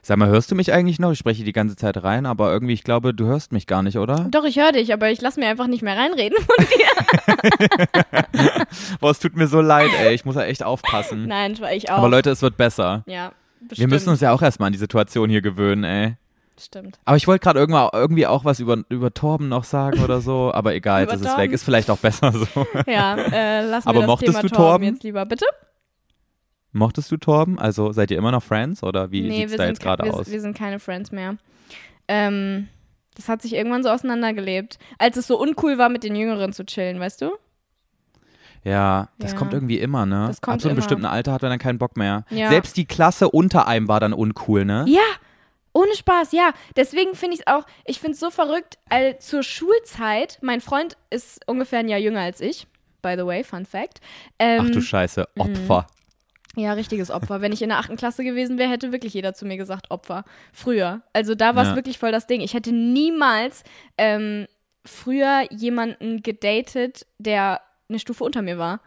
Sag 0.02 0.18
mal, 0.18 0.28
hörst 0.28 0.52
du 0.52 0.56
mich 0.56 0.72
eigentlich 0.72 1.00
noch? 1.00 1.14
Ich 1.14 1.18
spreche 1.18 1.44
die 1.44 1.52
ganze 1.54 1.76
Zeit 1.76 2.04
rein, 2.04 2.28
aber 2.28 2.52
irgendwie, 2.52 2.74
ich 2.74 2.84
glaube, 2.84 3.12
du 3.16 3.26
hörst 3.26 3.52
mich 3.52 3.66
gar 3.66 3.82
nicht, 3.82 3.98
oder? 3.98 4.28
Doch, 4.30 4.44
ich 4.44 4.58
höre 4.60 4.72
dich, 4.74 4.94
aber 4.94 5.10
ich 5.10 5.20
lasse 5.20 5.40
mir 5.40 5.48
einfach 5.48 5.66
nicht 5.66 5.82
mehr 5.82 5.98
reinreden 5.98 6.38
von 6.38 6.66
dir. 6.68 7.96
Boah, 9.00 9.10
es 9.10 9.18
tut 9.20 9.36
mir 9.36 9.48
so 9.48 9.62
leid, 9.62 9.90
ey. 10.02 10.14
Ich 10.14 10.24
muss 10.24 10.36
ja 10.36 10.44
echt 10.44 10.62
aufpassen. 10.64 11.26
Nein, 11.26 11.58
ich 11.74 11.90
auch. 11.90 11.98
aber 11.98 12.10
Leute, 12.10 12.30
es 12.30 12.44
wird 12.44 12.56
besser. 12.56 13.04
ja, 13.08 13.32
bestimmt. 13.62 13.80
Wir 13.80 13.88
müssen 13.88 14.10
uns 14.10 14.22
ja 14.22 14.32
auch 14.32 14.44
erstmal 14.44 14.68
an 14.68 14.74
die 14.74 14.80
Situation 14.80 15.28
hier 15.30 15.42
gewöhnen, 15.42 15.84
ey. 15.84 16.18
Stimmt. 16.60 17.00
Aber 17.04 17.18
ich 17.18 17.28
wollte 17.28 17.44
gerade 17.44 17.60
irgendwie 17.60 18.28
auch 18.28 18.46
was 18.46 18.60
über, 18.60 18.78
über 18.90 19.14
Torben 19.14 19.50
noch 19.50 19.66
sagen 19.66 20.02
oder 20.04 20.22
so, 20.22 20.54
aber 20.54 20.74
egal, 20.74 21.02
jetzt 21.04 21.16
ist 21.16 21.26
es 21.26 21.38
weg. 21.38 21.52
Ist 21.52 21.64
vielleicht 21.64 21.90
auch 21.90 21.98
besser 21.98 22.32
so. 22.32 22.46
Ja, 22.88 23.16
äh, 23.16 23.66
lassen 23.68 23.88
Aber 23.90 23.98
wir 23.98 24.02
das 24.02 24.08
mochtest 24.08 24.32
Thema 24.32 24.42
du 24.42 24.48
Torben 24.50 24.66
Torben? 24.70 24.84
jetzt 24.86 25.04
lieber, 25.04 25.26
bitte? 25.26 25.46
Mochtest 26.72 27.12
du 27.12 27.18
Torben? 27.18 27.60
Also 27.60 27.92
seid 27.92 28.12
ihr 28.12 28.18
immer 28.18 28.32
noch 28.32 28.44
Friends 28.44 28.84
oder 28.84 29.12
wie 29.12 29.22
nee, 29.24 29.40
sieht's 29.42 29.52
wir 29.52 29.58
da 29.58 29.68
jetzt 29.68 29.82
gerade 29.82 30.04
aus? 30.12 30.30
wir 30.30 30.42
sind 30.42 30.58
keine 30.58 30.80
Friends 30.80 31.12
mehr. 31.12 31.38
Ähm, 32.08 32.68
das 33.16 33.30
hat 33.30 33.42
sich 33.42 33.54
irgendwann 33.54 33.84
so 33.84 33.90
auseinandergelebt. 33.90 34.78
Als 34.98 35.18
es 35.18 35.28
so 35.28 35.40
uncool 35.40 35.78
war, 35.78 35.90
mit 35.90 36.04
den 36.04 36.16
Jüngeren 36.16 36.54
zu 36.54 36.66
chillen, 36.66 37.00
weißt 37.00 37.22
du? 37.22 37.32
Ja, 38.64 39.10
das 39.20 39.32
Ja. 39.34 39.38
kommt 39.38 39.54
irgendwie 39.54 39.78
immer, 39.80 40.06
ne? 40.06 40.26
Das 40.28 40.42
kommt 40.42 40.56
Ab 40.56 40.62
so 40.62 40.70
einem 40.70 40.76
bestimmten 40.76 41.06
Alter 41.06 41.32
hat 41.34 41.42
man 41.44 41.52
dann 41.52 41.60
keinen 41.60 41.78
Bock 41.78 41.98
mehr. 41.98 42.26
Ja. 42.30 42.50
Selbst 42.50 42.76
die 42.78 42.86
Klasse 42.86 43.30
unter 43.30 43.68
einem 43.68 43.88
war 43.88 44.00
dann 44.00 44.12
uncool, 44.14 44.66
ne? 44.66 44.86
Ja, 44.88 45.02
ohne 45.76 45.94
Spaß, 45.94 46.32
ja. 46.32 46.54
Deswegen 46.76 47.14
finde 47.16 47.36
ich 47.36 47.42
es 47.42 47.48
auch, 47.48 47.66
ich 47.86 48.00
finde 48.00 48.14
es 48.14 48.20
so 48.20 48.32
verrückt, 48.32 48.78
all, 48.90 49.20
zur 49.20 49.44
Schulzeit, 49.44 50.40
mein 50.42 50.62
Freund 50.62 50.98
ist 51.10 51.48
ungefähr 51.48 51.80
ein 51.80 51.90
Jahr 51.90 52.00
jünger 52.00 52.22
als 52.22 52.40
ich, 52.42 52.66
by 53.02 53.16
the 53.18 53.26
way, 53.26 53.44
Fun 53.44 53.66
Fact. 53.66 54.00
Ähm, 54.40 54.66
Ach 54.68 54.72
du 54.72 54.82
Scheiße, 54.82 55.28
mhm. 55.36 55.42
Opfer. 55.42 55.88
Ja, 56.58 56.72
richtiges 56.72 57.12
Opfer. 57.12 57.42
Wenn 57.42 57.52
ich 57.52 57.62
in 57.62 57.68
der 57.68 57.80
achten 57.80 57.98
Klasse 57.98 58.24
gewesen 58.24 58.58
wäre, 58.58 58.70
hätte 58.72 58.94
wirklich 58.94 59.14
jeder 59.14 59.34
zu 59.34 59.46
mir 59.46 59.58
gesagt, 59.58 59.92
Opfer. 59.92 60.24
Früher. 60.54 61.02
Also 61.12 61.36
da 61.36 61.54
war 61.56 61.64
es 61.64 61.70
Ja. 61.72 61.76
wirklich 61.76 62.00
voll 62.00 62.14
das 62.14 62.28
Ding. 62.28 62.40
Ich 62.40 62.54
hätte 62.54 62.72
niemals 62.72 63.66
ähm, 63.98 64.48
früher 64.86 65.44
jemanden 65.52 66.24
gedatet, 66.24 67.06
der 67.18 67.60
eine 67.90 68.00
Stufe 68.00 68.24
unter 68.24 68.42
mir 68.42 68.58
war. 68.58 68.80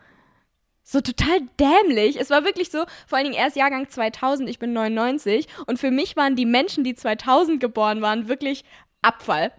So 0.91 1.03
total 1.03 1.41
dämlich. 1.61 2.19
Es 2.19 2.31
war 2.31 2.45
wirklich 2.45 2.71
so, 2.71 2.79
vor 3.07 3.19
allen 3.19 3.25
Dingen 3.25 3.37
erst 3.37 3.57
Jahrgang 3.57 3.91
2000, 3.91 4.49
ich 4.49 4.59
bin 4.59 4.73
99 4.73 5.47
und 5.67 5.79
für 5.79 5.91
mich 5.91 6.17
waren 6.17 6.35
die 6.35 6.47
Menschen, 6.47 6.83
die 6.83 6.95
2000 6.95 7.61
geboren 7.61 8.01
waren, 8.01 8.27
wirklich 8.29 8.65
Abfall. 9.03 9.53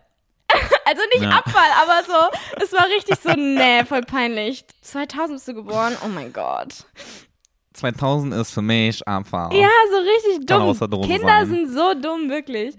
Also 0.85 1.03
nicht 1.13 1.21
Ja. 1.21 1.37
Abfall, 1.37 1.69
aber 1.83 2.03
so, 2.03 2.63
es 2.63 2.73
war 2.73 2.87
richtig 2.87 3.19
so, 3.19 3.31
nee, 3.33 3.85
voll 3.85 4.01
peinlich. 4.01 4.65
2000 4.81 5.35
bist 5.35 5.47
du 5.47 5.53
geboren, 5.53 5.95
oh 6.03 6.07
mein 6.07 6.33
Gott. 6.33 6.87
2000 7.73 8.33
ist 8.33 8.49
für 8.51 8.63
mich 8.63 9.07
einfach. 9.07 9.53
Ja, 9.53 9.69
so 9.91 9.97
richtig 9.97 10.47
dumm. 10.47 11.01
Kinder 11.03 11.27
sein. 11.27 11.47
sind 11.47 11.71
so 11.71 11.93
dumm, 11.93 12.31
wirklich. 12.31 12.73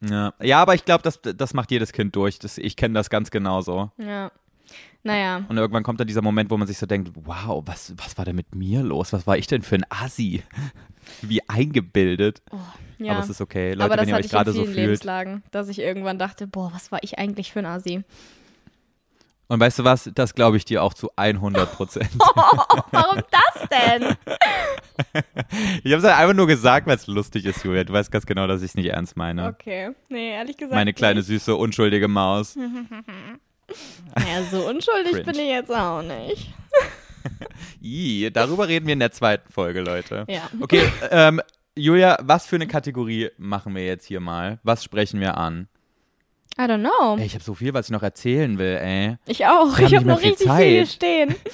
Ja, 0.00 0.32
ja 0.40 0.62
aber 0.62 0.74
ich 0.74 0.86
glaube, 0.86 1.02
das, 1.02 1.20
das 1.20 1.52
macht 1.52 1.70
jedes 1.70 1.92
Kind 1.92 2.16
durch. 2.16 2.38
Das, 2.38 2.56
ich 2.56 2.74
kenne 2.74 2.94
das 2.94 3.10
ganz 3.10 3.30
genauso. 3.30 3.90
Ja. 3.98 4.30
Naja. 5.04 5.44
Und 5.48 5.56
irgendwann 5.58 5.82
kommt 5.82 6.00
dann 6.00 6.06
dieser 6.06 6.22
Moment, 6.22 6.50
wo 6.50 6.56
man 6.56 6.66
sich 6.66 6.78
so 6.78 6.86
denkt, 6.86 7.10
wow, 7.14 7.62
was, 7.66 7.92
was 7.98 8.16
war 8.16 8.24
denn 8.24 8.36
mit 8.36 8.54
mir 8.54 8.82
los? 8.82 9.12
Was 9.12 9.26
war 9.26 9.36
ich 9.36 9.46
denn 9.46 9.60
für 9.60 9.76
ein 9.76 9.84
Assi? 9.90 10.42
Wie 11.22 11.46
eingebildet. 11.46 12.42
Ja. 12.98 13.12
Aber 13.12 13.20
es 13.20 13.28
ist 13.28 13.42
okay. 13.42 13.72
Leute, 13.72 13.84
Aber 13.84 13.96
das 13.96 14.06
wenn 14.06 14.08
ihr 14.08 14.14
hatte 14.14 14.20
euch 14.20 14.26
ich 14.26 14.32
in 14.32 14.36
gerade 14.36 14.52
so 14.52 14.64
fühlt. 14.64 14.76
Lebenslagen, 14.76 15.42
dass 15.50 15.68
ich 15.68 15.78
irgendwann 15.78 16.18
dachte, 16.18 16.46
boah, 16.46 16.72
was 16.72 16.90
war 16.90 17.00
ich 17.02 17.18
eigentlich 17.18 17.52
für 17.52 17.58
ein 17.58 17.66
Asi? 17.66 18.02
Und 19.46 19.60
weißt 19.60 19.80
du 19.80 19.84
was? 19.84 20.10
Das 20.14 20.34
glaube 20.34 20.56
ich 20.56 20.64
dir 20.64 20.82
auch 20.82 20.94
zu 20.94 21.10
100 21.16 21.70
Prozent. 21.70 22.08
Warum 22.90 23.22
das 23.30 23.68
denn? 23.68 24.16
ich 25.84 25.92
habe 25.92 25.96
es 25.96 26.04
halt 26.04 26.18
einfach 26.18 26.34
nur 26.34 26.46
gesagt, 26.46 26.86
weil 26.86 26.96
es 26.96 27.06
lustig 27.06 27.44
ist, 27.44 27.62
Julia. 27.62 27.84
Du 27.84 27.92
weißt 27.92 28.10
ganz 28.10 28.24
genau, 28.24 28.46
dass 28.46 28.62
ich 28.62 28.70
es 28.70 28.74
nicht 28.74 28.86
ernst 28.86 29.18
meine. 29.18 29.48
Okay. 29.48 29.90
Nee, 30.08 30.32
ehrlich 30.32 30.56
gesagt. 30.56 30.74
Meine 30.74 30.94
kleine, 30.94 31.20
nicht. 31.20 31.26
süße, 31.26 31.54
unschuldige 31.54 32.08
Maus. 32.08 32.56
Naja, 34.16 34.42
so 34.50 34.68
unschuldig 34.68 35.12
Cringe. 35.12 35.24
bin 35.24 35.34
ich 35.36 35.48
jetzt 35.48 35.70
auch 35.70 36.02
nicht. 36.02 36.52
Ih, 37.80 38.30
darüber 38.30 38.68
reden 38.68 38.86
wir 38.86 38.92
in 38.92 39.00
der 39.00 39.12
zweiten 39.12 39.50
Folge, 39.52 39.80
Leute. 39.80 40.24
Ja. 40.28 40.48
Okay, 40.60 40.82
ähm, 41.10 41.40
Julia, 41.76 42.18
was 42.22 42.46
für 42.46 42.56
eine 42.56 42.66
Kategorie 42.66 43.30
machen 43.36 43.74
wir 43.74 43.84
jetzt 43.84 44.06
hier 44.06 44.20
mal? 44.20 44.58
Was 44.62 44.84
sprechen 44.84 45.20
wir 45.20 45.36
an? 45.36 45.68
I 46.56 46.62
don't 46.62 46.80
know. 46.80 47.16
Ey, 47.18 47.26
ich 47.26 47.34
habe 47.34 47.42
so 47.44 47.54
viel, 47.54 47.74
was 47.74 47.86
ich 47.86 47.90
noch 47.90 48.02
erzählen 48.02 48.58
will, 48.58 48.76
ey. 48.76 49.16
Ich 49.26 49.44
auch. 49.46 49.72
Ich 49.78 49.84
nicht 49.90 49.96
habe 49.96 50.06
noch 50.06 50.20
viel 50.20 50.30
richtig 50.30 50.50
viel 50.52 50.64
hier 50.64 50.84
Zeit. 50.86 50.94
stehen. 50.94 51.34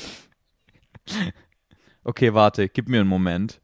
Okay, 2.03 2.33
warte, 2.33 2.69
gib 2.69 2.89
mir 2.89 3.01
einen 3.01 3.09
Moment. 3.09 3.61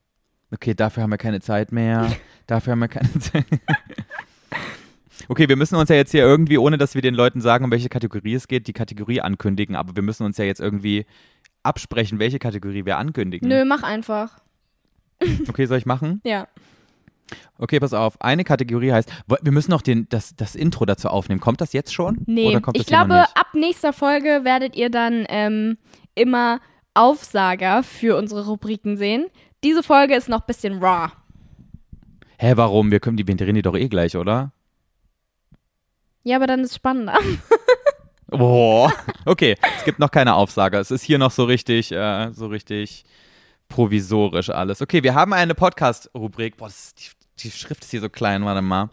Okay, 0.52 0.74
dafür 0.74 1.02
haben 1.02 1.10
wir 1.10 1.16
keine 1.18 1.40
Zeit 1.40 1.72
mehr. 1.72 2.14
Dafür 2.46 2.72
haben 2.72 2.80
wir 2.80 2.88
keine 2.88 3.18
Zeit. 3.18 3.44
Okay, 5.28 5.48
wir 5.48 5.56
müssen 5.56 5.76
uns 5.76 5.88
ja 5.88 5.96
jetzt 5.96 6.10
hier 6.12 6.22
irgendwie, 6.22 6.58
ohne 6.58 6.78
dass 6.78 6.94
wir 6.94 7.02
den 7.02 7.14
Leuten 7.14 7.40
sagen, 7.40 7.64
um 7.64 7.70
welche 7.70 7.88
Kategorie 7.88 8.34
es 8.34 8.48
geht, 8.48 8.66
die 8.66 8.72
Kategorie 8.72 9.20
ankündigen. 9.20 9.76
Aber 9.76 9.96
wir 9.96 10.02
müssen 10.02 10.24
uns 10.24 10.36
ja 10.38 10.44
jetzt 10.44 10.60
irgendwie 10.60 11.06
absprechen, 11.62 12.18
welche 12.18 12.38
Kategorie 12.38 12.84
wir 12.84 12.98
ankündigen. 12.98 13.48
Nö, 13.48 13.64
mach 13.64 13.82
einfach. 13.82 14.38
Okay, 15.48 15.64
soll 15.64 15.78
ich 15.78 15.86
machen? 15.86 16.20
Ja. 16.24 16.46
Okay, 17.58 17.80
pass 17.80 17.94
auf. 17.94 18.20
Eine 18.20 18.44
Kategorie 18.44 18.92
heißt, 18.92 19.10
wir 19.26 19.52
müssen 19.52 19.70
noch 19.70 19.80
den, 19.80 20.06
das, 20.10 20.36
das 20.36 20.54
Intro 20.54 20.84
dazu 20.84 21.08
aufnehmen. 21.08 21.40
Kommt 21.40 21.62
das 21.62 21.72
jetzt 21.72 21.94
schon? 21.94 22.18
Nee, 22.26 22.58
ich 22.74 22.86
glaube, 22.86 23.22
ab 23.22 23.48
nächster 23.54 23.94
Folge 23.94 24.40
werdet 24.44 24.76
ihr 24.76 24.90
dann 24.90 25.24
ähm, 25.28 25.78
immer 26.14 26.60
Aufsager 26.94 27.82
für 27.82 28.16
unsere 28.16 28.46
Rubriken 28.46 28.96
sehen. 28.96 29.26
Diese 29.64 29.82
Folge 29.82 30.14
ist 30.14 30.28
noch 30.28 30.40
ein 30.40 30.46
bisschen 30.46 30.82
raw. 30.82 31.10
Hä, 32.38 32.52
warum? 32.56 32.90
Wir 32.90 33.00
können 33.00 33.16
die, 33.16 33.24
die 33.24 33.62
doch 33.62 33.74
eh 33.74 33.88
gleich, 33.88 34.16
oder? 34.16 34.52
Ja, 36.26 36.34
aber 36.38 36.48
dann 36.48 36.58
ist 36.64 36.70
es 36.70 36.76
spannender. 36.76 37.16
Boah. 38.26 38.92
Okay, 39.24 39.54
es 39.78 39.84
gibt 39.84 40.00
noch 40.00 40.10
keine 40.10 40.34
Aufsage. 40.34 40.76
Es 40.76 40.90
ist 40.90 41.04
hier 41.04 41.18
noch 41.18 41.30
so 41.30 41.44
richtig, 41.44 41.92
äh, 41.92 42.32
so 42.32 42.48
richtig 42.48 43.04
provisorisch 43.68 44.50
alles. 44.50 44.82
Okay, 44.82 45.04
wir 45.04 45.14
haben 45.14 45.32
eine 45.32 45.54
Podcast-Rubrik. 45.54 46.56
Boah, 46.56 46.68
die, 46.68 47.44
die 47.44 47.50
Schrift 47.52 47.84
ist 47.84 47.92
hier 47.92 48.00
so 48.00 48.08
klein, 48.08 48.44
warte 48.44 48.60
mal. 48.60 48.90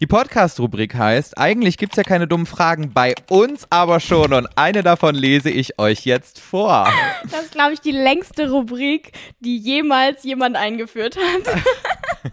Die 0.00 0.08
Podcast-Rubrik 0.08 0.96
heißt, 0.96 1.38
eigentlich 1.38 1.78
gibt 1.78 1.92
es 1.92 1.96
ja 1.96 2.02
keine 2.02 2.26
dummen 2.26 2.46
Fragen, 2.46 2.92
bei 2.92 3.14
uns 3.30 3.68
aber 3.70 4.00
schon. 4.00 4.32
Und 4.32 4.48
eine 4.56 4.82
davon 4.82 5.14
lese 5.14 5.50
ich 5.50 5.78
euch 5.78 6.04
jetzt 6.04 6.40
vor. 6.40 6.88
Das 7.30 7.42
ist, 7.42 7.52
glaube 7.52 7.74
ich, 7.74 7.82
die 7.82 7.92
längste 7.92 8.50
Rubrik, 8.50 9.12
die 9.38 9.58
jemals 9.58 10.24
jemand 10.24 10.56
eingeführt 10.56 11.16
hat. 11.16 11.54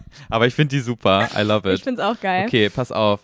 Aber 0.30 0.48
ich 0.48 0.54
finde 0.54 0.74
die 0.74 0.80
super. 0.80 1.28
I 1.38 1.42
love 1.42 1.70
it. 1.70 1.78
Ich 1.78 1.84
finde 1.84 2.02
es 2.02 2.08
auch 2.08 2.18
geil. 2.20 2.46
Okay, 2.46 2.68
pass 2.70 2.90
auf. 2.90 3.20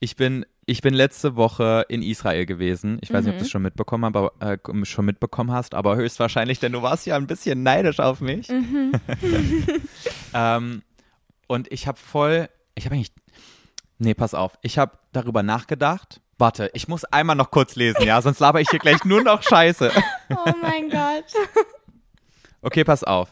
Ich 0.00 0.16
bin, 0.16 0.46
ich 0.64 0.80
bin 0.80 0.94
letzte 0.94 1.36
Woche 1.36 1.84
in 1.88 2.02
Israel 2.02 2.46
gewesen. 2.46 2.98
Ich 3.02 3.12
weiß 3.12 3.24
nicht, 3.24 3.34
ob 3.34 3.38
du 3.38 3.44
es 3.44 3.50
schon 3.50 3.62
mitbekommen, 3.62 4.04
aber, 4.04 4.32
äh, 4.40 4.56
schon 4.84 5.04
mitbekommen 5.04 5.52
hast, 5.52 5.74
aber 5.74 5.96
höchstwahrscheinlich, 5.96 6.58
denn 6.58 6.72
du 6.72 6.80
warst 6.80 7.06
ja 7.06 7.16
ein 7.16 7.26
bisschen 7.26 7.62
neidisch 7.62 8.00
auf 8.00 8.20
mich. 8.22 8.48
ähm, 10.34 10.82
und 11.46 11.70
ich 11.70 11.86
habe 11.86 11.98
voll, 11.98 12.48
ich 12.74 12.86
habe 12.86 12.94
eigentlich, 12.94 13.12
nee, 13.98 14.14
pass 14.14 14.32
auf, 14.32 14.58
ich 14.62 14.78
habe 14.78 14.98
darüber 15.12 15.42
nachgedacht, 15.42 16.20
Warte, 16.40 16.70
ich 16.72 16.88
muss 16.88 17.04
einmal 17.04 17.36
noch 17.36 17.50
kurz 17.50 17.76
lesen, 17.76 18.02
ja, 18.02 18.22
sonst 18.22 18.38
laber 18.38 18.62
ich 18.62 18.68
hier 18.70 18.78
gleich 18.78 19.04
nur 19.04 19.22
noch 19.22 19.42
Scheiße. 19.42 19.92
Oh 20.30 20.52
mein 20.62 20.88
Gott. 20.88 21.24
Okay, 22.62 22.84
pass 22.84 23.04
auf. 23.04 23.28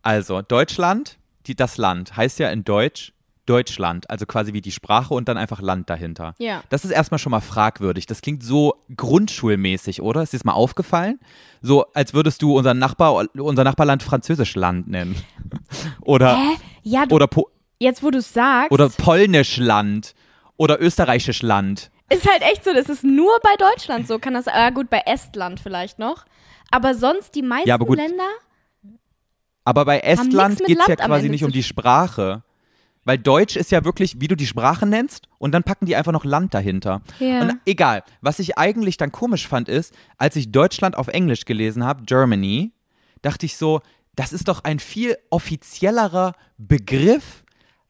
Also, 0.00 0.42
Deutschland, 0.42 1.18
die, 1.46 1.54
das 1.54 1.76
Land, 1.76 2.16
heißt 2.16 2.40
ja 2.40 2.50
in 2.50 2.64
Deutsch 2.64 3.12
Deutschland, 3.46 4.08
also 4.08 4.24
quasi 4.24 4.52
wie 4.52 4.60
die 4.60 4.70
Sprache 4.70 5.14
und 5.14 5.28
dann 5.28 5.36
einfach 5.36 5.60
Land 5.60 5.90
dahinter. 5.90 6.34
Ja. 6.38 6.62
Das 6.68 6.84
ist 6.84 6.92
erstmal 6.92 7.18
schon 7.18 7.32
mal 7.32 7.40
fragwürdig. 7.40 8.06
Das 8.06 8.20
klingt 8.20 8.42
so 8.44 8.76
grundschulmäßig, 8.96 10.00
oder? 10.00 10.22
Ist 10.22 10.32
dir 10.32 10.38
das 10.38 10.44
mal 10.44 10.52
aufgefallen? 10.52 11.18
So, 11.60 11.86
als 11.92 12.14
würdest 12.14 12.42
du 12.42 12.56
unser 12.56 12.74
Nachbar, 12.74 13.26
unser 13.34 13.64
Nachbarland 13.64 14.02
Französisch 14.02 14.54
Land 14.54 14.88
nennen. 14.88 15.16
Oder, 16.02 16.36
Hä? 16.36 16.56
Ja, 16.82 17.06
du, 17.06 17.14
oder, 17.14 17.26
po 17.26 17.48
jetzt 17.78 18.02
wo 18.02 18.10
du 18.10 18.18
es 18.18 18.32
sagst, 18.32 18.72
oder 18.72 18.88
Polnisch 18.88 19.56
Land. 19.56 20.14
Oder 20.56 20.80
Österreichisch 20.80 21.42
Land. 21.42 21.90
ist 22.12 22.28
halt 22.28 22.42
echt 22.42 22.64
so, 22.64 22.72
das 22.72 22.88
ist 22.88 23.02
nur 23.04 23.32
bei 23.42 23.54
Deutschland 23.58 24.06
so. 24.06 24.18
Kann 24.18 24.34
das, 24.34 24.46
ah 24.46 24.70
gut, 24.70 24.90
bei 24.90 25.02
Estland 25.06 25.60
vielleicht 25.60 25.98
noch. 25.98 26.24
Aber 26.70 26.94
sonst 26.94 27.34
die 27.34 27.42
meisten 27.42 27.68
Ja, 27.68 27.74
aber 27.74 27.86
gut. 27.86 27.98
Länder, 27.98 28.28
Aber 29.64 29.84
bei 29.84 30.00
Estland 30.00 30.64
geht 30.64 30.78
es 30.78 30.86
ja 30.86 30.96
quasi 30.96 31.28
nicht 31.28 31.44
um 31.44 31.52
die 31.52 31.62
Sprache. 31.62 32.42
Weil 33.04 33.18
Deutsch 33.18 33.56
ist 33.56 33.72
ja 33.72 33.84
wirklich, 33.84 34.20
wie 34.20 34.28
du 34.28 34.36
die 34.36 34.46
Sprache 34.46 34.86
nennst, 34.86 35.28
und 35.38 35.52
dann 35.52 35.64
packen 35.64 35.86
die 35.86 35.96
einfach 35.96 36.12
noch 36.12 36.24
Land 36.24 36.54
dahinter. 36.54 37.02
Ja. 37.18 37.42
Und 37.42 37.54
egal, 37.66 38.04
was 38.20 38.38
ich 38.38 38.58
eigentlich 38.58 38.96
dann 38.96 39.10
komisch 39.10 39.48
fand, 39.48 39.68
ist, 39.68 39.92
als 40.18 40.36
ich 40.36 40.52
Deutschland 40.52 40.96
auf 40.96 41.08
Englisch 41.08 41.44
gelesen 41.44 41.84
habe, 41.84 42.04
Germany, 42.04 42.72
dachte 43.22 43.46
ich 43.46 43.56
so, 43.56 43.80
das 44.14 44.32
ist 44.32 44.48
doch 44.48 44.62
ein 44.64 44.78
viel 44.78 45.16
offiziellerer 45.30 46.34
Begriff 46.58 47.42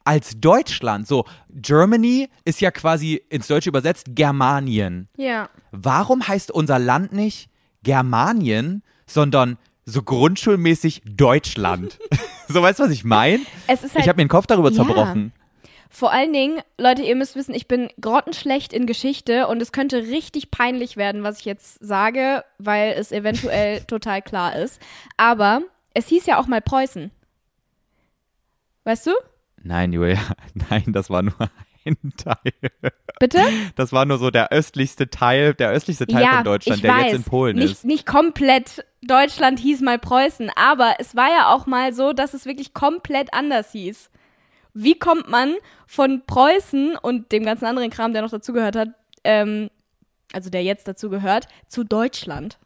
als 0.04 0.40
Deutschland. 0.40 1.06
So, 1.06 1.24
Germany 1.50 2.28
ist 2.44 2.60
ja 2.60 2.70
quasi 2.70 3.22
ins 3.28 3.48
Deutsche 3.48 3.68
übersetzt 3.68 4.06
Germanien. 4.10 5.08
ja. 5.16 5.48
Warum 5.74 6.26
heißt 6.26 6.50
unser 6.50 6.78
Land 6.78 7.12
nicht 7.12 7.48
Germanien, 7.82 8.82
sondern 9.06 9.56
so 9.86 10.02
grundschulmäßig 10.02 11.02
Deutschland? 11.06 11.98
so, 12.52 12.62
weißt 12.62 12.78
du, 12.78 12.84
was 12.84 12.90
ich 12.90 13.04
meine? 13.04 13.42
Halt, 13.68 13.80
Ich 13.96 14.08
habe 14.08 14.16
mir 14.16 14.24
den 14.24 14.28
Kopf 14.28 14.46
darüber 14.46 14.70
Ja. 14.70 14.74
zerbrochen. 14.76 15.32
Vor 15.90 16.10
allen 16.10 16.32
Dingen, 16.32 16.60
Leute, 16.78 17.02
ihr 17.02 17.14
müsst 17.16 17.36
wissen, 17.36 17.54
ich 17.54 17.68
bin 17.68 17.90
grottenschlecht 18.00 18.72
in 18.72 18.86
Geschichte 18.86 19.46
und 19.46 19.60
es 19.60 19.72
könnte 19.72 19.98
richtig 20.04 20.50
peinlich 20.50 20.96
werden, 20.96 21.22
was 21.22 21.40
ich 21.40 21.44
jetzt 21.44 21.84
sage, 21.84 22.44
weil 22.58 22.92
es 22.92 23.12
eventuell 23.12 23.80
total 23.86 24.22
klar 24.22 24.56
ist. 24.56 24.80
Aber 25.18 25.60
es 25.92 26.08
hieß 26.08 26.24
ja 26.26 26.38
auch 26.40 26.46
mal 26.46 26.62
Preußen. 26.62 27.10
Weißt 28.84 29.06
du? 29.06 29.10
Nein, 29.62 29.92
Julia, 29.92 30.18
nein, 30.70 30.84
das 30.88 31.10
war 31.10 31.22
nur 31.22 31.34
ein 31.86 32.12
Teil. 32.16 32.52
Bitte? 33.18 33.40
Das 33.76 33.92
war 33.92 34.04
nur 34.04 34.18
so 34.18 34.30
der 34.30 34.52
östlichste 34.52 35.10
Teil, 35.10 35.54
der 35.54 35.70
östlichste 35.70 36.06
Teil 36.06 36.22
ja, 36.22 36.36
von 36.36 36.44
Deutschland, 36.44 36.82
der 36.82 36.92
weiß, 36.92 37.04
jetzt 37.04 37.14
in 37.14 37.24
Polen 37.24 37.56
nicht, 37.56 37.72
ist. 37.72 37.84
Nicht 37.84 38.06
komplett 38.06 38.84
Deutschland 39.02 39.58
hieß 39.58 39.80
mal 39.80 39.98
Preußen, 39.98 40.50
aber 40.54 40.94
es 40.98 41.16
war 41.16 41.28
ja 41.28 41.52
auch 41.52 41.66
mal 41.66 41.92
so, 41.92 42.12
dass 42.12 42.34
es 42.34 42.46
wirklich 42.46 42.72
komplett 42.72 43.34
anders 43.34 43.72
hieß. 43.72 44.10
Wie 44.74 44.98
kommt 44.98 45.28
man 45.28 45.54
von 45.86 46.22
Preußen 46.26 46.96
und 46.96 47.32
dem 47.32 47.44
ganzen 47.44 47.66
anderen 47.66 47.90
Kram, 47.90 48.12
der 48.12 48.22
noch 48.22 48.30
dazugehört 48.30 48.76
hat, 48.76 48.88
ähm, 49.24 49.70
also 50.32 50.50
der 50.50 50.62
jetzt 50.62 50.88
dazugehört, 50.88 51.46
zu 51.68 51.84
Deutschland? 51.84 52.58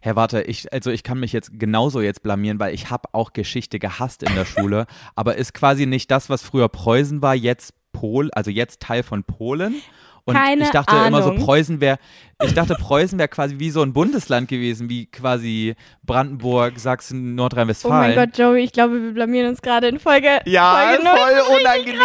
Herr, 0.00 0.16
warte, 0.16 0.42
ich, 0.42 0.72
also 0.72 0.90
ich 0.90 1.02
kann 1.02 1.20
mich 1.20 1.32
jetzt 1.32 1.58
genauso 1.58 2.00
jetzt 2.00 2.22
blamieren, 2.22 2.58
weil 2.58 2.74
ich 2.74 2.90
habe 2.90 3.08
auch 3.12 3.32
Geschichte 3.32 3.78
gehasst 3.78 4.22
in 4.22 4.34
der 4.34 4.44
Schule, 4.44 4.86
aber 5.14 5.36
ist 5.36 5.54
quasi 5.54 5.86
nicht 5.86 6.10
das, 6.10 6.30
was 6.30 6.42
früher 6.42 6.68
Preußen 6.68 7.22
war, 7.22 7.34
jetzt 7.34 7.74
Pol, 7.92 8.30
also 8.32 8.50
jetzt 8.50 8.80
Teil 8.80 9.02
von 9.02 9.24
Polen. 9.24 9.82
Und 10.24 10.34
Keine 10.34 10.64
ich 10.64 10.70
dachte 10.70 10.94
immer 10.94 11.22
so, 11.22 11.30
Ahnung. 11.30 11.42
Preußen 11.42 11.80
wäre, 11.80 11.98
ich 12.44 12.52
dachte, 12.52 12.74
Preußen 12.74 13.18
wäre 13.18 13.28
quasi 13.28 13.58
wie 13.58 13.70
so 13.70 13.80
ein 13.80 13.94
Bundesland 13.94 14.48
gewesen, 14.48 14.90
wie 14.90 15.06
quasi 15.06 15.74
Brandenburg, 16.02 16.78
Sachsen, 16.78 17.18
Oh 17.18 17.24
mein 17.24 17.34
Nordrhein-Westfalen. 17.36 18.14
Gott, 18.14 18.36
Joey, 18.36 18.64
ich 18.64 18.72
glaube, 18.72 19.02
wir 19.02 19.12
blamieren 19.12 19.48
uns 19.48 19.62
gerade 19.62 19.88
in 19.88 19.98
Folge. 19.98 20.40
ja, 20.44 20.92
Folge 20.98 21.08
voll 21.08 21.56
unangenehm. 21.60 21.98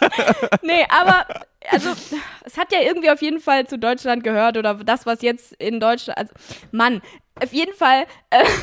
Nee, 0.62 0.84
aber 0.88 1.26
also 1.70 1.90
es 2.44 2.58
hat 2.58 2.72
ja 2.72 2.80
irgendwie 2.80 3.10
auf 3.10 3.22
jeden 3.22 3.40
Fall 3.40 3.66
zu 3.66 3.78
Deutschland 3.78 4.24
gehört 4.24 4.56
oder 4.56 4.74
das, 4.74 5.06
was 5.06 5.22
jetzt 5.22 5.54
in 5.54 5.80
Deutschland. 5.80 6.18
Also, 6.18 6.32
Mann, 6.72 7.00
auf 7.42 7.52
jeden 7.52 7.74
Fall. 7.74 8.04
Äh, 8.30 8.44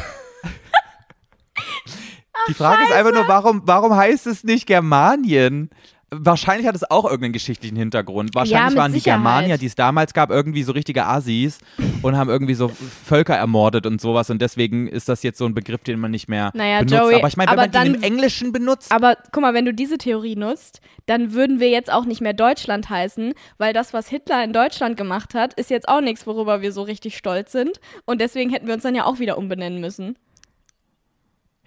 Die 2.48 2.54
Frage 2.54 2.84
ist 2.84 2.92
einfach 2.92 3.14
nur, 3.14 3.28
warum, 3.28 3.62
warum 3.66 3.96
heißt 3.96 4.28
es 4.28 4.44
nicht 4.44 4.68
Germanien? 4.68 5.70
Wahrscheinlich 6.10 6.66
hat 6.66 6.74
es 6.76 6.90
auch 6.90 7.04
irgendeinen 7.04 7.34
geschichtlichen 7.34 7.76
Hintergrund. 7.76 8.34
Wahrscheinlich 8.34 8.70
mit 8.76 8.78
waren 8.78 8.94
die 8.94 9.00
Sicherheit. 9.00 9.18
Germanier, 9.22 9.58
die 9.58 9.66
es 9.66 9.76
damals 9.76 10.14
gab, 10.14 10.30
irgendwie 10.30 10.64
so 10.64 10.72
richtige 10.72 11.06
Assis 11.06 11.60
und 12.02 12.16
haben 12.16 12.30
irgendwie 12.30 12.54
so 12.54 12.70
Völker 12.70 13.36
ermordet 13.36 13.86
und 13.86 14.00
sowas. 14.00 14.30
Und 14.30 14.42
deswegen 14.42 14.88
ist 14.88 15.10
das 15.10 15.22
jetzt 15.24 15.38
so 15.38 15.46
ein 15.46 15.54
Begriff, 15.54 15.84
den 15.84 16.00
man 16.00 16.12
nicht 16.12 16.30
mehr 16.30 16.52
Naja, 16.54 16.80
benutzt. 16.80 16.96
Joey, 16.96 17.16
aber 17.16 17.28
ich 17.28 17.36
meine, 17.36 17.52
wenn 17.52 17.58
man 17.58 17.72
den 17.72 17.72
dann- 17.72 17.96
im 17.96 18.04
Englischen 18.04 18.54
benutzt, 18.54 18.90
aber 18.92 19.18
guck 19.34 19.42
mal, 19.42 19.54
wenn 19.54 19.66
du 19.66 19.74
diese 19.74 19.98
Theorie 19.98 20.38
nutzt, 20.38 20.80
dann 21.08 21.34
würden 21.34 21.60
wir 21.60 21.70
jetzt 21.70 21.92
auch 21.92 22.06
nicht 22.06 22.22
mehr 22.22 22.34
Deutschland 22.34 22.90
heißen, 22.90 23.34
weil 23.58 23.74
das, 23.74 23.94
was 23.94 24.08
Hitler 24.08 24.42
in 24.46 24.54
Deutschland 24.54 24.96
gemacht 24.96 25.34
hat, 25.34 25.56
ist 25.56 25.70
jetzt 25.70 25.90
auch 25.90 26.00
nichts, 26.02 26.26
worüber 26.26 26.62
wir 26.62 26.72
so 26.72 26.84
richtig 26.84 27.18
stolz 27.18 27.52
sind. 27.52 27.82
Und 28.06 28.22
deswegen 28.22 28.50
hätten 28.50 28.68
wir 28.68 28.76
uns 28.76 28.84
dann 28.84 28.96
ja 28.96 29.04
auch 29.04 29.20
wieder 29.20 29.38
umbenennen 29.38 29.82
müssen. 29.82 30.18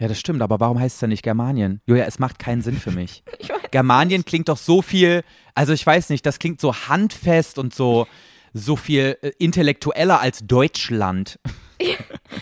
Ja, 0.00 0.08
das 0.08 0.18
stimmt, 0.18 0.40
aber 0.40 0.58
warum 0.60 0.80
heißt 0.80 0.94
es 0.96 1.00
dann 1.00 1.10
nicht 1.10 1.22
Germanien? 1.22 1.80
Julia, 1.86 2.06
es 2.06 2.18
macht 2.18 2.38
keinen 2.38 2.62
Sinn 2.62 2.76
für 2.78 2.90
mich. 2.90 3.22
Germanien 3.70 4.24
klingt 4.24 4.48
doch 4.48 4.56
so 4.56 4.80
viel, 4.82 5.22
also 5.54 5.72
ich 5.74 5.86
weiß 5.86 6.08
nicht, 6.08 6.24
das 6.24 6.38
klingt 6.38 6.60
so 6.60 6.74
handfest 6.74 7.58
und 7.58 7.74
so, 7.74 8.06
so 8.54 8.76
viel 8.76 9.18
äh, 9.20 9.30
intellektueller 9.38 10.18
als 10.20 10.40
Deutschland. 10.46 11.38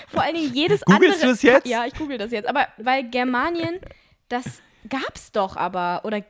Vor 0.09 0.23
allen 0.23 0.37
Dingen 0.37 0.55
jedes 0.55 0.83
Googlest 0.83 1.15
andere. 1.15 1.27
du 1.27 1.33
es 1.33 1.43
jetzt? 1.43 1.67
Ja, 1.67 1.85
ich 1.85 1.95
google 1.95 2.17
das 2.17 2.31
jetzt. 2.31 2.49
Aber 2.49 2.67
weil 2.79 3.11
Germanien, 3.11 3.75
das 4.29 4.45
gab's 4.89 5.33
doch 5.33 5.57
aber. 5.57 6.03
Oder 6.05 6.23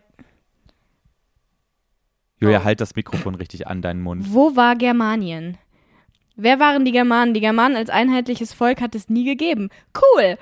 Julia, 2.40 2.60
Oh. 2.60 2.64
halt 2.64 2.80
das 2.80 2.94
Mikrofon 2.94 3.34
richtig 3.34 3.66
an 3.66 3.82
deinen 3.82 4.00
Mund. 4.00 4.26
Wo 4.32 4.56
war 4.56 4.76
Germanien? 4.76 5.58
Wer 6.36 6.60
waren 6.60 6.84
die 6.84 6.92
Germanen? 6.92 7.34
Die 7.34 7.40
Germanen 7.40 7.76
als 7.76 7.90
einheitliches 7.90 8.52
Volk 8.52 8.80
hat 8.80 8.94
es 8.94 9.08
nie 9.08 9.24
gegeben. 9.24 9.70
Cool. 9.94 10.38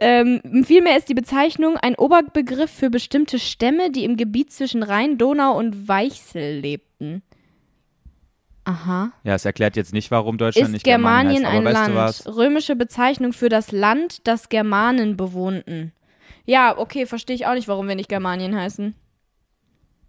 Ähm, 0.00 0.64
vielmehr 0.64 0.96
ist 0.96 1.08
die 1.10 1.14
Bezeichnung 1.14 1.76
ein 1.76 1.94
Oberbegriff 1.94 2.70
für 2.70 2.88
bestimmte 2.90 3.38
Stämme, 3.38 3.90
die 3.90 4.04
im 4.04 4.16
Gebiet 4.16 4.50
zwischen 4.52 4.82
Rhein, 4.82 5.18
Donau 5.18 5.56
und 5.58 5.88
Weichsel 5.88 6.58
lebten. 6.60 7.22
Aha. 8.64 9.12
Ja, 9.24 9.34
es 9.34 9.44
erklärt 9.44 9.76
jetzt 9.76 9.92
nicht, 9.92 10.10
warum 10.10 10.38
Deutschland 10.38 10.68
Ist 10.68 10.72
nicht 10.72 10.84
Germanien 10.84 11.42
Germanien 11.42 11.66
heißt, 11.76 11.88
ein 11.88 11.94
Land? 11.94 12.36
Römische 12.36 12.76
Bezeichnung 12.76 13.32
für 13.32 13.48
das 13.48 13.72
Land, 13.72 14.26
das 14.26 14.48
Germanen 14.48 15.16
bewohnten. 15.16 15.92
Ja, 16.44 16.76
okay, 16.78 17.06
verstehe 17.06 17.36
ich 17.36 17.46
auch 17.46 17.54
nicht, 17.54 17.68
warum 17.68 17.88
wir 17.88 17.94
nicht 17.94 18.08
Germanien 18.08 18.56
heißen. 18.56 18.94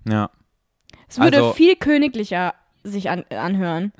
Ja. 0.07 0.29
Es 1.07 1.19
würde 1.19 1.37
Also- 1.37 1.53
viel 1.53 1.75
königlicher 1.75 2.53
sich 2.83 3.09
an, 3.09 3.25
anhören. 3.29 3.91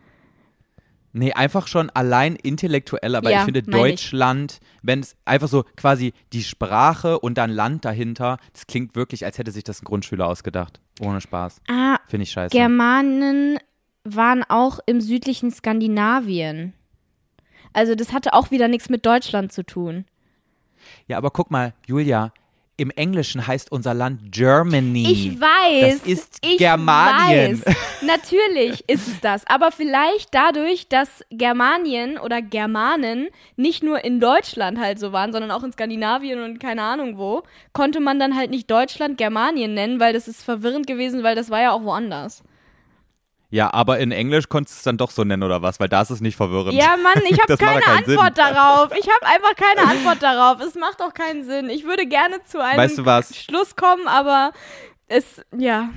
Nee, 1.14 1.34
einfach 1.34 1.68
schon 1.68 1.90
allein 1.90 2.36
intellektuell, 2.38 3.16
aber 3.16 3.30
Ja, 3.32 3.40
ich 3.40 3.44
finde 3.46 3.64
mein 3.68 3.76
ich. 3.76 3.82
Deutschland, 3.82 4.60
wenn 4.82 5.02
es 5.02 5.16
einfach 5.26 5.50
so 5.50 5.64
quasi 5.76 6.14
die 6.32 6.44
Sprache 6.44 7.20
und 7.20 7.38
dann 7.38 7.50
Land 7.50 7.84
dahinter, 7.84 8.38
das 8.54 8.66
klingt 8.66 8.96
wirklich, 8.96 9.26
als 9.26 9.38
hätte 9.38 9.52
sich 9.52 9.64
das 9.66 9.82
ein 9.82 9.86
Grundschüler 9.86 10.26
ausgedacht. 10.28 10.80
Ohne 11.02 11.20
Spaß. 11.20 11.62
Ah, 11.70 11.98
Finde 12.08 12.24
ich 12.24 12.32
scheiße. 12.32 12.56
Germanen 12.56 13.60
waren 14.04 14.44
auch 14.48 14.80
im 14.86 15.02
südlichen 15.02 15.52
Skandinavien. 15.52 16.74
Also 17.74 17.96
das 17.96 18.14
hatte 18.14 18.34
auch 18.34 18.52
wieder 18.52 18.68
nichts 18.68 18.90
mit 18.90 19.06
Deutschland 19.06 19.52
zu 19.52 19.64
tun. 19.64 20.06
ja, 21.08 21.18
aber 21.18 21.30
guck 21.32 21.52
mal, 21.52 21.74
Julia, 21.88 22.34
im 22.82 22.90
Englischen 22.90 23.46
heißt 23.46 23.72
unser 23.72 23.94
Land 23.94 24.32
Germany. 24.32 25.08
Ich 25.08 25.40
weiß. 25.40 26.00
Das 26.00 26.08
ist 26.08 26.38
ich 26.42 26.58
Germanien. 26.58 27.64
Weiß. 27.64 27.76
Natürlich 28.02 28.90
ist 28.90 29.08
es 29.08 29.22
das. 29.22 29.46
Aber 29.46 29.72
vielleicht 29.72 30.34
dadurch, 30.34 30.88
dass 30.88 31.24
Germanien 31.30 32.18
oder 32.18 32.42
Germanen 32.42 33.28
nicht 33.56 33.84
nur 33.84 34.04
in 34.04 34.20
Deutschland 34.20 34.80
halt 34.80 34.98
so 34.98 35.12
waren, 35.12 35.32
sondern 35.32 35.52
auch 35.52 35.64
in 35.64 35.72
Skandinavien 35.72 36.42
und 36.42 36.60
keine 36.60 36.82
Ahnung 36.82 37.20
wo, 37.20 37.44
konnte 37.72 38.00
man 38.00 38.20
dann 38.20 38.36
halt 38.36 38.50
nicht 38.50 38.72
Deutschland 38.72 39.20
Germanien 39.20 39.76
nennen, 39.76 40.00
weil 40.00 40.14
das 40.14 40.28
ist 40.28 40.42
verwirrend 40.44 40.88
gewesen, 40.88 41.22
weil 41.22 41.36
das 41.36 41.52
war 41.52 41.62
ja 41.62 41.74
auch 41.74 41.84
woanders. 41.84 42.44
Ja, 43.52 43.74
aber 43.74 44.00
in 44.00 44.14
Englisch 44.14 44.48
konntest 44.48 44.78
du 44.78 44.80
es 44.80 44.84
dann 44.84 44.98
doch 44.98 45.12
so 45.12 45.26
nennen 45.26 45.44
oder 45.44 45.62
was, 45.62 45.80
weil 45.82 45.90
da 45.90 46.02
ist 46.02 46.10
es 46.10 46.22
nicht 46.22 46.38
verwirrend. 46.38 46.74
Ja, 46.74 46.96
Mann, 46.96 47.22
ich 47.30 47.38
habe 47.42 47.58
keine 47.58 47.82
keinen 47.82 48.06
Sinn. 48.06 48.18
Antwort 48.18 48.38
darauf. 48.38 48.92
Ich 48.98 49.08
habe 49.08 49.26
einfach 49.26 49.56
keine 49.58 49.90
Antwort 49.92 50.24
darauf. 50.24 50.62
Es 50.62 50.76
macht 50.76 51.02
doch 51.02 51.14
keinen 51.14 51.44
Sinn. 51.44 51.70
Ich 51.70 51.84
würde 51.84 52.08
gerne 52.08 52.42
zu 52.44 52.64
einem 52.64 52.78
Weißt 52.78 52.98
du 52.98 53.06
was? 53.06 53.36
Schluss 53.36 53.76
kommen, 53.76 54.08
aber 54.08 54.54
es, 55.08 55.42
ja. 55.56 55.90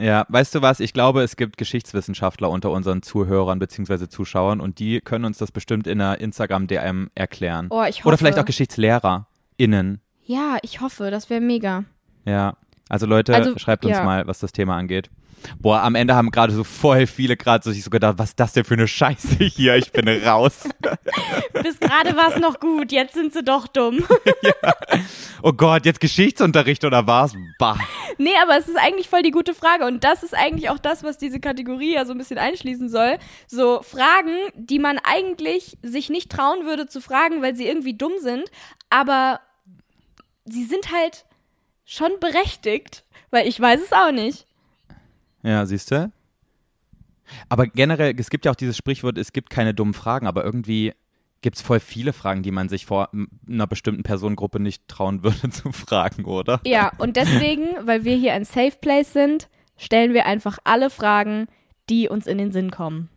Ja, 0.00 0.26
weißt 0.30 0.56
du 0.56 0.62
was? 0.62 0.80
Ich 0.80 0.92
glaube, 0.92 1.22
es 1.22 1.36
gibt 1.36 1.56
Geschichtswissenschaftler 1.58 2.50
unter 2.50 2.70
unseren 2.72 3.02
Zuhörern 3.02 3.60
bzw. 3.60 4.08
Zuschauern 4.08 4.60
und 4.60 4.80
die 4.80 5.00
können 5.00 5.24
uns 5.24 5.38
das 5.38 5.52
bestimmt 5.52 5.86
in 5.86 6.00
einer 6.00 6.20
Instagram-DM 6.20 7.10
erklären. 7.14 7.68
Oh, 7.70 7.84
ich 7.84 7.98
hoffe. 8.00 8.08
Oder 8.08 8.18
vielleicht 8.18 8.40
auch 8.40 8.44
GeschichtslehrerInnen. 8.44 10.00
Ja, 10.24 10.56
ich 10.62 10.80
hoffe, 10.80 11.12
das 11.12 11.30
wäre 11.30 11.40
mega. 11.40 11.84
Ja. 12.24 12.56
Also 12.88 13.06
Leute, 13.06 13.32
Also, 13.32 13.56
schreibt 13.58 13.84
uns 13.84 13.96
ja. 13.96 14.04
mal, 14.04 14.26
was 14.26 14.40
das 14.40 14.50
Thema 14.50 14.76
angeht. 14.76 15.08
Boah, 15.58 15.82
am 15.82 15.94
Ende 15.94 16.14
haben 16.14 16.30
gerade 16.30 16.52
so 16.52 16.64
voll 16.64 17.06
viele 17.06 17.36
gerade 17.36 17.64
so 17.64 17.72
sich 17.72 17.84
so 17.84 17.90
gedacht, 17.90 18.14
was 18.18 18.30
ist 18.30 18.40
das 18.40 18.52
denn 18.52 18.64
für 18.64 18.74
eine 18.74 18.88
Scheiße 18.88 19.44
hier? 19.44 19.76
Ich 19.76 19.92
bin 19.92 20.08
raus. 20.08 20.68
Bis 21.62 21.78
gerade 21.78 22.16
war 22.16 22.32
es 22.34 22.40
noch 22.40 22.60
gut, 22.60 22.92
jetzt 22.92 23.14
sind 23.14 23.32
sie 23.32 23.42
doch 23.42 23.66
dumm. 23.66 24.04
ja. 24.42 24.74
Oh 25.42 25.52
Gott, 25.52 25.86
jetzt 25.86 26.00
Geschichtsunterricht 26.00 26.84
oder 26.84 27.06
was? 27.06 27.34
Bah. 27.58 27.78
Nee, 28.18 28.34
aber 28.42 28.56
es 28.56 28.68
ist 28.68 28.76
eigentlich 28.76 29.08
voll 29.08 29.22
die 29.22 29.30
gute 29.30 29.54
Frage 29.54 29.86
und 29.86 30.04
das 30.04 30.22
ist 30.22 30.34
eigentlich 30.34 30.70
auch 30.70 30.78
das, 30.78 31.02
was 31.02 31.18
diese 31.18 31.40
Kategorie 31.40 31.94
ja 31.94 32.04
so 32.04 32.12
ein 32.12 32.18
bisschen 32.18 32.38
einschließen 32.38 32.88
soll. 32.88 33.18
So 33.46 33.82
Fragen, 33.82 34.36
die 34.54 34.78
man 34.78 34.98
eigentlich 34.98 35.78
sich 35.82 36.10
nicht 36.10 36.30
trauen 36.30 36.66
würde 36.66 36.86
zu 36.86 37.00
fragen, 37.00 37.42
weil 37.42 37.56
sie 37.56 37.66
irgendwie 37.66 37.94
dumm 37.94 38.12
sind, 38.20 38.50
aber 38.90 39.40
sie 40.44 40.64
sind 40.64 40.92
halt 40.92 41.24
schon 41.84 42.12
berechtigt, 42.20 43.04
weil 43.30 43.46
ich 43.46 43.58
weiß 43.60 43.80
es 43.80 43.92
auch 43.92 44.12
nicht. 44.12 44.46
Ja, 45.42 45.66
siehst 45.66 45.90
du? 45.90 46.12
Aber 47.48 47.66
generell, 47.66 48.14
es 48.18 48.30
gibt 48.30 48.44
ja 48.44 48.52
auch 48.52 48.56
dieses 48.56 48.76
Sprichwort, 48.76 49.18
es 49.18 49.32
gibt 49.32 49.50
keine 49.50 49.74
dummen 49.74 49.94
Fragen, 49.94 50.26
aber 50.26 50.44
irgendwie 50.44 50.92
gibt 51.40 51.56
es 51.56 51.62
voll 51.62 51.80
viele 51.80 52.12
Fragen, 52.12 52.42
die 52.42 52.50
man 52.50 52.68
sich 52.68 52.86
vor 52.86 53.10
einer 53.48 53.66
bestimmten 53.66 54.02
Personengruppe 54.02 54.60
nicht 54.60 54.86
trauen 54.88 55.22
würde 55.22 55.50
zu 55.50 55.72
fragen, 55.72 56.24
oder? 56.24 56.60
Ja, 56.64 56.92
und 56.98 57.16
deswegen, 57.16 57.66
weil 57.84 58.04
wir 58.04 58.16
hier 58.16 58.34
ein 58.34 58.44
Safe 58.44 58.76
Place 58.80 59.12
sind, 59.12 59.48
stellen 59.76 60.14
wir 60.14 60.26
einfach 60.26 60.58
alle 60.64 60.90
Fragen, 60.90 61.46
die 61.90 62.08
uns 62.08 62.26
in 62.26 62.38
den 62.38 62.52
Sinn 62.52 62.70
kommen. 62.70 63.08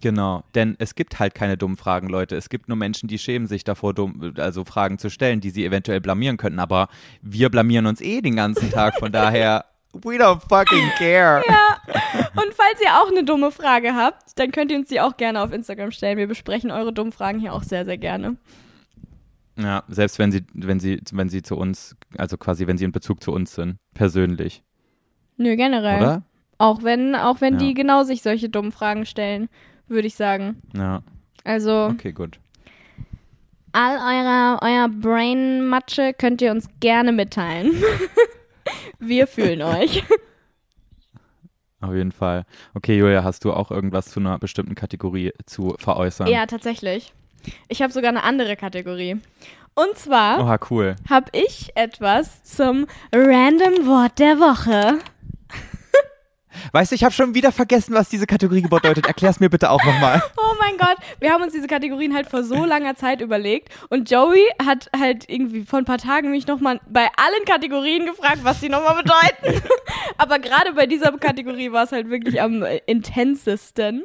Genau, 0.00 0.44
denn 0.54 0.76
es 0.78 0.94
gibt 0.94 1.18
halt 1.18 1.34
keine 1.34 1.56
dummen 1.56 1.76
Fragen, 1.76 2.08
Leute. 2.08 2.36
Es 2.36 2.48
gibt 2.48 2.68
nur 2.68 2.76
Menschen, 2.76 3.08
die 3.08 3.18
schämen 3.18 3.48
sich 3.48 3.64
davor, 3.64 3.94
dumm, 3.94 4.34
also 4.36 4.64
Fragen 4.64 4.98
zu 4.98 5.10
stellen, 5.10 5.40
die 5.40 5.50
sie 5.50 5.64
eventuell 5.64 6.00
blamieren 6.00 6.36
könnten. 6.36 6.58
Aber 6.60 6.88
wir 7.22 7.48
blamieren 7.48 7.86
uns 7.86 8.00
eh 8.00 8.20
den 8.20 8.36
ganzen 8.36 8.70
Tag, 8.70 8.98
von 8.98 9.10
daher 9.10 9.64
We 9.92 10.16
don't 10.18 10.40
fucking 10.48 10.90
care. 10.98 11.42
Ja. 11.48 11.78
Und 12.34 12.52
falls 12.54 12.80
ihr 12.82 12.90
auch 13.00 13.08
eine 13.10 13.24
dumme 13.24 13.50
Frage 13.50 13.94
habt, 13.94 14.38
dann 14.38 14.50
könnt 14.50 14.70
ihr 14.70 14.76
uns 14.78 14.88
die 14.88 15.00
auch 15.00 15.16
gerne 15.16 15.40
auf 15.40 15.52
Instagram 15.52 15.90
stellen. 15.90 16.18
Wir 16.18 16.26
besprechen 16.26 16.70
eure 16.70 16.92
dummen 16.92 17.12
Fragen 17.12 17.38
hier 17.38 17.52
auch 17.54 17.62
sehr, 17.62 17.84
sehr 17.84 17.96
gerne. 17.96 18.36
Ja, 19.58 19.84
selbst 19.88 20.18
wenn 20.18 20.30
sie, 20.32 20.44
wenn 20.52 20.80
sie, 20.80 21.00
wenn 21.12 21.30
sie 21.30 21.40
zu 21.42 21.56
uns, 21.56 21.96
also 22.18 22.36
quasi, 22.36 22.66
wenn 22.66 22.76
sie 22.76 22.84
in 22.84 22.92
Bezug 22.92 23.22
zu 23.22 23.32
uns 23.32 23.54
sind, 23.54 23.76
persönlich. 23.94 24.62
Nö, 25.38 25.56
generell. 25.56 25.98
Oder? 26.02 26.22
Auch 26.58 26.82
wenn, 26.82 27.14
auch 27.14 27.40
wenn 27.40 27.54
Ja. 27.54 27.58
die 27.60 27.74
genau 27.74 28.02
sich 28.02 28.20
solche 28.22 28.50
dummen 28.50 28.72
Fragen 28.72 29.06
stellen, 29.06 29.48
würde 29.88 30.08
ich 30.08 30.14
sagen. 30.14 30.60
Ja. 30.76 31.02
Also, 31.44 31.86
Okay, 31.86 32.12
gut. 32.12 32.38
all 33.72 33.96
eurer, 33.96 34.58
euer 34.62 34.88
Brain-Matsche 34.88 36.12
könnt 36.12 36.42
ihr 36.42 36.50
uns 36.50 36.68
gerne 36.80 37.12
mitteilen. 37.12 37.72
Wir 38.98 39.26
fühlen 39.26 39.62
euch. 39.62 40.02
Auf 41.80 41.94
jeden 41.94 42.12
Fall. 42.12 42.44
Okay, 42.74 42.96
Julia, 42.96 43.22
hast 43.22 43.44
du 43.44 43.52
auch 43.52 43.70
irgendwas 43.70 44.06
zu 44.06 44.20
einer 44.20 44.38
bestimmten 44.38 44.74
Kategorie 44.74 45.32
zu 45.44 45.76
veräußern? 45.78 46.26
Ja, 46.26 46.46
tatsächlich. 46.46 47.12
Ich 47.68 47.82
habe 47.82 47.92
sogar 47.92 48.08
eine 48.08 48.24
andere 48.24 48.56
Kategorie. 48.56 49.20
Und 49.74 49.98
zwar 49.98 50.58
cool. 50.70 50.96
habe 51.08 51.26
ich 51.32 51.70
etwas 51.76 52.42
zum 52.42 52.86
Random 53.14 53.86
Wort 53.86 54.18
der 54.18 54.38
Woche. 54.38 54.98
Weißt 56.72 56.90
du, 56.90 56.94
ich 56.94 57.04
habe 57.04 57.12
schon 57.12 57.34
wieder 57.34 57.52
vergessen, 57.52 57.94
was 57.94 58.08
diese 58.08 58.26
Kategorie 58.26 58.62
bedeutet. 58.62 59.06
Erklär's 59.06 59.40
mir 59.40 59.50
bitte 59.50 59.70
auch 59.70 59.84
nochmal. 59.84 60.22
Oh 60.38 60.58
mein 60.58 60.78
Gott, 60.78 60.96
wir 61.20 61.32
haben 61.32 61.42
uns 61.42 61.52
diese 61.52 61.66
Kategorien 61.66 62.14
halt 62.14 62.28
vor 62.28 62.42
so 62.42 62.64
langer 62.64 62.94
Zeit 62.94 63.20
überlegt 63.20 63.68
und 63.90 64.10
Joey 64.10 64.42
hat 64.64 64.88
halt 64.98 65.28
irgendwie 65.28 65.64
vor 65.64 65.78
ein 65.78 65.84
paar 65.84 65.98
Tagen 65.98 66.30
mich 66.30 66.46
nochmal 66.46 66.80
bei 66.88 67.08
allen 67.16 67.44
Kategorien 67.46 68.06
gefragt, 68.06 68.38
was 68.42 68.60
die 68.60 68.68
nochmal 68.68 69.02
bedeuten. 69.02 69.62
Aber 70.18 70.38
gerade 70.38 70.72
bei 70.72 70.86
dieser 70.86 71.12
Kategorie 71.12 71.72
war 71.72 71.84
es 71.84 71.92
halt 71.92 72.08
wirklich 72.08 72.40
am 72.40 72.62
äh, 72.62 72.80
intensesten. 72.86 74.04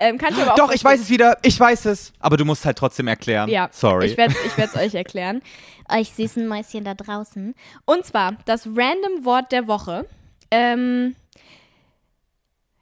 Ähm, 0.00 0.18
kann 0.18 0.32
ich 0.32 0.42
aber 0.42 0.52
auch 0.52 0.56
Doch, 0.56 0.72
ich 0.72 0.82
weiß 0.82 1.00
es 1.00 1.10
wieder. 1.10 1.38
Ich 1.42 1.58
weiß 1.58 1.84
es. 1.86 2.12
Aber 2.18 2.36
du 2.36 2.44
musst 2.44 2.64
halt 2.64 2.76
trotzdem 2.78 3.06
erklären. 3.06 3.48
Ja, 3.48 3.68
Sorry. 3.70 4.06
ich 4.06 4.16
werde 4.16 4.34
ich 4.44 4.58
es 4.58 4.76
euch 4.76 4.94
erklären. 4.94 5.42
Euch 5.88 6.10
süßen 6.12 6.46
Mäuschen 6.46 6.84
da 6.84 6.94
draußen. 6.94 7.54
Und 7.84 8.04
zwar 8.04 8.32
das 8.44 8.66
random 8.66 9.24
Wort 9.24 9.52
der 9.52 9.68
Woche. 9.68 10.06
Ähm, 10.50 11.14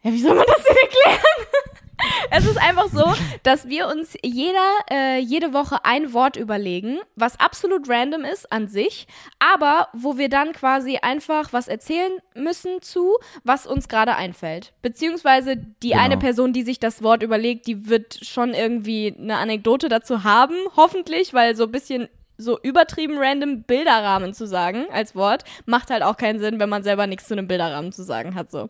ja, 0.03 0.13
wie 0.13 0.19
soll 0.21 0.35
man 0.35 0.47
das 0.47 0.63
denn 0.65 0.77
erklären? 0.77 1.21
Es 2.31 2.47
ist 2.47 2.57
einfach 2.57 2.89
so, 2.89 3.05
dass 3.43 3.69
wir 3.69 3.87
uns 3.89 4.17
jeder, 4.23 4.71
äh, 4.91 5.19
jede 5.19 5.53
Woche 5.53 5.85
ein 5.85 6.15
Wort 6.15 6.37
überlegen, 6.37 6.99
was 7.15 7.39
absolut 7.39 7.91
random 7.91 8.25
ist 8.25 8.51
an 8.51 8.69
sich, 8.69 9.07
aber 9.39 9.89
wo 9.93 10.17
wir 10.17 10.31
dann 10.31 10.53
quasi 10.53 10.99
einfach 11.03 11.53
was 11.53 11.69
erzählen 11.69 12.13
müssen 12.35 12.81
zu, 12.81 13.19
was 13.45 13.67
uns 13.67 13.89
gerade 13.89 14.15
einfällt. 14.17 14.73
Beziehungsweise 14.81 15.57
die 15.57 15.91
Genau. 15.91 16.03
eine 16.03 16.17
Person, 16.17 16.53
die 16.55 16.63
sich 16.63 16.79
das 16.79 17.03
Wort 17.03 17.23
überlegt, 17.23 17.67
die 17.67 17.89
wird 17.89 18.19
schon 18.23 18.55
irgendwie 18.55 19.15
eine 19.19 19.37
Anekdote 19.37 19.91
dazu 19.91 20.25
haben, 20.25 20.55
hoffentlich, 20.77 21.35
weil 21.35 21.55
so 21.55 21.65
ein 21.65 21.73
bisschen 21.73 22.09
so 22.39 22.59
übertrieben 22.63 23.19
random 23.19 23.65
Bilderrahmen 23.65 24.33
zu 24.33 24.47
sagen 24.47 24.87
als 24.91 25.15
Wort 25.15 25.45
macht 25.67 25.91
halt 25.91 26.03
auch 26.03 26.17
keinen 26.17 26.41
Sinn, 26.41 26.59
wenn 26.59 26.71
man 26.71 26.83
selber 26.83 27.07
nichts 27.07 27.29
zu 27.29 27.35
einem 27.35 27.47
Bilderrahmen 27.47 27.93
zu 27.93 28.03
sagen 28.03 28.35
hat. 28.35 28.51
So. 28.51 28.69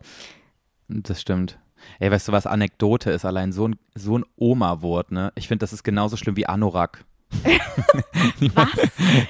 Das 0.91 1.21
stimmt. 1.21 1.57
Ey, 1.99 2.11
weißt 2.11 2.27
du, 2.27 2.31
was 2.31 2.45
Anekdote 2.45 3.11
ist? 3.11 3.25
Allein 3.25 3.51
so 3.51 3.67
ein, 3.67 3.75
so 3.95 4.17
ein 4.17 4.25
Oma-Wort, 4.35 5.11
ne? 5.11 5.31
Ich 5.35 5.47
finde, 5.47 5.63
das 5.63 5.73
ist 5.73 5.83
genauso 5.83 6.17
schlimm 6.17 6.35
wie 6.35 6.45
Anorak. 6.45 7.05
Was? 8.53 8.67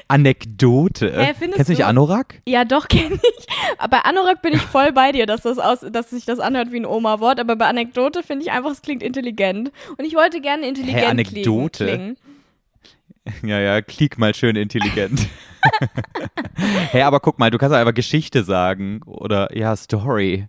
Anekdote. 0.07 1.11
Findest 1.11 1.55
Kennst 1.55 1.69
du 1.69 1.73
nicht? 1.73 1.85
Anorak? 1.85 2.41
Ja, 2.47 2.65
doch, 2.65 2.87
kenne 2.89 3.15
ich. 3.15 3.47
Aber 3.77 3.97
bei 3.97 3.99
Anorak 4.03 4.41
bin 4.41 4.53
ich 4.53 4.61
voll 4.61 4.91
bei 4.91 5.11
dir, 5.11 5.27
dass, 5.27 5.41
das 5.41 5.59
aus, 5.59 5.85
dass 5.91 6.09
sich 6.09 6.25
das 6.25 6.39
anhört 6.39 6.71
wie 6.71 6.79
ein 6.79 6.85
Oma-Wort. 6.85 7.39
Aber 7.39 7.55
bei 7.55 7.67
Anekdote 7.67 8.23
finde 8.23 8.43
ich 8.45 8.51
einfach, 8.51 8.71
es 8.71 8.81
klingt 8.81 9.03
intelligent. 9.03 9.71
Und 9.97 10.05
ich 10.05 10.15
wollte 10.15 10.41
gerne 10.41 10.67
intelligent 10.67 11.05
Anekdote? 11.05 11.85
klingen. 11.85 12.17
Ja, 13.43 13.59
ja, 13.59 13.81
klick 13.83 14.17
mal 14.17 14.33
schön 14.33 14.55
intelligent. 14.55 15.27
hey, 16.89 17.03
aber 17.03 17.19
guck 17.19 17.37
mal, 17.37 17.51
du 17.51 17.59
kannst 17.59 17.75
einfach 17.75 17.93
Geschichte 17.93 18.43
sagen 18.43 19.01
oder 19.05 19.55
ja, 19.55 19.75
Story. 19.75 20.47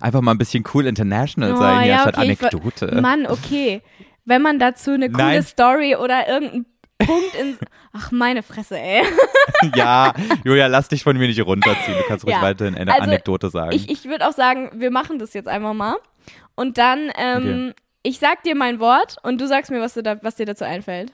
Einfach 0.00 0.20
mal 0.20 0.32
ein 0.32 0.38
bisschen 0.38 0.64
cool 0.74 0.86
international 0.86 1.52
Oh, 1.52 1.56
sein, 1.56 1.88
ja, 1.88 2.00
statt 2.02 2.16
okay, 2.16 2.26
Anekdote. 2.26 3.00
Mann, 3.00 3.26
okay. 3.26 3.82
Wenn 4.24 4.42
man 4.42 4.58
dazu 4.58 4.92
eine 4.92 5.10
coole 5.10 5.24
Nein. 5.24 5.42
Story 5.42 5.96
oder 5.96 6.28
irgendeinen 6.28 6.66
Punkt 6.98 7.34
in. 7.40 7.56
Ach, 7.92 8.12
meine 8.12 8.42
Fresse, 8.42 8.78
ey. 8.78 9.02
ja, 9.74 10.12
Julia, 10.44 10.66
lass 10.68 10.88
dich 10.88 11.02
von 11.02 11.16
mir 11.16 11.26
nicht 11.26 11.40
runterziehen. 11.44 11.96
Du 11.98 12.04
kannst 12.08 12.24
ruhig 12.24 12.34
Ja. 12.34 12.42
weiterhin 12.42 12.74
eine 12.74 12.92
Also, 12.92 13.04
Anekdote 13.04 13.50
sagen. 13.50 13.72
Ich, 13.74 13.90
ich 13.90 14.04
würde 14.04 14.28
auch 14.28 14.32
sagen, 14.32 14.70
wir 14.74 14.90
machen 14.90 15.18
das 15.18 15.34
jetzt 15.34 15.48
einfach 15.48 15.74
mal. 15.74 15.96
Und 16.54 16.78
dann, 16.78 17.10
ähm, 17.16 17.72
ich 18.02 18.18
sag 18.18 18.42
dir 18.42 18.54
mein 18.54 18.80
Wort 18.80 19.16
und 19.22 19.40
du 19.40 19.46
sagst 19.48 19.70
mir, 19.70 19.80
was, 19.80 19.94
da, 19.94 20.22
was 20.22 20.36
dir 20.36 20.46
dazu 20.46 20.64
einfällt. 20.64 21.12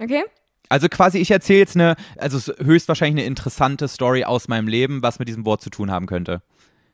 Okay? 0.00 0.22
also 0.70 0.88
quasi, 0.88 1.18
ich 1.18 1.30
erzähle 1.30 1.60
jetzt 1.60 1.76
eine, 1.76 1.96
also 2.18 2.52
höchstwahrscheinlich 2.62 3.22
eine 3.22 3.26
interessante 3.26 3.88
Story 3.88 4.24
aus 4.24 4.48
meinem 4.48 4.68
Leben, 4.68 5.02
was 5.02 5.18
mit 5.18 5.26
diesem 5.26 5.46
Wort 5.46 5.62
zu 5.62 5.70
tun 5.70 5.90
haben 5.90 6.06
könnte. 6.06 6.42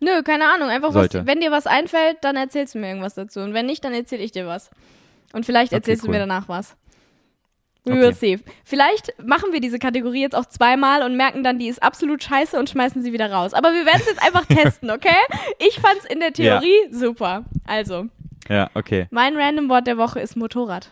Nö, 0.05 0.23
keine 0.23 0.49
Ahnung. 0.53 0.69
Einfach, 0.69 0.93
was, 0.95 1.09
wenn 1.13 1.41
dir 1.41 1.51
was 1.51 1.67
einfällt, 1.67 2.19
dann 2.23 2.37
erzählst 2.37 2.75
du 2.75 2.79
mir 2.79 2.89
irgendwas 2.89 3.15
dazu. 3.15 3.41
Und 3.41 3.55
wenn 3.55 3.67
nicht, 3.67 3.85
dann 3.85 3.95
erzähle 3.95 4.23
ich 4.23 4.33
dir 4.33 4.47
was. 4.47 4.71
Und 5.33 5.47
vielleicht 5.47 5.73
Okay, 5.73 5.77
erzählst 5.81 6.03
cool. 6.03 6.09
du 6.09 6.13
mir 6.13 6.19
danach 6.21 6.49
was. 6.49 6.77
We 7.87 7.93
Okay. 7.93 8.01
will 8.01 8.15
see. 8.15 8.39
Vielleicht 8.65 9.13
machen 9.23 9.53
wir 9.53 9.61
diese 9.61 9.79
Kategorie 9.79 10.21
jetzt 10.23 10.35
auch 10.35 10.47
zweimal 10.47 11.03
und 11.03 11.17
merken 11.17 11.43
dann, 11.45 11.59
die 11.59 11.69
ist 11.69 11.83
absolut 11.83 12.23
scheiße 12.23 12.59
und 12.59 12.71
schmeißen 12.71 13.03
sie 13.03 13.13
wieder 13.13 13.31
raus. 13.31 13.53
Aber 13.53 13.73
wir 13.75 13.85
werden 13.85 14.01
es 14.01 14.07
jetzt 14.07 14.23
einfach 14.23 14.47
testen, 14.49 14.91
okay? 14.91 15.17
Ich 15.59 15.81
fand's 15.81 16.05
in 16.07 16.21
der 16.21 16.33
Theorie 16.33 16.89
super. 16.91 17.45
Also, 17.67 18.07
Ja, 18.49 18.71
okay. 18.75 19.07
mein 19.11 19.37
Random 19.37 19.69
Wort 19.69 19.87
der 19.87 19.99
Woche 19.99 20.21
ist 20.21 20.35
Motorrad. 20.37 20.89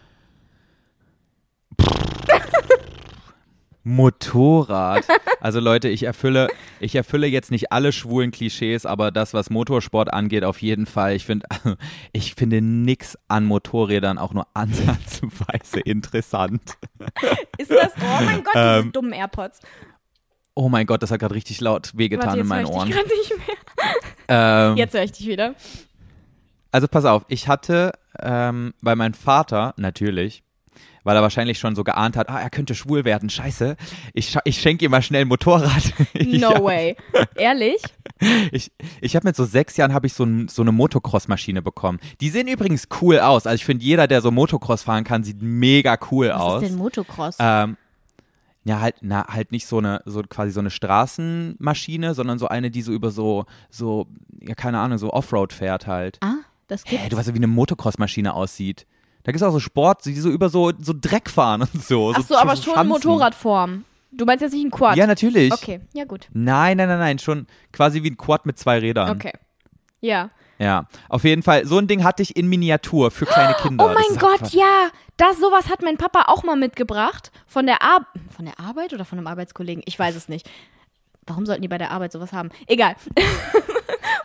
Motorrad. 3.84 5.04
Also 5.40 5.58
Leute, 5.60 5.88
ich 5.88 6.04
erfülle, 6.04 6.48
ich 6.80 6.94
erfülle 6.94 7.26
jetzt 7.26 7.50
nicht 7.50 7.72
alle 7.72 7.92
schwulen 7.92 8.30
Klischees, 8.30 8.86
aber 8.86 9.10
das, 9.10 9.34
was 9.34 9.50
Motorsport 9.50 10.12
angeht, 10.12 10.44
auf 10.44 10.62
jeden 10.62 10.86
Fall. 10.86 11.14
Ich 11.16 11.26
finde, 11.26 11.46
ich 12.12 12.34
finde 12.34 12.60
nix 12.60 13.18
an 13.28 13.44
Motorrädern 13.44 14.18
auch 14.18 14.32
nur 14.34 14.46
ansatzweise 14.54 15.80
interessant. 15.84 16.76
Ist 17.58 17.70
das? 17.70 17.92
Oh 18.00 18.24
mein 18.24 18.44
Gott, 18.44 18.54
diese 18.54 18.78
Ähm, 18.80 18.92
dummen 18.92 19.12
AirPods. 19.12 19.60
Oh 20.54 20.68
mein 20.68 20.86
Gott, 20.86 21.02
das 21.02 21.10
hat 21.10 21.20
gerade 21.20 21.34
richtig 21.34 21.60
laut 21.60 21.92
wehgetan 21.96 22.28
Warte, 22.28 22.40
in 22.40 22.46
meinen 22.46 22.66
ich 22.66 22.72
Ohren. 22.72 22.90
gerade 22.90 23.08
nicht 23.08 23.30
mehr. 23.36 23.56
Ähm, 24.28 24.76
Jetzt 24.76 24.94
höre 24.94 25.02
ich 25.02 25.12
dich 25.12 25.26
wieder. 25.26 25.54
Also 26.70 26.88
pass 26.88 27.04
auf, 27.04 27.24
ich 27.28 27.48
hatte, 27.48 27.92
ähm, 28.20 28.74
weil 28.80 28.96
mein 28.96 29.14
Vater, 29.14 29.74
natürlich, 29.76 30.42
weil 31.04 31.16
er 31.16 31.22
wahrscheinlich 31.22 31.58
schon 31.58 31.74
so 31.74 31.84
geahnt 31.84 32.16
hat, 32.16 32.28
ah, 32.28 32.40
er 32.40 32.50
könnte 32.50 32.74
schwul 32.74 33.04
werden, 33.04 33.30
scheiße, 33.30 33.76
ich, 34.14 34.28
sch 34.30 34.38
ich 34.44 34.60
schenke 34.60 34.84
ihm 34.84 34.90
mal 34.90 35.02
schnell 35.02 35.22
ein 35.22 35.28
Motorrad. 35.28 35.92
No 36.22 36.50
hab- 36.54 36.62
way. 36.64 36.96
Ehrlich? 37.36 37.82
Ich, 38.52 38.70
ich 39.00 39.16
habe 39.16 39.26
mit 39.26 39.34
so 39.34 39.44
sechs 39.44 39.76
Jahren 39.76 39.92
habe 39.92 40.06
ich 40.06 40.12
so, 40.12 40.22
ein, 40.22 40.46
so 40.46 40.62
eine 40.62 40.70
Motocross-Maschine 40.70 41.60
bekommen. 41.60 41.98
Die 42.20 42.28
sehen 42.28 42.46
übrigens 42.46 42.86
cool 43.00 43.18
aus. 43.18 43.48
Also 43.48 43.56
ich 43.56 43.64
finde, 43.64 43.84
jeder, 43.84 44.06
der 44.06 44.20
so 44.20 44.30
Motocross 44.30 44.84
fahren 44.84 45.02
kann, 45.02 45.24
sieht 45.24 45.42
mega 45.42 45.98
cool 46.12 46.30
aus. 46.30 46.70
Motocross? 46.70 47.36
Ähm, 47.40 47.76
Ja, 48.64 48.80
halt, 48.80 48.94
na, 49.00 49.26
halt 49.26 49.50
nicht 49.50 49.66
so 49.66 49.78
eine, 49.78 50.02
so 50.04 50.22
quasi 50.22 50.52
so 50.52 50.60
eine 50.60 50.70
Straßenmaschine, 50.70 52.14
sondern 52.14 52.38
so 52.38 52.46
eine, 52.48 52.70
die 52.70 52.82
so 52.82 52.92
über 52.92 53.10
so, 53.10 53.44
so, 53.70 54.06
ja, 54.40 54.54
keine 54.54 54.78
Ahnung, 54.78 54.98
so 54.98 55.12
Offroad 55.12 55.52
fährt 55.52 55.86
halt. 55.88 56.18
Ah, 56.20 56.34
das 56.68 56.84
Hä, 56.84 56.90
gibt's. 56.90 57.08
du 57.08 57.16
weißt 57.16 57.28
ja, 57.28 57.34
wie 57.34 57.38
eine 57.38 57.46
Motocross-Maschine 57.48 58.34
aussieht. 58.34 58.86
Da 59.24 59.32
gibt 59.32 59.36
es 59.40 59.42
auch 59.46 59.52
so 59.52 59.60
Sport, 59.60 60.04
die 60.04 60.14
so 60.18 60.30
über 60.30 60.48
so, 60.48 60.72
so 60.80 60.92
Dreck 60.98 61.30
fahren 61.30 61.62
und 61.62 61.82
so. 61.84 62.12
Ach 62.14 62.22
so, 62.22 62.36
aber 62.36 62.56
schon 62.56 62.74
in. 62.80 62.88
Motorradform. 62.88 63.84
Du 64.10 64.24
meinst 64.26 64.42
jetzt 64.42 64.52
nicht 64.52 64.64
ein 64.64 64.70
Quad? 64.70 64.96
Ja, 64.96 65.06
natürlich. 65.06 65.52
Okay, 65.52 65.80
ja 65.94 66.04
gut. 66.04 66.28
Nein, 66.32 66.76
nein, 66.76 66.88
nein, 66.88 66.98
nein, 66.98 67.18
schon 67.18 67.46
quasi 67.72 68.02
wie 68.02 68.10
ein 68.10 68.16
Quad 68.18 68.44
mit 68.46 68.58
zwei 68.58 68.78
Rädern. 68.78 69.10
Okay. 69.10 69.32
Ja. 70.00 70.30
Ja, 70.58 70.86
auf 71.08 71.24
jeden 71.24 71.42
Fall. 71.42 71.66
So 71.66 71.78
ein 71.78 71.86
Ding 71.88 72.04
hatte 72.04 72.22
ich 72.22 72.36
in 72.36 72.46
Miniatur 72.48 73.10
für 73.10 73.24
kleine 73.26 73.54
Kinder. 73.62 73.84
Oh 73.86 73.88
mein 73.94 74.18
Gott, 74.18 74.42
einfach- 74.42 74.52
ja. 74.52 74.88
Das 75.16 75.38
sowas 75.38 75.68
hat 75.70 75.82
mein 75.82 75.96
Papa 75.98 76.24
auch 76.26 76.42
mal 76.42 76.56
mitgebracht 76.56 77.30
von 77.46 77.66
der 77.66 77.80
Ar 77.82 78.06
von 78.34 78.44
der 78.44 78.58
Arbeit 78.58 78.92
oder 78.92 79.04
von 79.04 79.18
einem 79.18 79.28
Arbeitskollegen? 79.28 79.82
Ich 79.86 79.98
weiß 79.98 80.16
es 80.16 80.28
nicht. 80.28 80.48
Warum 81.26 81.46
sollten 81.46 81.62
die 81.62 81.68
bei 81.68 81.78
der 81.78 81.90
Arbeit 81.92 82.12
sowas 82.12 82.32
haben? 82.32 82.50
Egal. 82.66 82.96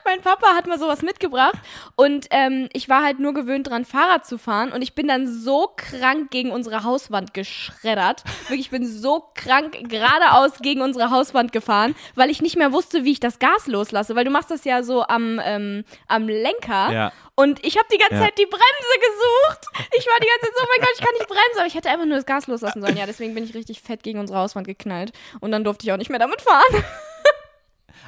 mein 0.07 0.21
Papa 0.21 0.55
hat 0.55 0.65
mal 0.67 0.79
sowas 0.79 1.01
mitgebracht 1.01 1.55
und 1.95 2.27
ähm, 2.31 2.69
ich 2.73 2.87
war 2.89 3.03
halt 3.03 3.19
nur 3.19 3.33
gewöhnt 3.33 3.67
dran, 3.69 3.83
Fahrrad 3.85 4.25
zu 4.25 4.37
fahren 4.37 4.71
und 4.71 4.81
ich 4.81 4.95
bin 4.95 5.07
dann 5.07 5.27
so 5.27 5.69
krank 5.75 6.31
gegen 6.31 6.51
unsere 6.51 6.83
Hauswand 6.83 7.33
geschreddert. 7.33 8.23
Wirklich, 8.47 8.61
ich 8.61 8.69
bin 8.69 8.87
so 8.87 9.25
krank 9.35 9.77
geradeaus 9.89 10.59
gegen 10.59 10.81
unsere 10.81 11.11
Hauswand 11.11 11.51
gefahren, 11.51 11.95
weil 12.15 12.29
ich 12.29 12.41
nicht 12.41 12.55
mehr 12.57 12.71
wusste, 12.71 13.03
wie 13.03 13.11
ich 13.11 13.19
das 13.19 13.39
Gas 13.39 13.67
loslasse, 13.67 14.15
weil 14.15 14.23
du 14.25 14.31
machst 14.31 14.49
das 14.49 14.63
ja 14.63 14.81
so 14.83 15.03
am, 15.03 15.41
ähm, 15.43 15.83
am 16.07 16.27
Lenker 16.27 16.91
Ja. 16.91 17.11
und 17.35 17.63
ich 17.65 17.77
habe 17.77 17.87
die 17.91 17.97
ganze 17.97 18.15
Ja. 18.15 18.21
Zeit 18.21 18.37
die 18.37 18.45
Bremse 18.45 18.99
gesucht. 18.99 19.65
Ich 19.97 20.05
war 20.07 20.19
die 20.21 20.27
ganze 20.27 20.45
Zeit 20.45 20.53
so, 20.57 20.63
oh 20.63 20.67
mein 20.75 20.79
Gott, 20.81 20.95
ich 20.95 21.05
kann 21.05 21.13
nicht 21.13 21.27
bremsen, 21.27 21.57
aber 21.57 21.67
ich 21.67 21.75
hätte 21.75 21.89
einfach 21.89 22.05
nur 22.05 22.15
das 22.15 22.25
Gas 22.25 22.47
loslassen 22.47 22.81
sollen. 22.81 22.97
Ja, 22.97 23.05
deswegen 23.05 23.35
bin 23.35 23.43
ich 23.43 23.53
richtig 23.53 23.81
fett 23.81 24.03
gegen 24.03 24.19
unsere 24.19 24.39
Hauswand 24.39 24.67
geknallt 24.67 25.11
und 25.41 25.51
dann 25.51 25.63
durfte 25.63 25.85
ich 25.85 25.91
auch 25.91 25.97
nicht 25.97 26.09
mehr 26.09 26.19
damit 26.19 26.41
fahren. 26.41 26.83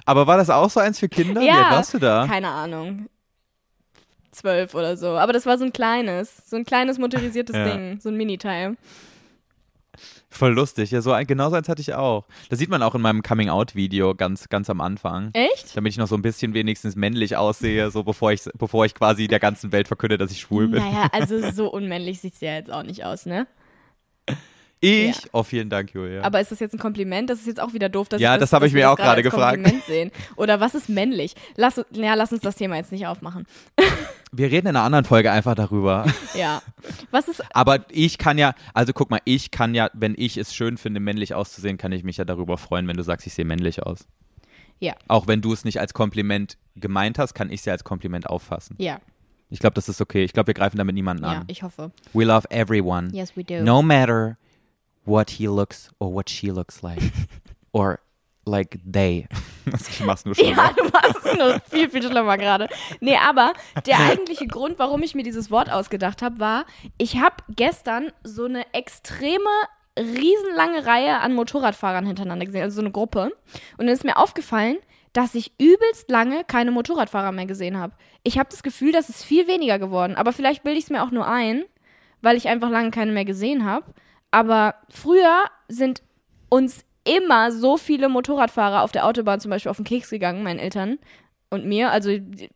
Aber 0.06 0.28
war 0.28 0.38
das 0.38 0.50
auch 0.50 0.70
so 0.70 0.80
eins 0.80 1.00
für 1.00 1.10
Kinder? 1.10 1.41
Wie 1.41 1.50
alt 1.50 1.72
warst 1.72 1.93
du 1.93 2.00
da? 2.00 2.26
Keine 2.28 2.50
Ahnung. 2.50 3.08
Zwölf 4.32 4.76
oder 4.76 4.95
so. 4.95 5.18
Aber 5.18 5.34
das 5.34 5.45
war 5.45 5.58
so 5.58 5.66
ein 5.66 5.74
kleines, 5.74 6.50
so 6.50 6.56
ein 6.56 6.66
kleines 6.66 6.97
motorisiertes 6.97 7.56
Ja. 7.56 7.66
Ding, 7.66 8.00
so 8.00 8.10
ein 8.10 8.16
Miniteil. 8.16 8.78
Voll 10.30 10.54
lustig. 10.54 10.91
Ja, 10.91 11.02
so 11.02 11.12
ein, 11.12 11.26
genau 11.26 11.50
so 11.50 11.56
eins 11.56 11.68
hatte 11.68 11.82
ich 11.82 11.93
auch. 11.95 12.26
Das 12.50 12.60
sieht 12.60 12.70
man 12.70 12.84
auch 12.84 12.93
in 12.93 13.02
meinem 13.02 13.24
Coming-out-Video 13.24 14.14
ganz, 14.14 14.47
ganz 14.47 14.70
am 14.70 14.80
Anfang. 14.80 15.32
Echt? 15.34 15.76
Damit 15.76 15.91
ich 15.91 15.97
noch 15.97 16.08
so 16.08 16.16
ein 16.16 16.22
bisschen 16.22 16.54
wenigstens 16.54 16.95
männlich 16.95 17.36
aussehe, 17.36 17.89
so 17.89 18.04
bevor 18.04 18.32
ich, 18.32 18.43
bevor 18.58 18.86
ich 18.86 18.93
quasi 18.93 19.28
der 19.28 19.39
ganzen 19.39 19.72
Welt 19.72 19.88
verkünde, 19.88 20.18
dass 20.20 20.32
ich 20.32 20.41
schwul 20.41 20.68
bin. 20.68 20.84
Naja, 20.84 21.08
also 21.12 21.52
so 21.52 21.72
unmännlich 21.72 22.22
sieht's 22.22 22.41
ja 22.41 22.54
jetzt 22.54 22.72
auch 22.72 22.84
nicht 22.84 23.04
aus, 23.04 23.26
ne? 23.26 23.47
Ich? 24.82 25.15
Ja. 25.23 25.30
Oh, 25.34 25.43
vielen 25.43 25.69
Dank, 25.69 25.93
Julia. 25.93 26.23
Aber 26.23 26.39
ist 26.39 26.51
das 26.51 26.59
jetzt 26.59 26.73
ein 26.73 26.80
Kompliment? 26.80 27.30
Das 27.30 27.39
ist 27.39 27.47
jetzt 27.47 27.59
auch 27.59 27.73
wieder 27.73 27.89
doof, 27.89 28.07
dass 28.07 28.21
Ja, 28.21 28.36
ich 28.36 28.39
das 28.39 28.49
das, 28.49 28.55
habe 28.55 28.65
ich 28.67 28.73
mir 28.73 28.89
auch 28.89 28.95
gerade 28.95 29.21
gefragt. 29.23 29.55
Kompliment 29.55 29.84
sehen. 29.86 30.11
Oder 30.38 30.59
was 30.61 30.73
ist 30.73 30.88
männlich? 30.88 31.36
Lass, 31.57 31.82
ja, 31.91 32.13
lass 32.13 32.32
uns 32.32 32.41
das 32.41 32.55
Thema 32.55 32.77
jetzt 32.77 32.91
nicht 32.91 33.05
aufmachen. 33.05 33.45
Wir 34.32 34.51
reden 34.51 34.67
in 34.67 34.75
einer 34.75 34.86
anderen 34.86 35.05
Folge 35.05 35.32
einfach 35.32 35.55
darüber. 35.55 36.05
Ja. 36.36 36.61
Was 37.11 37.27
ist 37.27 37.43
Aber 37.53 37.80
ich 37.89 38.19
kann 38.19 38.38
ja, 38.38 38.53
also 38.75 38.93
guck 38.93 39.09
mal, 39.09 39.19
ich 39.25 39.49
kann 39.51 39.73
ja, 39.73 39.89
wenn 39.93 40.13
ich 40.15 40.38
es 40.38 40.53
schön 40.53 40.77
finde, 40.77 40.99
männlich 40.99 41.34
auszusehen, 41.34 41.77
kann 41.77 41.91
ich 41.91 42.03
mich 42.03 42.17
ja 42.17 42.25
darüber 42.25 42.57
freuen, 42.59 42.88
wenn 42.88 42.95
du 42.95 43.03
sagst, 43.03 43.25
ich 43.25 43.34
sehe 43.34 43.43
männlich 43.45 43.82
aus. 43.84 44.05
Ja. 44.80 44.93
Auch 45.07 45.27
wenn 45.27 45.41
du 45.41 45.51
es 45.51 45.65
nicht 45.65 45.80
als 45.80 45.93
Kompliment 45.93 46.57
gemeint 46.75 47.17
hast, 47.19 47.34
kann 47.34 47.49
ich 47.49 47.61
es 47.61 47.65
ja 47.65 47.73
als 47.73 47.84
Kompliment 47.84 48.27
auffassen. 48.27 48.75
Ja, 48.80 48.99
Ich 49.49 49.59
glaube, 49.59 49.73
das 49.73 49.89
ist 49.89 49.99
okay. 49.99 50.23
Ich 50.23 50.32
glaube, 50.32 50.47
wir 50.47 50.53
greifen 50.53 50.77
damit 50.77 50.93
niemanden 50.95 51.23
ja, 51.23 51.30
an. 51.39 51.43
ich 51.47 51.63
hoffe. 51.63 51.91
We 52.13 52.23
love 52.23 52.49
everyone. 52.51 53.09
Yes, 53.11 53.36
we 53.36 53.43
do. 53.43 53.61
No 53.63 53.82
matter 53.82 54.38
what 55.10 55.32
he 55.32 55.47
looks 55.47 55.89
or 55.99 56.14
what 56.14 56.30
she 56.30 56.51
looks 56.51 56.84
like. 56.84 57.01
or 57.74 57.99
like 58.45 58.80
they. 58.86 59.28
ich 59.66 59.99
mach's 60.01 60.26
nur 60.26 60.36
schon. 60.36 60.45
Ja, 60.45 60.72
du 60.76 60.84
machst 60.86 61.26
es 61.26 61.38
nur 61.38 61.60
viel, 61.70 61.89
viel 61.89 62.03
schlimmer 62.03 62.38
gerade. 62.38 62.70
Nee, 62.99 63.18
aber 63.18 63.53
der 63.86 63.99
eigentliche 64.10 64.47
Grund, 64.47 64.80
warum 64.80 65.03
ich 65.03 65.16
mir 65.16 65.24
dieses 65.24 65.51
Wort 65.51 65.70
ausgedacht 65.72 66.22
habe, 66.22 66.39
war, 66.39 66.66
ich 66.97 67.18
habe 67.18 67.36
gestern 67.49 68.12
so 68.24 68.45
eine 68.45 68.66
extreme, 68.74 69.49
riesenlange 69.97 70.86
Reihe 70.86 71.20
an 71.20 71.34
Motorradfahrern 71.34 72.05
hintereinander 72.05 72.45
gesehen, 72.45 72.64
also 72.64 72.76
so 72.76 72.82
eine 72.82 72.91
Gruppe. 72.91 73.32
Und 73.78 73.86
dann 73.86 73.89
ist 73.89 74.05
mir 74.05 74.18
aufgefallen, 74.18 74.78
dass 75.14 75.36
ich 75.36 75.53
übelst 75.60 76.10
lange 76.10 76.43
keine 76.45 76.72
Motorradfahrer 76.72 77.32
mehr 77.32 77.47
gesehen 77.47 77.78
habe. 77.78 77.93
Ich 78.24 78.38
habe 78.38 78.49
das 78.49 78.64
Gefühl, 78.64 78.91
dass 78.91 79.10
es 79.10 79.24
viel 79.24 79.47
weniger 79.47 79.80
geworden. 79.80 80.16
Aber 80.16 80.34
vielleicht 80.34 80.64
bilde 80.64 80.78
ich 80.78 80.86
es 80.86 80.89
mir 80.91 81.03
auch 81.03 81.12
nur 81.12 81.28
ein, 81.28 81.66
weil 82.22 82.38
ich 82.38 82.47
einfach 82.47 82.70
lange 82.70 82.91
keine 82.91 83.12
mehr 83.12 83.26
gesehen 83.26 83.66
habe. 83.66 83.86
Aber 84.32 84.75
früher 84.89 85.45
sind 85.67 86.03
uns 86.49 86.86
immer 87.03 87.51
so 87.51 87.77
viele 87.77 88.09
Motorradfahrer 88.09 88.84
auf 88.84 88.91
der 88.91 89.05
Autobahn 89.05 89.39
zum 89.39 89.49
Beispiel 89.49 89.69
auf 89.69 89.77
den 89.77 89.86
Keks 89.86 90.09
gegangen, 90.09 90.43
meinen 90.43 90.59
Eltern 90.59 90.99
und 91.49 91.65
mir. 91.65 91.91
Also 91.91 92.11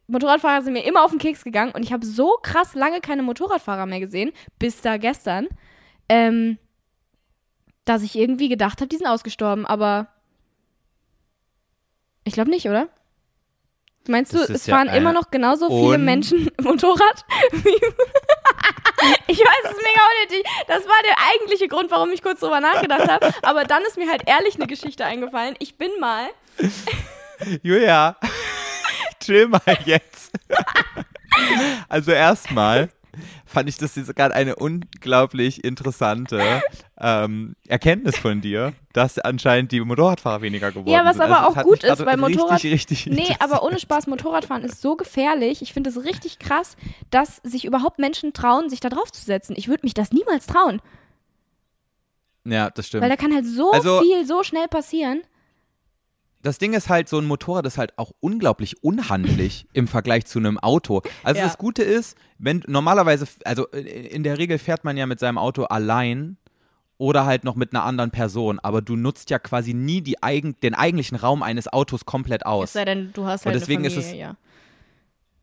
Motorradfahrer 0.08 0.62
sind 0.62 0.74
mir 0.74 0.86
immer 0.86 1.04
auf 1.04 1.12
den 1.12 1.20
Keks 1.20 1.44
gegangen 1.44 1.72
und 1.72 1.84
ich 1.84 1.94
habe 1.94 2.06
so 2.06 2.38
krass 2.42 2.76
lange 2.76 3.02
keine 3.02 3.24
Motorradfahrer 3.24 3.86
mehr 3.86 4.00
gesehen, 4.00 4.32
bis 4.60 4.82
da 4.82 4.98
gestern, 4.98 5.48
ähm, 6.10 6.58
dass 7.86 8.04
ich 8.04 8.18
irgendwie 8.18 8.50
gedacht 8.50 8.80
habe, 8.80 8.88
die 8.88 8.98
sind 8.98 9.08
ausgestorben, 9.08 9.66
aber 9.66 10.08
ich 12.24 12.34
glaube 12.34 12.50
nicht, 12.50 12.68
oder? 12.68 12.88
Meinst 14.08 14.34
du, 14.34 14.40
Das 14.40 14.50
es 14.50 14.66
ja 14.68 14.76
fahren 14.76 14.90
eine 14.90 14.98
immer 14.98 15.14
noch 15.14 15.32
genauso 15.32 15.70
viele 15.70 15.98
Menschen 15.98 16.52
Motorrad? 16.62 17.26
ich 19.28 19.40
weiß, 19.40 19.64
es 19.64 19.72
ist 19.72 19.82
mega 19.82 20.02
unnötig. 20.12 20.44
Das 20.68 20.84
war 20.86 21.02
der 21.06 21.16
eigentliche 21.34 21.68
Grund, 21.70 21.90
warum 21.90 22.12
ich 22.12 22.22
kurz 22.22 22.42
drüber 22.42 22.60
nachgedacht 22.60 23.10
habe. 23.10 23.34
Aber 23.44 23.64
dann 23.64 23.82
ist 23.84 23.98
mir 23.98 24.10
halt 24.10 24.24
ehrlich 24.28 24.56
eine 24.56 24.68
Geschichte 24.68 25.06
eingefallen. 25.06 25.56
Ich 25.60 25.78
bin 25.78 25.90
mal 26.02 26.28
Julia, 27.64 28.18
chill 29.24 29.48
mal 29.48 29.62
jetzt. 29.86 30.32
also 31.90 32.12
erstmal 32.12 32.90
fand 33.46 33.70
ich 33.70 33.78
das 33.78 33.96
jetzt 33.96 34.16
gerade 34.16 34.34
eine 34.34 34.56
unglaublich 34.56 35.64
interessante 35.64 36.62
ähm, 37.00 37.56
Erkenntnis 37.68 38.18
von 38.18 38.42
dir, 38.42 38.74
dass 38.94 39.20
anscheinend 39.20 39.72
die 39.72 39.80
Motorradfahrer 39.82 40.42
weniger 40.42 40.72
geworden 40.72 40.90
Ja, 40.90 41.04
was 41.06 41.18
sind. 41.18 41.26
aber 41.26 41.48
Also, 41.48 41.60
auch 41.60 41.64
gut 41.64 41.84
ist, 41.84 42.06
weil 42.06 42.18
Motorrad- 42.18 42.64
Richtig, 42.64 42.74
richtig 42.74 43.06
Nee, 43.08 43.36
aber 43.40 43.64
ohne 43.64 43.80
Spaß, 43.80 44.08
Motorradfahren 44.08 44.64
ist 44.64 44.82
so 44.82 44.96
gefährlich. 44.96 45.62
Ich 45.62 45.74
finde 45.74 45.90
es 45.90 46.04
richtig 46.04 46.40
krass, 46.40 46.76
dass 47.10 47.38
sich 47.44 47.66
überhaupt 47.66 48.00
Menschen 48.00 48.34
trauen, 48.34 48.70
sich 48.70 48.80
da 48.80 48.90
drauf 48.90 49.12
zu 49.12 49.24
setzen. 49.24 49.54
Ich 49.58 49.68
würde 49.68 49.84
mich 49.84 49.94
das 49.94 50.12
niemals 50.12 50.46
trauen, 50.48 50.82
Ja, 52.46 52.70
das 52.70 52.88
stimmt. 52.88 53.04
weil 53.04 53.10
da 53.10 53.16
kann 53.16 53.34
halt 53.34 53.46
so 53.46 53.72
Also- 53.72 54.02
viel 54.02 54.26
so 54.26 54.44
schnell 54.44 54.68
passieren. 54.68 55.22
Das 56.44 56.60
Ding 56.60 56.74
ist 56.74 56.90
halt, 56.90 57.10
so 57.10 57.18
ein 57.18 57.26
Motorrad 57.26 57.66
ist 57.66 57.78
halt 57.80 57.98
auch 57.98 58.12
unglaublich 58.20 58.84
unhandlich 58.84 59.66
im 59.74 59.88
Vergleich 59.88 60.26
zu 60.26 60.38
einem 60.40 60.60
Auto. 60.60 61.02
Also 61.24 61.40
Ja. 61.40 61.48
das 61.48 61.58
Gute 61.58 61.82
ist, 61.84 62.16
wenn 62.38 62.64
normalerweise, 62.68 63.26
also 63.46 63.66
in 63.68 64.24
der 64.24 64.38
Regel 64.38 64.60
fährt 64.60 64.84
man 64.84 64.96
ja 64.98 65.06
mit 65.08 65.20
seinem 65.20 65.38
Auto 65.40 65.64
allein 65.64 66.38
oder 66.98 67.26
halt 67.26 67.44
noch 67.44 67.56
mit 67.56 67.74
einer 67.74 67.84
anderen 67.84 68.12
Person, 68.12 68.60
aber 68.60 68.82
du 68.82 68.96
nutzt 68.96 69.30
ja 69.30 69.40
quasi 69.40 69.74
nie 69.74 70.02
die 70.02 70.22
eigen, 70.22 70.56
den 70.62 70.76
eigentlichen 70.76 71.16
Raum 71.18 71.42
eines 71.44 71.68
Autos 71.72 72.06
komplett 72.06 72.42
Es 72.42 72.46
aus. 72.46 72.74
sei 72.74 72.86
denn, 72.86 73.12
du 73.14 73.26
hast 73.26 73.46
Und 73.46 73.52
halt 73.54 73.62
deswegen 73.62 73.80
eine 73.82 73.88
ist 73.88 73.94
Familie, 73.96 74.14
es- 74.14 74.20
ja. 74.20 74.36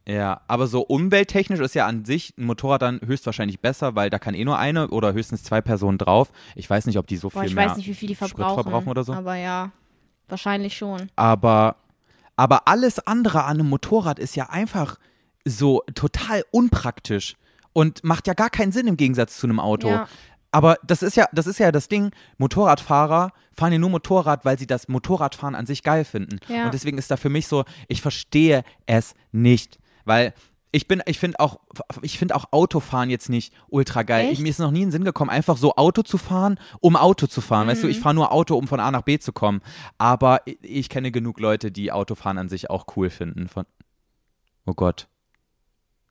Ja, 0.07 0.40
aber 0.48 0.66
so 0.66 0.80
umwelttechnisch 0.80 1.61
ist 1.61 1.74
ja 1.74 1.86
an 1.86 2.05
sich 2.05 2.34
ein 2.36 2.44
Motorrad 2.44 2.82
dann 2.82 3.01
höchstwahrscheinlich 3.05 3.61
besser, 3.61 3.94
weil 3.94 4.11
da 4.11 4.18
kann 4.18 4.34
eh 4.34 4.44
nur 4.44 4.59
eine 4.59 4.88
oder 4.88 5.12
höchstens 5.12 5.44
zwei 5.44 5.61
Personen 5.61 5.98
drauf. 5.98 6.32
Ich 6.57 6.68
weiß 6.68 6.86
nicht, 6.86 6.98
ob 6.98 7.07
die 7.07 7.16
so 7.16 7.28
Boah, 7.28 7.40
viel 7.42 7.51
ich 7.51 7.55
mehr 7.55 7.68
weiß 7.68 7.76
nicht, 7.76 7.86
wie 7.86 7.94
viel 7.94 8.09
die 8.09 8.14
Sprit 8.16 8.30
verbrauchen. 8.30 8.62
verbrauchen 8.64 8.88
oder 8.88 9.05
so. 9.05 9.12
Aber 9.12 9.36
ja, 9.36 9.70
wahrscheinlich 10.30 10.76
schon. 10.76 11.10
aber, 11.16 11.76
aber 12.36 12.68
alles 12.68 12.98
andere 13.06 13.44
an 13.44 13.58
einem 13.58 13.68
Motorrad 13.68 14.18
ist 14.18 14.36
ja 14.36 14.50
einfach 14.50 14.96
so 15.44 15.82
total 15.94 16.44
unpraktisch 16.50 17.36
und 17.72 18.04
macht 18.04 18.26
ja 18.26 18.34
gar 18.34 18.50
keinen 18.50 18.72
Sinn 18.72 18.86
im 18.86 18.96
Gegensatz 18.96 19.38
zu 19.38 19.46
einem 19.46 19.60
Auto. 19.60 19.88
Ja. 19.88 20.08
Aber 20.52 20.76
das 20.82 21.02
ist 21.02 21.16
ja, 21.16 21.26
das 21.32 21.46
ist 21.46 21.58
ja 21.58 21.70
das 21.70 21.88
Ding. 21.88 22.10
Motorradfahrer 22.38 23.32
fahren 23.52 23.72
ja 23.72 23.78
nur 23.78 23.90
Motorrad, 23.90 24.44
weil 24.44 24.58
sie 24.58 24.66
das 24.66 24.88
Motorradfahren 24.88 25.54
an 25.54 25.66
sich 25.66 25.82
geil 25.82 26.04
finden. 26.04 26.40
Ja. 26.48 26.64
Und 26.64 26.74
deswegen 26.74 26.98
ist 26.98 27.10
da 27.10 27.16
für 27.16 27.28
mich 27.28 27.46
so, 27.46 27.64
ich 27.88 28.02
verstehe 28.02 28.64
es 28.86 29.14
nicht. 29.32 29.78
Weil 30.04 30.34
ich 30.72 30.86
bin, 30.86 31.02
ich 31.06 31.18
finde 31.18 31.40
auch, 31.40 31.58
ich 32.02 32.16
finde 32.18 32.36
auch 32.36 32.44
Autofahren 32.52 33.10
jetzt 33.10 33.28
nicht 33.28 33.52
ultra 33.68 34.04
geil. 34.04 34.30
Ich, 34.32 34.38
mir 34.38 34.50
ist 34.50 34.60
noch 34.60 34.70
nie 34.70 34.82
in 34.82 34.86
den 34.86 34.92
Sinn 34.92 35.04
gekommen, 35.04 35.30
einfach 35.30 35.56
so 35.56 35.74
Auto 35.76 36.02
zu 36.02 36.16
fahren, 36.16 36.60
um 36.80 36.94
Auto 36.96 37.26
zu 37.26 37.40
fahren. 37.40 37.66
Weißt 37.66 37.82
du, 37.82 37.86
Mhm. 37.88 37.92
ich 37.92 37.98
fahre 37.98 38.14
nur 38.14 38.30
Auto, 38.32 38.56
um 38.56 38.68
von 38.68 38.78
A 38.78 38.90
nach 38.90 39.02
B 39.02 39.18
zu 39.18 39.32
kommen. 39.32 39.62
Aber 39.98 40.42
ich, 40.44 40.58
ich 40.62 40.88
kenne 40.88 41.10
genug 41.10 41.40
Leute, 41.40 41.72
die 41.72 41.90
Autofahren 41.90 42.38
an 42.38 42.48
sich 42.48 42.70
auch 42.70 42.86
cool 42.96 43.10
finden. 43.10 43.48
Von 43.48 43.64
oh 44.66 44.74
Gott. 44.74 45.08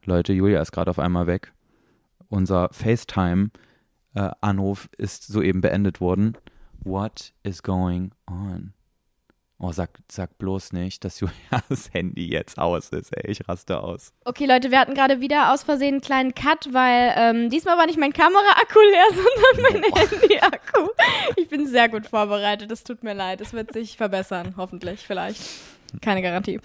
Leute, 0.03 0.34
Julia 0.34 0.62
ist 0.62 0.72
gerade 0.72 0.91
auf 0.91 0.99
einmal 0.99 1.28
weg. 1.28 1.53
Unser 2.30 2.70
FaceTime-Anruf 2.72 4.89
ist 4.97 5.28
soeben 5.28 5.62
beendet 5.62 6.01
worden. 6.01 6.38
What 6.84 7.34
is 7.43 7.64
going 7.64 8.12
on? 8.28 8.74
Oh, 9.62 9.74
sag, 9.74 9.89
sag 10.10 10.38
bloß 10.38 10.72
nicht, 10.72 11.03
dass 11.03 11.20
Julias 11.20 11.89
Handy 11.91 12.30
jetzt 12.30 12.57
aus 12.57 12.89
ist, 12.89 13.16
ey. 13.16 13.30
Ich 13.30 13.47
raste 13.47 13.82
aus. 13.84 14.14
Okay, 14.24 14.45
Leute, 14.45 14.72
wir 14.72 14.80
hatten 14.80 14.93
gerade 14.93 15.20
wieder 15.20 15.53
aus 15.53 15.64
Versehen 15.64 15.95
einen 15.95 16.01
kleinen 16.01 16.34
Cut, 16.34 16.74
weil 16.74 17.14
ähm, 17.18 17.49
diesmal 17.49 17.78
war 17.78 17.86
nicht 17.86 17.99
mein 17.99 18.14
Kameraakku 18.14 18.80
leer, 18.80 19.05
sondern 19.64 19.82
mein 19.82 19.93
Handy-Akku. 19.93 20.88
Ich 21.36 21.49
bin 21.49 21.68
sehr 21.68 21.89
gut 21.89 22.07
vorbereitet, 22.07 22.72
es 22.72 22.86
tut 22.86 23.03
mir 23.03 23.14
leid. 23.14 23.41
Es 23.41 23.51
wird 23.51 23.74
sich 23.74 23.97
verbessern, 23.97 24.53
hoffentlich, 24.55 25.05
vielleicht. 25.05 25.41
Keine 26.01 26.22
Garantie. 26.22 26.62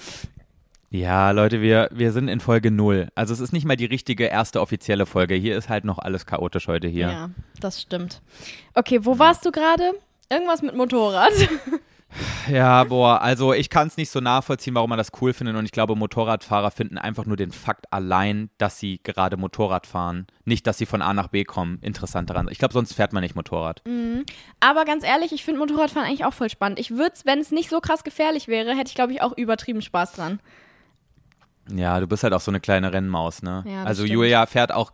Ja, 0.90 1.32
Leute, 1.32 1.60
wir, 1.60 1.88
wir 1.92 2.12
sind 2.12 2.28
in 2.28 2.38
Folge 2.38 2.70
null. 2.70 3.08
Also 3.16 3.34
es 3.34 3.40
ist 3.40 3.52
nicht 3.52 3.64
mal 3.64 3.74
die 3.74 3.86
richtige 3.86 4.26
erste 4.26 4.60
offizielle 4.60 5.06
Folge. 5.06 5.34
Hier 5.34 5.58
ist 5.58 5.68
halt 5.68 5.84
noch 5.84 5.98
alles 5.98 6.26
chaotisch 6.26 6.68
heute 6.68 6.86
hier. 6.86 7.10
Ja, 7.10 7.30
das 7.58 7.82
stimmt. 7.82 8.22
Okay, 8.74 9.04
wo 9.04 9.18
warst 9.18 9.44
du 9.44 9.50
gerade? 9.50 9.94
Irgendwas 10.30 10.62
mit 10.62 10.76
Motorrad. 10.76 11.32
Ja, 12.48 12.84
boah, 12.84 13.20
also 13.22 13.52
ich 13.52 13.70
kann 13.70 13.88
es 13.88 13.96
nicht 13.96 14.10
so 14.10 14.20
nachvollziehen, 14.20 14.74
warum 14.74 14.90
man 14.90 14.98
das 14.98 15.10
cool 15.20 15.32
findet 15.32 15.56
und 15.56 15.64
ich 15.64 15.72
glaube, 15.72 15.96
Motorradfahrer 15.96 16.70
finden 16.70 16.98
einfach 16.98 17.26
nur 17.26 17.36
den 17.36 17.52
Fakt 17.52 17.92
allein, 17.92 18.50
dass 18.58 18.78
sie 18.78 19.00
gerade 19.02 19.36
Motorrad 19.36 19.86
fahren, 19.86 20.26
nicht, 20.44 20.66
dass 20.66 20.78
sie 20.78 20.86
von 20.86 21.02
A 21.02 21.14
nach 21.14 21.28
B 21.28 21.44
kommen, 21.44 21.78
interessant 21.80 22.30
daran. 22.30 22.48
Ich 22.50 22.58
glaube, 22.58 22.74
sonst 22.74 22.94
fährt 22.94 23.12
man 23.12 23.22
nicht 23.22 23.34
Motorrad. 23.34 23.82
Mhm. 23.86 24.24
Aber 24.60 24.84
ganz 24.84 25.04
ehrlich, 25.04 25.32
ich 25.32 25.44
finde 25.44 25.60
Motorradfahren 25.60 26.06
eigentlich 26.08 26.24
auch 26.24 26.34
voll 26.34 26.50
spannend. 26.50 26.78
Ich 26.78 26.90
würde 26.90 27.12
es, 27.14 27.26
wenn 27.26 27.38
es 27.38 27.50
nicht 27.50 27.70
so 27.70 27.80
krass 27.80 28.04
gefährlich 28.04 28.48
wäre, 28.48 28.74
hätte 28.74 28.88
ich, 28.88 28.94
glaube 28.94 29.12
ich, 29.12 29.22
auch 29.22 29.36
übertrieben 29.36 29.82
Spaß 29.82 30.12
dran. 30.12 30.40
Ja, 31.74 31.98
du 31.98 32.06
bist 32.06 32.22
halt 32.22 32.34
auch 32.34 32.40
so 32.42 32.50
eine 32.50 32.60
kleine 32.60 32.92
Rennmaus, 32.92 33.42
ne? 33.42 33.64
Ja, 33.66 33.84
also 33.84 34.02
stimmt. 34.02 34.12
Julia 34.14 34.44
fährt 34.44 34.70
auch, 34.70 34.92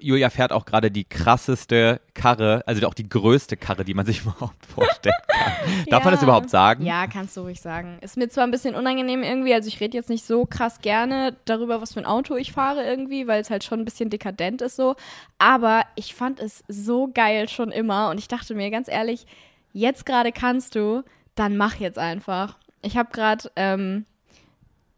Julia 0.00 0.28
fährt 0.28 0.52
auch 0.52 0.66
gerade 0.66 0.90
die 0.90 1.04
krasseste 1.04 2.02
Karre, 2.12 2.62
also 2.66 2.86
auch 2.86 2.92
die 2.92 3.08
größte 3.08 3.56
Karre, 3.56 3.84
die 3.84 3.94
man 3.94 4.04
sich 4.06 4.20
überhaupt 4.20 4.66
vorstellen 4.66 5.14
kann. 5.28 5.52
Darf 5.90 6.04
man 6.04 6.12
das 6.12 6.20
Ja. 6.20 6.26
überhaupt 6.26 6.50
sagen? 6.50 6.84
Ja, 6.84 7.06
kannst 7.06 7.36
du 7.38 7.40
ruhig 7.40 7.60
sagen. 7.62 7.96
Ist 8.02 8.18
mir 8.18 8.28
zwar 8.28 8.44
ein 8.44 8.50
bisschen 8.50 8.74
unangenehm 8.74 9.22
irgendwie, 9.22 9.54
also 9.54 9.68
ich 9.68 9.80
rede 9.80 9.96
jetzt 9.96 10.10
nicht 10.10 10.24
so 10.26 10.44
krass 10.44 10.80
gerne 10.80 11.36
darüber, 11.46 11.80
was 11.80 11.94
für 11.94 12.00
ein 12.00 12.06
Auto 12.06 12.36
ich 12.36 12.52
fahre 12.52 12.84
irgendwie, 12.84 13.26
weil 13.26 13.40
es 13.40 13.48
halt 13.48 13.64
schon 13.64 13.80
ein 13.80 13.84
bisschen 13.86 14.10
dekadent 14.10 14.60
ist 14.60 14.76
so. 14.76 14.96
Aber 15.38 15.84
ich 15.94 16.14
fand 16.14 16.38
es 16.38 16.64
so 16.68 17.08
geil 17.14 17.48
schon 17.48 17.72
immer 17.72 18.10
und 18.10 18.18
ich 18.18 18.28
dachte 18.28 18.54
mir 18.54 18.70
ganz 18.70 18.88
ehrlich, 18.88 19.26
jetzt 19.72 20.04
gerade 20.04 20.32
kannst 20.32 20.74
du, 20.74 21.02
dann 21.34 21.56
mach 21.56 21.76
jetzt 21.76 21.98
einfach. 21.98 22.58
Ich 22.82 22.98
habe 22.98 23.08
gerade 23.10 23.50
ähm, 23.56 24.04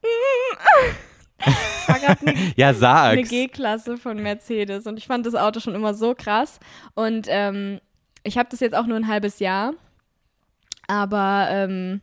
war 1.86 1.98
grad 1.98 2.18
eine 2.22 2.52
Ja, 2.56 2.74
eine. 2.74 3.22
G-Klasse 3.22 3.96
von 3.96 4.22
Mercedes 4.22 4.86
und 4.86 4.98
ich 4.98 5.06
fand 5.06 5.26
das 5.26 5.34
Auto 5.34 5.60
schon 5.60 5.74
immer 5.74 5.94
so 5.94 6.14
krass 6.14 6.60
und 6.94 7.26
ähm, 7.28 7.80
ich 8.24 8.38
habe 8.38 8.48
das 8.50 8.60
jetzt 8.60 8.74
auch 8.74 8.86
nur 8.86 8.96
ein 8.96 9.08
halbes 9.08 9.38
Jahr, 9.38 9.74
aber 10.86 11.48
ähm, 11.50 12.00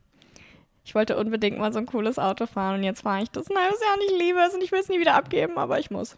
ich 0.83 0.95
wollte 0.95 1.17
unbedingt 1.17 1.57
mal 1.57 1.71
so 1.71 1.79
ein 1.79 1.85
cooles 1.85 2.17
Auto 2.17 2.45
fahren 2.45 2.79
und 2.79 2.83
jetzt 2.83 3.01
fahre 3.01 3.23
ich 3.23 3.29
das 3.29 3.49
ein 3.49 3.57
halbes 3.57 3.79
Jahr 3.81 3.93
und 3.93 4.03
ich 4.11 4.25
liebe 4.25 4.39
es 4.47 4.53
und 4.53 4.63
ich 4.63 4.71
will 4.71 4.79
es 4.79 4.89
nie 4.89 4.99
wieder 4.99 5.15
abgeben, 5.15 5.57
aber 5.57 5.79
ich 5.79 5.91
muss. 5.91 6.17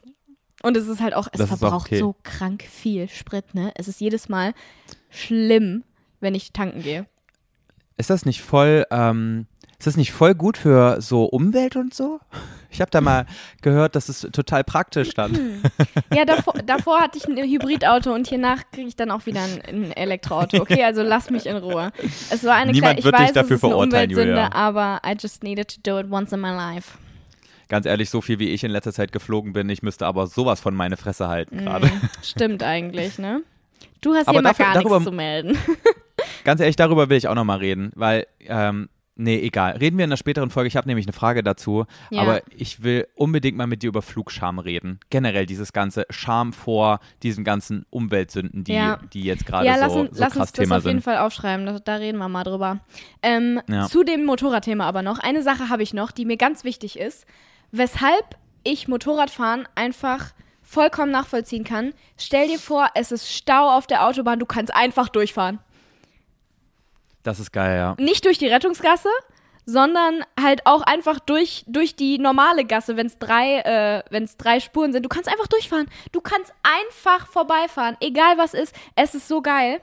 Und 0.63 0.77
es 0.77 0.87
ist 0.87 1.01
halt 1.01 1.15
auch, 1.15 1.27
es 1.31 1.39
Das 1.39 1.51
auch 1.51 1.57
verbraucht 1.57 1.87
okay. 1.87 1.99
so 1.99 2.15
krank 2.23 2.63
viel 2.63 3.09
Sprit, 3.09 3.53
ne? 3.55 3.71
Es 3.75 3.87
ist 3.87 3.99
jedes 3.99 4.29
Mal 4.29 4.53
schlimm, 5.09 5.83
wenn 6.19 6.35
ich 6.35 6.53
tanken 6.53 6.83
gehe. 6.83 7.07
Ist 7.97 8.09
das 8.09 8.25
nicht 8.25 8.41
voll, 8.41 8.85
ähm, 8.91 9.47
ist 9.81 9.87
das 9.87 9.97
nicht 9.97 10.11
voll 10.11 10.35
gut 10.35 10.57
für 10.57 11.01
so 11.01 11.25
Umwelt 11.25 11.75
und 11.75 11.91
so? 11.91 12.19
Ich 12.69 12.81
habe 12.81 12.91
da 12.91 13.01
mal 13.01 13.25
gehört, 13.63 13.95
dass 13.95 14.09
es 14.09 14.21
total 14.31 14.63
praktisch 14.63 15.15
dann. 15.15 15.61
Ja, 16.13 16.23
davor, 16.23 16.53
davor 16.65 16.99
hatte 17.01 17.17
ich 17.17 17.25
ein 17.27 17.35
Hybridauto 17.35 18.13
und 18.13 18.27
hiernach 18.27 18.61
kriege 18.71 18.87
ich 18.87 18.95
dann 18.95 19.09
auch 19.09 19.25
wieder 19.25 19.41
ein, 19.41 19.59
ein 19.67 19.91
Elektroauto. 19.91 20.61
Okay, 20.61 20.83
also 20.83 21.01
lass 21.01 21.31
mich 21.31 21.47
in 21.47 21.57
Ruhe. 21.57 21.91
Es 22.29 22.43
war 22.43 22.53
eine 22.55 22.71
Niemand 22.73 22.97
kleine, 22.97 22.99
ich 22.99 23.05
wird 23.05 23.15
dich 23.15 23.21
weiß, 23.27 23.33
dafür 23.33 23.55
es 23.55 23.63
ist 23.63 23.65
eine 23.65 23.75
Umweltsünde, 23.75 24.21
Julia. 24.33 24.51
aber 24.53 25.01
I 25.05 25.15
just 25.19 25.41
needed 25.43 25.67
to 25.67 25.81
do 25.83 25.99
it 25.99 26.11
once 26.11 26.31
in 26.31 26.39
my 26.41 26.49
life. 26.51 26.97
Ganz 27.67 27.87
ehrlich, 27.87 28.09
so 28.11 28.21
viel 28.21 28.37
wie 28.37 28.49
ich 28.49 28.63
in 28.63 28.69
letzter 28.71 28.93
Zeit 28.93 29.11
geflogen 29.11 29.51
bin, 29.53 29.67
ich 29.69 29.81
müsste 29.81 30.05
aber 30.05 30.27
sowas 30.27 30.59
von 30.59 30.75
meine 30.75 30.95
Fresse 30.95 31.27
halten 31.27 31.57
gerade. 31.65 31.87
Mm, 31.87 32.01
stimmt 32.23 32.61
eigentlich, 32.63 33.17
ne? 33.17 33.41
Du 34.01 34.13
hast 34.13 34.27
Aber 34.27 34.37
hier 34.37 34.41
mal 34.43 34.49
dafür- 34.49 34.65
gar 34.65 34.73
nichts 34.75 34.89
darüber- 34.89 35.03
zu 35.03 35.11
melden. 35.11 35.57
Ganz 36.43 36.61
ehrlich, 36.61 36.75
darüber 36.75 37.09
will 37.09 37.17
ich 37.17 37.27
auch 37.27 37.35
nochmal 37.35 37.57
reden, 37.57 37.91
weil, 37.95 38.27
ähm, 38.41 38.89
nee, 39.15 39.39
egal. 39.39 39.77
Reden 39.77 39.97
wir 39.97 40.05
in 40.05 40.09
einer 40.09 40.17
späteren 40.17 40.49
Folge. 40.49 40.67
Ich 40.67 40.75
habe 40.75 40.87
nämlich 40.87 41.05
eine 41.05 41.13
Frage 41.13 41.43
dazu. 41.43 41.85
Ja. 42.09 42.21
Aber 42.21 42.41
ich 42.55 42.83
will 42.83 43.07
unbedingt 43.15 43.57
mal 43.57 43.67
mit 43.67 43.83
dir 43.83 43.87
über 43.87 44.01
Flugscham 44.01 44.59
reden. 44.59 44.99
Generell 45.09 45.45
dieses 45.45 45.73
ganze 45.73 46.05
Scham 46.09 46.53
vor 46.53 46.99
diesen 47.23 47.43
ganzen 47.43 47.85
Umweltsünden, 47.89 48.63
die, 48.63 48.73
Ja. 48.73 48.99
die 49.13 49.23
jetzt 49.23 49.45
gerade 49.45 49.65
Ja, 49.67 49.75
so, 49.75 49.79
lass, 49.81 49.93
uns- 49.95 50.17
so 50.17 50.23
lass 50.23 50.33
krass 50.33 50.41
uns 50.41 50.51
das 50.51 50.63
Thema 50.63 50.77
auf 50.77 50.83
jeden 50.85 50.97
sind. 50.99 51.03
Fall 51.03 51.17
aufschreiben. 51.17 51.65
Da, 51.65 51.79
da 51.79 51.95
reden 51.95 52.17
wir 52.17 52.29
mal 52.29 52.43
drüber. 52.43 52.79
Ähm, 53.21 53.61
Ja. 53.67 53.87
Zu 53.87 54.03
dem 54.03 54.25
Motorradthema 54.25 54.85
aber 54.87 55.01
noch. 55.01 55.19
Eine 55.19 55.43
Sache 55.43 55.69
habe 55.69 55.83
ich 55.83 55.93
noch, 55.93 56.11
die 56.11 56.25
mir 56.25 56.37
ganz 56.37 56.63
wichtig 56.63 56.97
ist. 56.99 57.25
Weshalb 57.71 58.37
ich 58.63 58.87
Motorradfahren 58.87 59.67
einfach 59.75 60.33
vollkommen 60.61 61.11
nachvollziehen 61.11 61.63
kann. 61.63 61.93
Stell 62.17 62.47
dir 62.47 62.59
vor, 62.59 62.87
es 62.95 63.11
ist 63.11 63.31
Stau 63.33 63.75
auf 63.75 63.87
der 63.87 64.05
Autobahn, 64.07 64.39
du 64.39 64.45
kannst 64.45 64.73
einfach 64.73 65.09
durchfahren. 65.09 65.59
Das 67.23 67.39
ist 67.39 67.51
geil, 67.51 67.77
ja. 67.77 67.95
Nicht 67.99 68.25
durch 68.25 68.37
die 68.37 68.47
Rettungsgasse, 68.47 69.09
sondern 69.65 70.23
halt 70.39 70.65
auch 70.65 70.81
einfach 70.81 71.19
durch, 71.19 71.63
durch 71.67 71.95
die 71.95 72.17
normale 72.17 72.65
Gasse, 72.65 72.97
wenn 72.97 73.07
es 73.07 73.19
drei, 73.19 73.59
äh, 73.59 74.03
wenn's 74.09 74.37
drei 74.37 74.59
Spuren 74.59 74.91
sind. 74.91 75.03
Du 75.03 75.09
kannst 75.09 75.29
einfach 75.29 75.47
durchfahren. 75.47 75.87
Du 76.11 76.21
kannst 76.21 76.53
einfach 76.63 77.27
vorbeifahren, 77.27 77.95
egal 77.99 78.37
was 78.37 78.53
ist. 78.53 78.75
Es 78.95 79.15
ist 79.15 79.27
so 79.27 79.41
geil. 79.41 79.81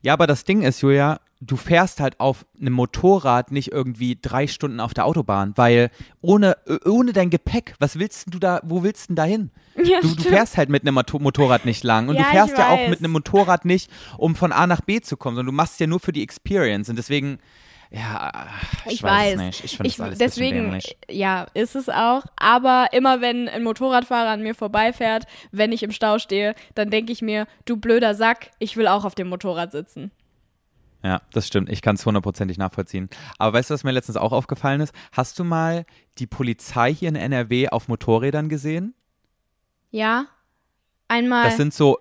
Ja, 0.00 0.14
aber 0.14 0.26
das 0.26 0.44
Ding 0.44 0.62
ist, 0.62 0.80
Julia, 0.80 1.20
du 1.46 1.56
fährst 1.56 2.00
halt 2.00 2.20
auf 2.20 2.46
einem 2.60 2.72
Motorrad 2.74 3.50
nicht 3.50 3.72
irgendwie 3.72 4.18
drei 4.20 4.46
Stunden 4.46 4.80
auf 4.80 4.94
der 4.94 5.04
Autobahn, 5.06 5.52
weil 5.56 5.90
ohne, 6.20 6.56
ohne 6.84 7.12
dein 7.12 7.30
Gepäck, 7.30 7.74
was 7.78 7.98
willst 7.98 8.32
du 8.32 8.38
da, 8.38 8.60
wo 8.64 8.82
willst 8.82 9.04
du 9.04 9.06
denn 9.08 9.16
da 9.16 9.24
hin? 9.24 9.50
Ja, 9.82 10.00
Du, 10.00 10.14
du 10.14 10.22
fährst 10.22 10.56
halt 10.56 10.68
mit 10.68 10.82
einem 10.82 10.94
Motor 10.94 11.20
Motorrad 11.20 11.64
nicht 11.64 11.82
lang 11.84 12.08
und 12.08 12.16
Ja, 12.16 12.22
du 12.22 12.28
fährst 12.30 12.56
ja 12.58 12.70
auch 12.70 12.88
mit 12.88 13.00
einem 13.00 13.12
Motorrad 13.12 13.64
nicht, 13.64 13.90
um 14.18 14.34
von 14.36 14.52
A 14.52 14.66
nach 14.66 14.80
B 14.80 15.00
zu 15.00 15.16
kommen, 15.16 15.36
sondern 15.36 15.52
du 15.52 15.56
machst 15.56 15.74
es 15.74 15.78
ja 15.80 15.86
nur 15.86 16.00
für 16.00 16.12
die 16.12 16.22
Experience 16.22 16.88
und 16.88 16.96
deswegen, 16.96 17.38
ja, 17.90 18.46
ich, 18.86 18.94
Ich 18.94 19.02
weiß, 19.02 19.36
weiß. 19.38 19.38
nicht. 19.38 19.64
Ich 19.64 19.76
finde 19.76 20.02
alles 20.02 20.18
deswegen, 20.18 20.78
ja, 21.10 21.46
ist 21.54 21.76
es 21.76 21.88
auch. 21.88 22.24
Aber 22.36 22.88
immer 22.92 23.20
wenn 23.20 23.48
ein 23.48 23.62
Motorradfahrer 23.62 24.30
an 24.30 24.42
mir 24.42 24.54
vorbeifährt, 24.54 25.24
wenn 25.52 25.72
ich 25.72 25.82
im 25.82 25.92
Stau 25.92 26.18
stehe, 26.18 26.54
dann 26.74 26.90
denke 26.90 27.12
ich 27.12 27.22
mir, 27.22 27.46
du 27.66 27.76
blöder 27.76 28.14
Sack, 28.14 28.50
ich 28.58 28.76
will 28.76 28.88
auch 28.88 29.04
auf 29.04 29.14
dem 29.14 29.28
Motorrad 29.28 29.72
sitzen. 29.72 30.10
Ja, 31.04 31.20
das 31.32 31.46
stimmt. 31.46 31.68
Ich 31.68 31.82
kann 31.82 31.96
es 31.96 32.06
hundertprozentig 32.06 32.56
nachvollziehen. 32.56 33.10
Aber 33.38 33.52
weißt 33.52 33.68
du, 33.68 33.74
was 33.74 33.84
mir 33.84 33.90
letztens 33.92 34.16
auch 34.16 34.32
aufgefallen 34.32 34.80
ist? 34.80 34.94
Hast 35.12 35.38
du 35.38 35.44
mal 35.44 35.84
die 36.18 36.26
Polizei 36.26 36.94
hier 36.94 37.10
in 37.10 37.16
NRW 37.16 37.68
auf 37.68 37.88
Motorrädern 37.88 38.48
gesehen? 38.48 38.94
Ja, 39.90 40.26
einmal. 41.06 41.44
Das 41.44 41.58
sind 41.58 41.74
so, 41.74 41.98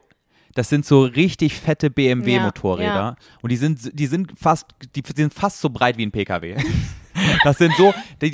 das 0.56 0.70
sind 0.70 0.86
so 0.86 1.04
richtig 1.04 1.56
fette 1.60 1.88
Ja, 1.88 1.94
BMW-Motorräder. 1.94 2.86
ja. 2.94 3.16
Und 3.42 3.52
die 3.52 3.58
sind, 3.58 3.98
die 3.98 4.08
sind 4.08 4.34
fast, 4.40 4.68
die 4.96 5.04
sind 5.16 5.34
fast 5.34 5.60
so 5.62 5.70
breit 5.70 5.98
wie 5.98 6.06
ein 6.06 6.12
PKW. 6.12 6.56
Das 7.44 7.60
sind 7.60 7.76
so, 7.76 7.94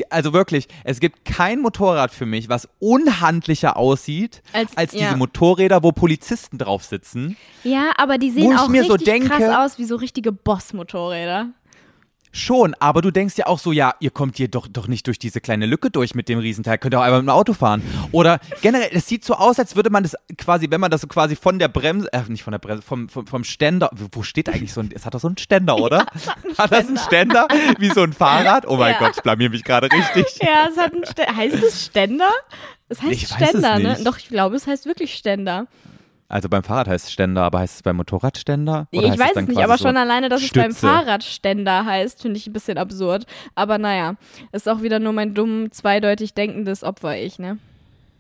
also 0.10 0.32
wirklich, 0.32 0.68
es 0.86 1.02
gibt 1.02 1.26
kein 1.26 1.60
Motorrad 1.60 2.12
für 2.12 2.26
mich, 2.26 2.48
was 2.48 2.68
unhandlicher 2.80 3.76
aussieht 3.76 4.42
Als- 4.54 4.76
als, 4.78 4.94
ja. 4.94 5.00
diese 5.00 5.18
Motorräder, 5.18 5.84
wo 5.84 5.92
Polizisten 5.92 6.58
drauf 6.58 6.86
sitzen. 6.86 7.36
ja, 7.66 7.92
aber 7.98 8.18
die 8.18 8.32
sehen 8.32 8.56
auch 8.58 8.70
mir 8.70 8.86
so 8.86 8.94
richtig 8.94 9.08
denke- 9.14 9.28
krass 9.30 9.54
aus 9.74 9.80
wie 9.80 9.84
so 9.84 9.98
richtige 9.98 10.32
Boss-Motorräder. 10.32 11.50
Schon, 12.32 12.76
aber 12.80 13.02
du 13.02 13.10
denkst 13.10 13.36
ja 13.38 13.48
auch 13.48 13.58
so, 13.58 13.72
ja, 13.72 13.96
ihr 14.00 14.12
kommt 14.12 14.38
hier 14.38 14.50
doch, 14.50 14.68
doch 14.68 14.88
nicht 14.88 15.08
durch 15.08 15.18
diese 15.18 15.42
kleine 15.42 15.66
Lücke 15.66 15.90
durch 15.90 16.14
mit 16.14 16.30
dem 16.30 16.38
Riesenteil, 16.38 16.78
könnt 16.78 16.94
ihr 16.94 17.00
auch 17.00 17.04
einmal 17.04 17.22
mit 17.22 17.28
dem 17.28 17.36
Auto 17.36 17.54
fahren. 17.54 17.82
Oder 18.12 18.40
generell, 18.62 18.90
es 18.92 19.08
sieht 19.08 19.26
so 19.26 19.34
aus, 19.34 19.58
als 19.58 19.76
würde 19.76 19.90
man 19.90 20.04
das 20.04 20.16
quasi, 20.38 20.70
wenn 20.70 20.80
man 20.80 20.92
das 20.92 21.02
so 21.02 21.08
quasi 21.08 21.36
von 21.36 21.58
der 21.58 21.70
Bremse, 21.70 22.12
äh, 22.14 22.22
nicht 22.28 22.44
von 22.44 22.52
der 22.52 22.60
Bremse, 22.60 22.84
vom, 22.84 23.10
vom, 23.10 23.26
vom 23.26 23.44
Ständer, 23.44 23.90
wo 24.12 24.22
steht 24.22 24.48
eigentlich 24.48 24.74
so 24.74 24.82
ein, 24.82 24.92
es 24.94 25.06
hat 25.06 25.16
doch 25.16 25.20
so 25.20 25.28
einen 25.28 25.38
Ständer, 25.38 25.78
oder? 25.80 26.06
hat 26.58 26.72
das 26.72 26.88
einen 26.88 26.98
Ständer? 26.98 27.48
Wie 27.80 27.90
so 27.90 28.02
ein 28.02 28.14
Fahrrad? 28.14 28.68
Oh 28.68 28.78
mein 28.78 28.94
Ja. 28.94 29.00
Gott, 29.00 29.14
ich 29.16 29.24
blamier 29.24 29.50
mich 29.50 29.64
gerade 29.64 29.92
richtig. 29.92 30.26
Ja, 30.42 30.68
es 30.72 30.78
hat 30.78 30.94
einen 30.94 31.06
Ständer. 31.06 31.36
Heißt 31.36 31.64
es 31.64 31.86
Ständer? 31.86 32.30
Es 32.90 33.02
heißt 33.02 33.12
Ich 33.12 33.28
Ständer, 33.28 33.80
ne? 33.80 33.98
Doch, 34.04 34.18
ich 34.18 34.28
glaube, 34.28 34.56
es 34.56 34.68
heißt 34.68 34.86
wirklich 34.86 35.16
Ständer. 35.16 35.66
Also 36.30 36.48
beim 36.48 36.62
Fahrrad 36.64 36.88
heißt 36.88 37.08
es 37.08 37.12
Ständer, 37.12 37.42
aber 37.42 37.60
heißt 37.60 37.78
es 37.78 37.82
beim 37.82 37.98
Motorrad 37.98 38.38
Ständer? 38.38 38.88
Oder 38.94 39.08
ich 39.08 39.20
weiß 39.20 39.32
es 39.36 39.48
nicht, 39.48 39.64
aber 39.64 39.78
so 39.78 39.86
schon 39.86 39.98
alleine, 39.98 40.30
dass 40.30 40.44
es 40.44 40.52
beim 40.52 40.66
Stütze? 40.66 40.88
Fahrrad 40.88 41.24
Ständer 41.24 41.86
heißt, 41.86 42.22
finde 42.22 42.38
ich 42.38 42.46
ein 42.46 42.54
bisschen 42.54 42.78
absurd. 42.78 43.26
Aber 43.56 43.80
naja, 43.80 44.14
ist 44.52 44.70
auch 44.70 44.84
wieder 44.84 45.00
nur 45.00 45.12
mein 45.12 45.34
dumm, 45.34 45.72
zweideutig 45.72 46.36
denkendes 46.36 46.84
Opfer 46.84 47.18
ich, 47.18 47.40
ne? 47.40 47.58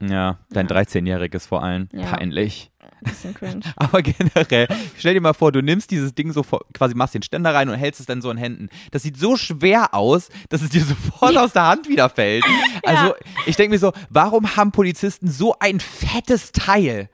Ja, 0.02 0.40
dein 0.50 0.68
13-jähriges 0.68 1.48
vor 1.48 1.62
allem. 1.62 1.88
Ja. 1.92 2.08
Peinlich. 2.08 2.72
Bisschen 3.02 3.34
cringe. 3.34 3.62
Aber 3.76 4.02
generell, 4.02 4.68
stell 4.98 5.14
dir 5.14 5.22
mal 5.22 5.34
vor, 5.34 5.52
du 5.52 5.62
nimmst 5.62 5.92
dieses 5.92 6.16
Ding 6.16 6.32
so 6.32 6.42
vor, 6.42 6.62
quasi 6.74 6.96
machst 6.96 7.14
den 7.14 7.22
Ständer 7.22 7.54
rein 7.54 7.70
und 7.70 7.76
hältst 7.76 8.00
es 8.00 8.08
dann 8.08 8.22
so 8.22 8.32
in 8.32 8.38
Händen. 8.38 8.70
Das 8.92 9.04
sieht 9.04 9.18
so 9.18 9.36
schwer 9.36 9.94
aus, 9.94 10.30
dass 10.50 10.62
es 10.64 10.70
dir 10.70 10.82
sofort 10.84 11.38
aus 11.38 11.54
der 11.54 11.68
Hand 11.68 11.88
wieder 11.88 12.10
fällt. 12.10 12.44
Also, 12.84 13.14
ich 13.46 13.56
denke 13.56 13.72
mir 13.72 13.80
so, 13.80 13.92
warum 14.10 14.56
haben 14.56 14.72
Polizisten 14.72 15.30
so 15.30 15.56
ein 15.60 15.80
fettes 15.80 16.52
Teil? 16.52 17.10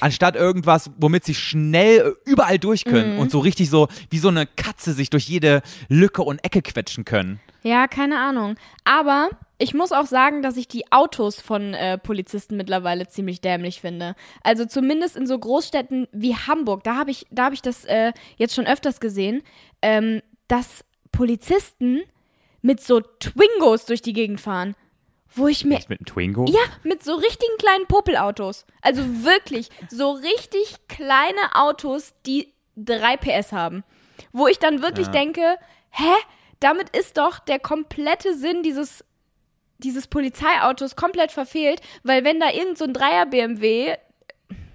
Anstatt 0.00 0.36
irgendwas, 0.36 0.90
womit 0.96 1.24
sie 1.24 1.34
schnell 1.34 2.16
überall 2.24 2.58
durch 2.58 2.84
können 2.84 3.14
Mhm. 3.14 3.18
und 3.20 3.30
so 3.30 3.38
richtig 3.40 3.68
so 3.70 3.88
wie 4.10 4.18
so 4.18 4.28
eine 4.28 4.46
Katze 4.46 4.92
sich 4.92 5.10
durch 5.10 5.28
jede 5.28 5.62
Lücke 5.88 6.22
und 6.22 6.42
Ecke 6.44 6.62
quetschen 6.62 7.04
können. 7.04 7.40
Ja, 7.62 7.86
keine 7.86 8.18
Ahnung. 8.18 8.56
Aber 8.84 9.28
ich 9.58 9.74
muss 9.74 9.92
auch 9.92 10.06
sagen, 10.06 10.42
dass 10.42 10.56
ich 10.56 10.66
die 10.66 10.90
Autos 10.90 11.40
von 11.40 11.74
äh, 11.74 11.98
Polizisten 11.98 12.56
mittlerweile 12.56 13.06
ziemlich 13.06 13.40
dämlich 13.40 13.80
finde. 13.80 14.16
Also 14.42 14.64
zumindest 14.64 15.16
in 15.16 15.26
so 15.26 15.38
Großstädten 15.38 16.08
wie 16.10 16.34
Hamburg, 16.34 16.82
da 16.84 16.96
habe 16.96 17.10
ich, 17.12 17.26
da 17.30 17.44
hab 17.44 17.52
ich 17.52 17.62
das 17.62 17.84
äh, 17.84 18.12
jetzt 18.38 18.54
schon 18.54 18.66
öfters 18.66 18.98
gesehen, 18.98 19.42
ähm, 19.82 20.22
dass 20.48 20.84
Polizisten 21.12 22.00
mit 22.62 22.80
so 22.80 23.00
Twingos 23.00 23.84
durch 23.86 24.02
die 24.02 24.12
Gegend 24.14 24.40
fahren. 24.40 24.74
Wo 25.34 25.48
ich 25.48 25.64
mir 25.64 25.76
Echt 25.78 25.88
mit 25.88 26.00
einem 26.00 26.06
Twingo? 26.06 26.44
ja, 26.46 26.60
mit 26.82 27.02
so 27.02 27.14
richtigen 27.14 27.56
kleinen 27.58 27.86
Popelautos. 27.86 28.66
Also 28.82 29.02
wirklich, 29.24 29.68
so 29.90 30.12
richtig 30.12 30.76
kleine 30.88 31.54
Autos, 31.54 32.12
die 32.26 32.52
3 32.76 33.16
PS 33.16 33.52
haben. 33.52 33.84
Wo 34.32 34.46
ich 34.46 34.58
dann 34.58 34.82
wirklich 34.82 35.06
Ja. 35.06 35.12
denke, 35.12 35.56
hä? 35.90 36.12
Damit 36.60 36.94
ist 36.96 37.18
doch 37.18 37.38
der 37.40 37.58
komplette 37.58 38.36
Sinn 38.36 38.62
dieses, 38.62 39.04
dieses 39.78 40.06
Polizeiautos 40.06 40.94
komplett 40.96 41.32
verfehlt, 41.32 41.80
weil 42.04 42.24
wenn 42.24 42.38
da 42.38 42.50
irgend 42.50 42.78
so 42.78 42.84
ein 42.84 42.92
Dreier 42.94 43.26
BMW, 43.26 43.96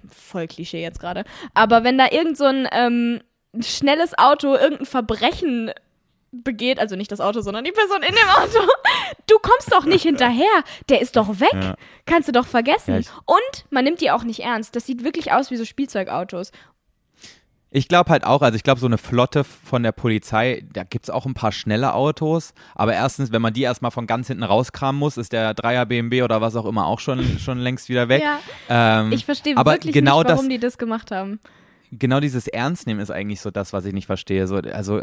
voll 0.06 0.46
Klischee 0.48 0.82
jetzt 0.82 1.00
gerade, 1.00 1.24
aber 1.54 1.84
wenn 1.84 1.96
da 1.98 2.08
irgend 2.10 2.36
so 2.36 2.44
ein 2.44 2.68
ähm, 2.72 3.20
schnelles 3.60 4.16
Auto 4.18 4.54
irgendein 4.54 4.86
Verbrechen 4.86 5.72
begeht, 6.32 6.78
also 6.78 6.96
nicht 6.96 7.10
das 7.10 7.20
Auto, 7.20 7.40
sondern 7.40 7.64
die 7.64 7.72
Person 7.72 8.02
in 8.02 8.14
dem 8.14 8.28
Auto, 8.36 8.70
du 9.26 9.38
kommst 9.40 9.72
doch 9.72 9.84
nicht 9.84 10.02
hinterher. 10.02 10.62
Der 10.88 11.00
ist 11.00 11.16
doch 11.16 11.40
weg. 11.40 11.54
Ja. 11.54 11.74
Kannst 12.06 12.28
du 12.28 12.32
doch 12.32 12.46
vergessen. 12.46 13.00
Ja, 13.02 13.10
Und 13.24 13.64
man 13.70 13.84
nimmt 13.84 14.00
die 14.00 14.10
auch 14.10 14.24
nicht 14.24 14.40
ernst. 14.40 14.76
Das 14.76 14.86
sieht 14.86 15.04
wirklich 15.04 15.32
aus 15.32 15.50
wie 15.50 15.56
so 15.56 15.64
Spielzeugautos. 15.64 16.52
Ich 17.70 17.86
glaube 17.86 18.08
halt 18.10 18.24
auch, 18.24 18.40
also 18.40 18.56
ich 18.56 18.62
glaube, 18.62 18.80
so 18.80 18.86
eine 18.86 18.96
Flotte 18.96 19.44
von 19.44 19.82
der 19.82 19.92
Polizei, 19.92 20.64
da 20.72 20.84
gibt 20.84 21.04
es 21.04 21.10
auch 21.10 21.26
ein 21.26 21.34
paar 21.34 21.52
schnelle 21.52 21.92
Autos. 21.92 22.54
Aber 22.74 22.94
erstens, 22.94 23.30
wenn 23.30 23.42
man 23.42 23.52
die 23.52 23.60
erstmal 23.60 23.90
von 23.90 24.06
ganz 24.06 24.28
hinten 24.28 24.42
rauskramen 24.42 24.98
muss, 24.98 25.18
ist 25.18 25.34
der 25.34 25.52
Dreier 25.52 25.84
BMW 25.84 26.22
oder 26.22 26.40
was 26.40 26.56
auch 26.56 26.64
immer 26.64 26.86
auch 26.86 26.98
schon, 26.98 27.38
schon 27.38 27.58
längst 27.58 27.90
wieder 27.90 28.08
weg. 28.08 28.22
Ja. 28.22 28.40
Ähm, 28.70 29.12
Ich 29.12 29.26
verstehe 29.26 29.54
wirklich 29.54 29.92
genau 29.92 30.20
nicht, 30.20 30.30
warum 30.30 30.46
das, 30.46 30.48
die 30.48 30.58
das 30.58 30.78
gemacht 30.78 31.10
haben. 31.10 31.40
Genau 31.92 32.20
dieses 32.20 32.48
Ernstnehmen 32.48 33.02
ist 33.02 33.10
eigentlich 33.10 33.40
so 33.40 33.50
das, 33.50 33.72
was 33.72 33.84
ich 33.84 33.92
nicht 33.92 34.06
verstehe. 34.06 34.46
So, 34.46 34.56
also, 34.56 35.02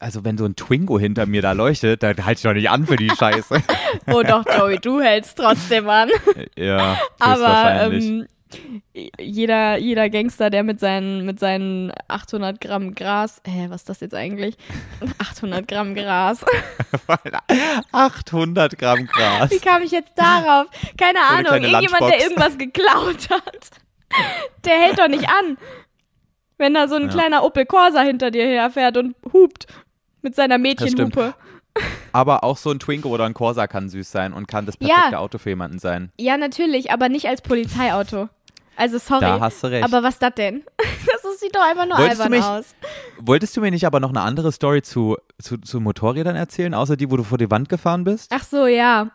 also 0.00 0.24
wenn 0.24 0.38
so 0.38 0.44
ein 0.44 0.56
Twingo 0.56 0.98
hinter 0.98 1.26
mir 1.26 1.42
da 1.42 1.52
leuchtet, 1.52 2.02
dann 2.02 2.24
halte 2.24 2.38
ich 2.38 2.42
doch 2.42 2.52
nicht 2.54 2.70
an 2.70 2.86
für 2.86 2.96
die 2.96 3.10
Scheiße. 3.10 3.62
Oh 4.08 4.22
doch, 4.22 4.44
Joey, 4.46 4.78
du 4.78 5.00
hältst 5.00 5.38
trotzdem 5.38 5.88
an. 5.88 6.10
ja, 6.56 6.98
Aber 7.18 7.90
ähm, 7.92 8.26
jeder, 9.18 9.76
jeder 9.78 10.08
Gangster, 10.10 10.50
der 10.50 10.62
mit 10.62 10.80
seinen, 10.80 11.24
mit 11.24 11.40
seinen 11.40 11.92
800 12.08 12.60
Gramm 12.60 12.94
Gras, 12.94 13.40
hä, 13.46 13.66
was 13.68 13.82
ist 13.82 13.88
das 13.88 14.00
jetzt 14.00 14.14
eigentlich? 14.14 14.56
800 15.18 15.66
Gramm 15.66 15.94
Gras. 15.94 16.44
800 17.92 18.78
Gramm 18.78 19.06
Gras. 19.06 19.50
Wie 19.50 19.58
kam 19.58 19.82
ich 19.82 19.90
jetzt 19.90 20.12
darauf? 20.16 20.66
Keine 20.96 21.18
eine 21.28 21.48
Ahnung. 21.48 21.64
Irgendjemand, 21.64 22.12
der 22.12 22.20
irgendwas 22.20 22.58
geklaut 22.58 23.30
hat. 23.30 23.70
Der 24.64 24.74
hält 24.74 24.98
doch 24.98 25.08
nicht 25.08 25.28
an. 25.28 25.58
Wenn 26.58 26.74
da 26.74 26.88
so 26.88 26.94
ein 26.96 27.02
Ja. 27.04 27.08
kleiner 27.08 27.44
Opel 27.44 27.66
Corsa 27.66 28.00
hinter 28.00 28.30
dir 28.30 28.46
herfährt 28.46 28.96
und 28.96 29.14
hupt 29.32 29.66
mit 30.22 30.34
seiner 30.34 30.58
Mädchenhupe. 30.58 31.34
Aber 32.12 32.42
auch 32.44 32.56
so 32.56 32.70
ein 32.70 32.78
Twingo 32.78 33.10
oder 33.10 33.24
ein 33.24 33.34
Corsa 33.34 33.66
kann 33.66 33.88
süß 33.90 34.10
sein 34.10 34.32
und 34.32 34.48
kann 34.48 34.64
das 34.64 34.76
Ja. 34.80 34.88
perfekte 34.94 35.18
Auto 35.18 35.36
für 35.38 35.50
jemanden 35.50 35.78
sein. 35.78 36.10
Ja, 36.18 36.38
natürlich, 36.38 36.90
aber 36.90 37.10
nicht 37.10 37.28
als 37.28 37.42
Polizeiauto. 37.42 38.30
Also 38.76 38.96
sorry. 38.98 39.20
Da 39.20 39.40
hast 39.40 39.62
du 39.62 39.66
recht. 39.68 39.84
Aber 39.84 40.02
was 40.02 40.18
das 40.18 40.34
denn? 40.34 40.64
Das 41.22 41.40
sieht 41.40 41.54
doch 41.54 41.62
einfach 41.62 41.84
nur 41.86 41.98
Wolltest 41.98 42.18
du 42.20 42.24
albern 42.24 42.38
mich- 42.38 42.46
aus. 42.46 42.74
Wolltest 43.20 43.54
du 43.56 43.60
mir 43.60 43.70
nicht 43.70 43.86
aber 43.86 44.00
noch 44.00 44.08
eine 44.08 44.22
andere 44.22 44.52
Story 44.52 44.80
zu, 44.80 45.18
zu, 45.38 45.58
zu 45.58 45.80
Motorrädern 45.80 46.34
erzählen, 46.34 46.72
außer 46.72 46.96
die, 46.96 47.10
wo 47.10 47.18
du 47.18 47.24
vor 47.24 47.36
die 47.36 47.50
Wand 47.50 47.68
gefahren 47.68 48.04
bist? 48.04 48.30
Ach 48.34 48.42
so, 48.42 48.66
ja. 48.66 49.10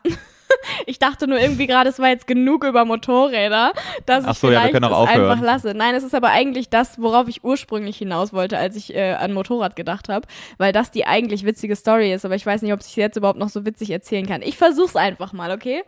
Ich 0.85 0.99
dachte 0.99 1.27
nur 1.27 1.39
irgendwie 1.39 1.67
gerade, 1.67 1.89
es 1.89 1.99
war 1.99 2.09
jetzt 2.09 2.27
genug 2.27 2.63
über 2.63 2.85
Motorräder, 2.85 3.73
dass 4.05 4.25
Ach 4.25 4.31
ich 4.31 4.37
so, 4.39 4.47
ja, 4.47 4.53
wir 4.63 4.69
vielleicht 4.69 4.75
auch 4.83 4.89
das 4.89 4.97
aufhören. 4.97 5.31
einfach 5.31 5.43
lasse. 5.45 5.73
Nein, 5.75 5.95
es 5.95 6.03
ist 6.03 6.15
aber 6.15 6.29
eigentlich 6.29 6.69
das, 6.69 6.99
worauf 7.01 7.27
ich 7.27 7.43
ursprünglich 7.43 7.97
hinaus 7.97 8.33
wollte, 8.33 8.57
als 8.57 8.75
ich 8.75 8.93
äh, 8.95 9.13
an 9.13 9.33
Motorrad 9.33 9.75
gedacht 9.75 10.09
habe, 10.09 10.27
weil 10.57 10.71
das 10.73 10.91
die 10.91 11.05
eigentlich 11.05 11.45
witzige 11.45 11.75
Story 11.75 12.11
ist, 12.13 12.25
aber 12.25 12.35
ich 12.35 12.45
weiß 12.45 12.61
nicht, 12.63 12.73
ob 12.73 12.79
ich 12.81 12.87
es 12.87 12.95
jetzt 12.95 13.17
überhaupt 13.17 13.39
noch 13.39 13.49
so 13.49 13.65
witzig 13.65 13.91
erzählen 13.91 14.25
kann. 14.25 14.41
Ich 14.41 14.57
versuch's 14.57 14.95
einfach 14.95 15.33
mal, 15.33 15.51
okay? 15.51 15.83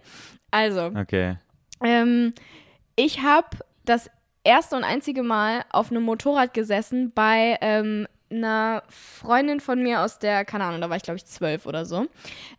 Also, 0.51 0.91
Okay. 0.95 1.37
ähm, 1.83 2.33
ich 2.95 3.21
habe 3.21 3.47
das 3.85 4.09
erste 4.43 4.75
und 4.75 4.83
einzige 4.83 5.23
Mal 5.23 5.63
auf 5.71 5.89
einem 5.91 6.03
Motorrad 6.03 6.53
gesessen 6.53 7.11
bei 7.15 7.57
ähm, 7.61 8.07
einer 8.37 8.83
Freundin 8.89 9.59
von 9.59 9.81
mir 9.81 10.01
aus 10.01 10.19
der, 10.19 10.45
keine 10.45 10.65
Ahnung, 10.65 10.81
da 10.81 10.89
war 10.89 10.97
ich 10.97 11.03
glaube 11.03 11.17
ich 11.17 11.25
zwölf 11.25 11.65
oder 11.65 11.85
so, 11.85 12.07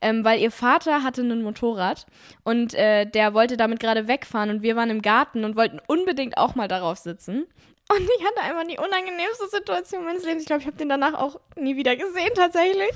ähm, 0.00 0.24
weil 0.24 0.40
ihr 0.40 0.50
Vater 0.50 1.02
hatte 1.02 1.22
ein 1.22 1.42
Motorrad 1.42 2.06
und 2.42 2.74
äh, 2.74 3.06
der 3.06 3.34
wollte 3.34 3.56
damit 3.56 3.80
gerade 3.80 4.08
wegfahren 4.08 4.50
und 4.50 4.62
wir 4.62 4.76
waren 4.76 4.90
im 4.90 5.02
Garten 5.02 5.44
und 5.44 5.56
wollten 5.56 5.80
unbedingt 5.86 6.36
auch 6.38 6.54
mal 6.54 6.68
darauf 6.68 6.98
sitzen. 6.98 7.46
Und 7.90 8.00
ich 8.00 8.24
hatte 8.24 8.40
einfach 8.40 8.66
die 8.66 8.78
unangenehmste 8.78 9.48
Situation 9.50 10.04
meines 10.04 10.24
Lebens. 10.24 10.42
Ich 10.42 10.46
glaube, 10.46 10.62
ich 10.62 10.66
habe 10.66 10.78
den 10.78 10.88
danach 10.88 11.14
auch 11.14 11.38
nie 11.54 11.76
wieder 11.76 11.96
gesehen 11.96 12.30
tatsächlich, 12.34 12.92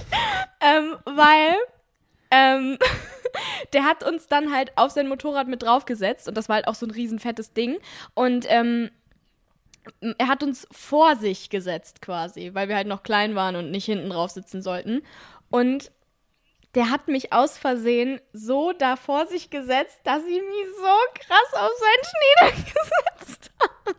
ähm, 0.63 0.97
weil 1.05 1.57
ähm, 2.31 2.79
der 3.73 3.85
hat 3.85 4.03
uns 4.03 4.27
dann 4.27 4.53
halt 4.53 4.73
auf 4.77 4.91
sein 4.91 5.09
Motorrad 5.09 5.49
mit 5.49 5.63
draufgesetzt 5.63 6.29
und 6.29 6.37
das 6.37 6.49
war 6.49 6.57
halt 6.57 6.69
auch 6.69 6.75
so 6.75 6.87
ein 6.87 6.91
riesen 6.91 7.19
fettes 7.19 7.53
Ding 7.53 7.79
und 8.15 8.47
ähm, 8.49 8.91
er 10.19 10.29
hat 10.29 10.43
uns 10.43 10.67
vor 10.71 11.17
sich 11.17 11.51
gesetzt 11.51 12.03
quasi, 12.03 12.51
weil 12.55 12.69
wir 12.69 12.77
halt 12.77 12.87
noch 12.87 13.03
klein 13.03 13.35
waren 13.35 13.57
und 13.57 13.71
nicht 13.71 13.85
hinten 13.87 14.11
drauf 14.11 14.31
sitzen 14.31 14.63
sollten 14.63 15.03
und 15.51 15.91
der 16.75 16.91
hat 16.91 17.09
mich 17.09 17.33
aus 17.33 17.57
Versehen 17.59 18.21
so 18.33 18.73
da 18.73 18.97
vor 18.97 19.27
sich 19.27 19.51
gesetzt, 19.51 19.99
dass 20.05 20.23
ich 20.25 20.41
mich 20.41 20.67
so 20.77 20.97
krass 21.15 21.55
auf 21.55 21.71
seinen 21.81 22.05
Schnee 22.05 22.63
gesetzt 23.19 23.51
habe. 23.61 23.97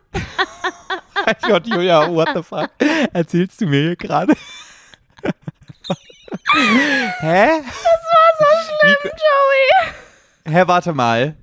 Mein 1.26 1.36
Gott, 1.42 1.66
Julia, 1.74 2.12
what 2.12 2.28
the 2.34 2.42
fuck? 2.42 2.70
Erzählst 3.12 3.60
du 3.60 3.66
mir 3.66 3.80
hier 3.82 3.96
gerade? 3.96 4.34
Hä? 7.20 7.62
Joey! 9.02 9.66
Hä, 10.46 10.62
warte 10.66 10.92
mal. 10.92 11.36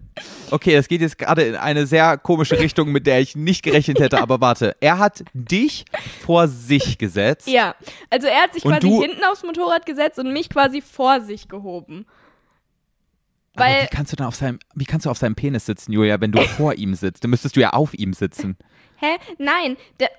Okay, 0.51 0.75
das 0.75 0.87
geht 0.87 1.01
jetzt 1.01 1.17
gerade 1.17 1.41
in 1.43 1.55
eine 1.55 1.85
sehr 1.87 2.17
komische 2.17 2.59
Richtung, 2.59 2.91
mit 2.91 3.05
der 3.07 3.19
ich 3.19 3.35
nicht 3.35 3.63
gerechnet 3.63 3.99
hätte, 3.99 4.19
aber 4.21 4.39
warte. 4.41 4.75
Er 4.79 4.97
hat 4.99 5.23
dich 5.33 5.85
vor 6.25 6.47
sich 6.47 6.97
gesetzt. 6.97 7.47
Ja, 7.47 7.75
also 8.09 8.27
er 8.27 8.43
hat 8.43 8.53
sich 8.53 8.63
Und 8.65 8.71
quasi 8.73 8.87
du- 8.87 9.01
hinten 9.01 9.23
aufs 9.25 9.43
Motorrad 9.43 9.85
gesetzt 9.85 10.19
und 10.19 10.31
mich 10.31 10.49
quasi 10.49 10.81
vor 10.81 11.21
sich 11.21 11.47
gehoben. 11.49 12.05
aber 13.55 13.65
Weil, 13.65 13.83
wie 13.83 13.87
kannst 13.95 14.11
du 14.11 14.15
dann 14.15 14.27
auf 14.27 14.35
seinem, 14.35 14.59
wie 14.75 14.85
kannst 14.85 15.05
du 15.05 15.09
auf 15.09 15.17
seinem 15.17 15.35
Penis 15.35 15.65
sitzen, 15.65 15.91
Julia, 15.91 16.19
wenn 16.21 16.31
du 16.31 16.41
vor 16.41 16.73
ihm 16.75 16.93
sitzt? 16.95 17.23
Dann 17.23 17.31
müsstest 17.31 17.55
du 17.55 17.59
ja 17.61 17.71
auf 17.71 17.93
ihm 17.93 18.13
sitzen. 18.13 18.57
hä? 18.97 19.17
Nein, 19.37 19.77
der. 19.99 20.09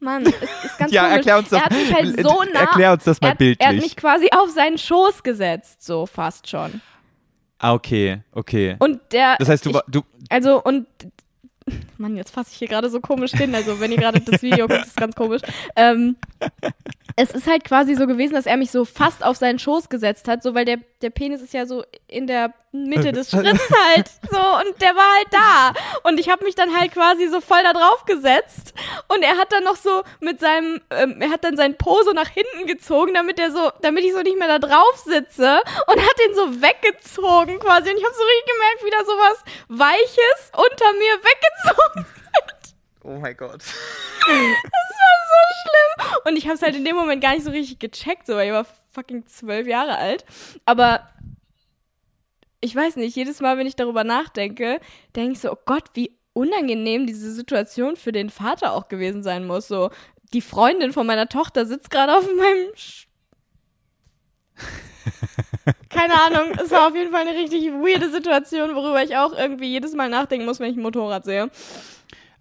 Mann, 0.00 0.24
es 0.26 0.64
ist 0.64 0.78
ganz 0.78 0.90
Ja, 0.92 1.02
komisch. 1.02 1.16
erklär 1.18 1.38
uns 1.38 1.48
das- 1.50 1.60
Er 1.60 1.64
hat 1.66 1.72
mich 1.72 1.94
halt 1.94 2.22
so 2.26 2.42
nah. 2.52 2.60
erklär 2.60 2.92
uns 2.92 3.04
das 3.04 3.20
mal 3.20 3.28
er 3.28 3.30
hat, 3.32 3.40
Er 3.40 3.50
hat 3.52 3.58
bildlich. 3.58 3.82
mich 3.82 3.96
quasi 3.96 4.28
auf 4.32 4.50
seinen 4.50 4.76
Schoß 4.78 5.22
gesetzt, 5.22 5.84
so 5.84 6.06
fast 6.06 6.48
schon. 6.48 6.80
Ah, 7.62 7.74
okay, 7.74 8.22
okay. 8.32 8.74
Und 8.80 9.00
der. 9.12 9.36
Das 9.38 9.48
heißt, 9.48 9.64
du, 9.64 9.70
ich, 9.70 9.76
du, 9.86 10.02
Also, 10.28 10.60
und. 10.60 10.86
Mann, 11.96 12.16
jetzt 12.16 12.32
fasse 12.32 12.50
ich 12.50 12.58
hier 12.58 12.66
gerade 12.66 12.90
so 12.90 12.98
komisch 13.00 13.30
hin. 13.30 13.54
Also, 13.54 13.78
wenn 13.78 13.92
ihr 13.92 13.98
gerade 13.98 14.20
das 14.20 14.42
Video 14.42 14.66
guckt, 14.66 14.80
ist 14.80 14.88
es 14.88 14.94
ganz 14.96 15.14
komisch. 15.14 15.42
Ähm, 15.76 16.16
es 17.16 17.30
ist 17.30 17.46
halt 17.46 17.64
quasi 17.64 17.94
so 17.94 18.06
gewesen, 18.06 18.34
dass 18.34 18.46
er 18.46 18.56
mich 18.56 18.70
so 18.70 18.84
fast 18.84 19.24
auf 19.24 19.36
seinen 19.36 19.58
Schoß 19.58 19.88
gesetzt 19.88 20.28
hat, 20.28 20.42
so 20.42 20.54
weil 20.54 20.64
der, 20.64 20.78
der 21.02 21.10
Penis 21.10 21.42
ist 21.42 21.52
ja 21.52 21.66
so 21.66 21.84
in 22.06 22.26
der 22.26 22.54
Mitte 22.72 23.12
des 23.12 23.30
Schritts 23.30 23.68
halt 23.86 24.08
so 24.30 24.38
und 24.38 24.80
der 24.80 24.94
war 24.94 25.14
halt 25.16 25.28
da. 25.30 25.72
Und 26.08 26.18
ich 26.18 26.28
habe 26.28 26.44
mich 26.44 26.54
dann 26.54 26.76
halt 26.76 26.92
quasi 26.92 27.28
so 27.28 27.40
voll 27.40 27.62
da 27.62 27.72
drauf 27.72 28.04
gesetzt 28.06 28.72
und 29.08 29.22
er 29.22 29.36
hat 29.36 29.52
dann 29.52 29.64
noch 29.64 29.76
so 29.76 30.02
mit 30.20 30.40
seinem, 30.40 30.80
ähm, 30.90 31.20
er 31.20 31.30
hat 31.30 31.44
dann 31.44 31.56
sein 31.56 31.76
Po 31.76 32.02
so 32.04 32.12
nach 32.12 32.28
hinten 32.28 32.66
gezogen, 32.66 33.14
damit 33.14 33.38
er 33.38 33.50
so, 33.50 33.70
damit 33.82 34.04
ich 34.04 34.12
so 34.12 34.22
nicht 34.22 34.38
mehr 34.38 34.48
da 34.48 34.58
drauf 34.58 35.02
sitze 35.04 35.60
und 35.86 36.00
hat 36.00 36.18
den 36.26 36.34
so 36.34 36.62
weggezogen 36.62 37.58
quasi. 37.58 37.90
Und 37.90 37.98
ich 37.98 38.04
habe 38.04 38.14
so 38.14 38.22
richtig 38.22 38.52
gemerkt, 38.54 38.84
wie 38.84 38.90
da 38.90 39.04
sowas 39.04 39.44
Weiches 39.68 40.52
unter 40.52 40.92
mir 40.94 41.14
weggezogen 41.22 42.06
oh 43.04 43.18
mein 43.18 43.36
Gott. 43.36 43.62
so 43.62 43.72
schlimm. 45.62 46.08
Und 46.26 46.36
ich 46.36 46.46
habe 46.46 46.54
es 46.54 46.62
halt 46.62 46.76
in 46.76 46.84
dem 46.84 46.96
Moment 46.96 47.22
gar 47.22 47.34
nicht 47.34 47.44
so 47.44 47.50
richtig 47.50 47.78
gecheckt, 47.78 48.26
so, 48.26 48.34
weil 48.34 48.48
ich 48.48 48.52
war 48.52 48.66
fucking 48.92 49.26
zwölf 49.26 49.66
Jahre 49.66 49.98
alt. 49.98 50.24
Aber 50.64 51.08
ich 52.60 52.74
weiß 52.74 52.96
nicht, 52.96 53.16
jedes 53.16 53.40
Mal, 53.40 53.58
wenn 53.58 53.66
ich 53.66 53.76
darüber 53.76 54.04
nachdenke, 54.04 54.80
denke 55.16 55.32
ich 55.32 55.40
so, 55.40 55.52
oh 55.52 55.58
Gott, 55.64 55.84
wie 55.94 56.16
unangenehm 56.32 57.06
diese 57.06 57.32
Situation 57.32 57.96
für 57.96 58.12
den 58.12 58.30
Vater 58.30 58.72
auch 58.72 58.88
gewesen 58.88 59.22
sein 59.22 59.46
muss. 59.46 59.68
So, 59.68 59.90
die 60.32 60.40
Freundin 60.40 60.92
von 60.92 61.06
meiner 61.06 61.28
Tochter 61.28 61.66
sitzt 61.66 61.90
gerade 61.90 62.16
auf 62.16 62.24
meinem. 62.24 62.74
Sch 62.74 63.08
Keine 65.88 66.14
Ahnung, 66.22 66.52
es 66.62 66.70
war 66.70 66.88
auf 66.88 66.94
jeden 66.94 67.10
Fall 67.12 67.26
eine 67.26 67.36
richtig 67.38 67.70
weirde 67.72 68.10
Situation, 68.10 68.74
worüber 68.74 69.02
ich 69.02 69.16
auch 69.16 69.36
irgendwie 69.36 69.68
jedes 69.68 69.94
Mal 69.94 70.08
nachdenken 70.08 70.46
muss, 70.46 70.60
wenn 70.60 70.70
ich 70.70 70.76
ein 70.76 70.82
Motorrad 70.82 71.24
sehe. 71.24 71.50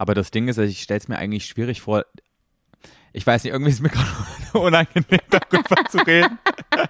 Aber 0.02 0.16
das 0.16 0.32
Ding 0.32 0.48
ist, 0.48 0.58
also 0.58 0.68
ich 0.68 0.82
stelle 0.82 0.98
es 0.98 1.08
mir 1.08 1.20
eigentlich 1.20 1.46
schwierig 1.46 1.82
vor. 1.82 2.06
Ich 3.14 3.28
weiß 3.28 3.44
nicht, 3.44 3.54
irgendwie 3.54 3.70
ist 3.70 3.82
mir 3.82 3.90
gerade 3.92 4.10
unangenehm, 4.54 5.20
darüber 5.30 5.86
zu 5.92 6.00
reden. 6.00 6.40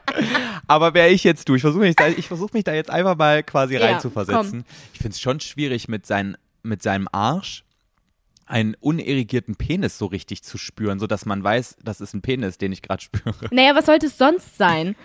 Aber 0.68 0.93
wäre 0.93 1.09
ich 1.09 1.26
jetzt 1.26 1.49
du, 1.49 1.55
ich 1.55 1.62
versuche 1.62 1.82
mich, 1.84 1.97
da, 1.97 2.07
ich 2.07 2.30
versuch 2.30 2.53
mich 2.53 2.64
da 2.64 2.74
jetzt 2.74 2.89
einfach 2.89 3.18
mal 3.18 3.43
quasi 3.43 3.74
Ja, 3.74 3.82
reinzuversetzen. 3.82 4.64
Ich 4.93 4.99
finde 4.99 5.14
es 5.14 5.20
schon 5.20 5.41
schwierig, 5.41 5.89
mit, 5.89 6.05
sein, 6.05 6.38
mit 6.64 6.82
seinem 6.84 7.09
Arsch 7.12 7.66
einen 8.45 8.76
unerigierten 8.80 9.57
Penis 9.57 9.97
so 9.97 10.05
richtig 10.05 10.43
zu 10.43 10.57
spüren, 10.57 10.97
sodass 10.97 11.26
man 11.26 11.43
weiß, 11.43 11.80
das 11.84 11.99
ist 11.99 12.14
ein 12.14 12.22
Penis, 12.22 12.59
den 12.59 12.72
ich 12.72 12.82
gerade 12.82 13.03
spüre. 13.03 13.49
Naja, 13.51 13.76
was 13.76 13.88
sollte 13.88 14.05
es 14.05 14.18
sonst 14.18 14.57
sein? 14.57 14.95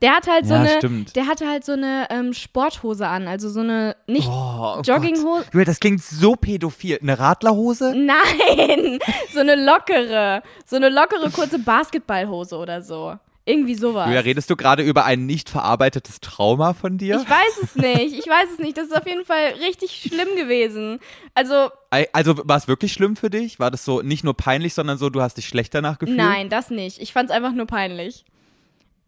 Der 0.00 0.12
hat 0.14 0.28
halt 0.28 0.46
so 0.46 0.54
Ja, 0.54 0.60
eine, 0.60 0.76
stimmt. 0.78 1.16
der 1.16 1.26
hatte 1.26 1.48
halt 1.48 1.64
so 1.64 1.72
eine 1.72 2.06
ähm, 2.10 2.32
Sporthose 2.32 3.06
an, 3.08 3.26
also 3.26 3.48
so 3.48 3.60
eine 3.60 3.96
nicht 4.06 4.28
Oh, 4.28 4.76
oh 4.78 4.80
Jogginghose. 4.82 5.44
Gott. 5.44 5.52
Julia, 5.54 5.64
das 5.64 5.80
klingt 5.80 6.02
so 6.02 6.36
pädophil. 6.36 6.98
Eine 7.02 7.18
Radlerhose? 7.18 7.94
Nein, 7.96 8.98
so 9.32 9.40
eine 9.40 9.56
lockere, 9.56 10.42
so 10.66 10.76
eine 10.76 10.88
lockere 10.88 11.30
kurze 11.30 11.58
Basketballhose 11.58 12.56
oder 12.56 12.80
so. 12.82 13.14
Irgendwie 13.44 13.74
sowas. 13.76 14.06
Julia, 14.06 14.20
redest 14.20 14.50
du 14.50 14.56
gerade 14.56 14.82
über 14.82 15.06
ein 15.06 15.24
nicht 15.24 15.48
verarbeitetes 15.48 16.20
Trauma 16.20 16.74
von 16.74 16.98
dir? 16.98 17.16
ich 17.20 17.30
weiß 17.30 17.62
es 17.62 17.76
nicht, 17.76 18.18
ich 18.18 18.26
weiß 18.28 18.50
es 18.52 18.58
nicht. 18.58 18.76
Das 18.76 18.88
ist 18.88 18.96
auf 18.96 19.06
jeden 19.06 19.24
Fall 19.24 19.54
richtig 19.66 20.02
schlimm 20.06 20.28
gewesen. 20.36 21.00
Also, 21.34 21.70
Also 22.12 22.34
war 22.46 22.58
es 22.58 22.68
wirklich 22.68 22.92
schlimm 22.92 23.16
für 23.16 23.30
dich? 23.30 23.58
War 23.58 23.70
das 23.70 23.86
so 23.86 24.02
nicht 24.02 24.22
nur 24.22 24.34
peinlich, 24.36 24.74
sondern 24.74 24.98
so, 24.98 25.08
du 25.08 25.22
hast 25.22 25.38
dich 25.38 25.48
schlecht 25.48 25.72
danach 25.74 25.98
gefühlt? 25.98 26.18
nein, 26.18 26.50
das 26.50 26.68
nicht. 26.68 27.00
Ich 27.00 27.14
fand 27.14 27.30
es 27.30 27.34
einfach 27.36 27.52
nur 27.52 27.66
peinlich. 27.66 28.26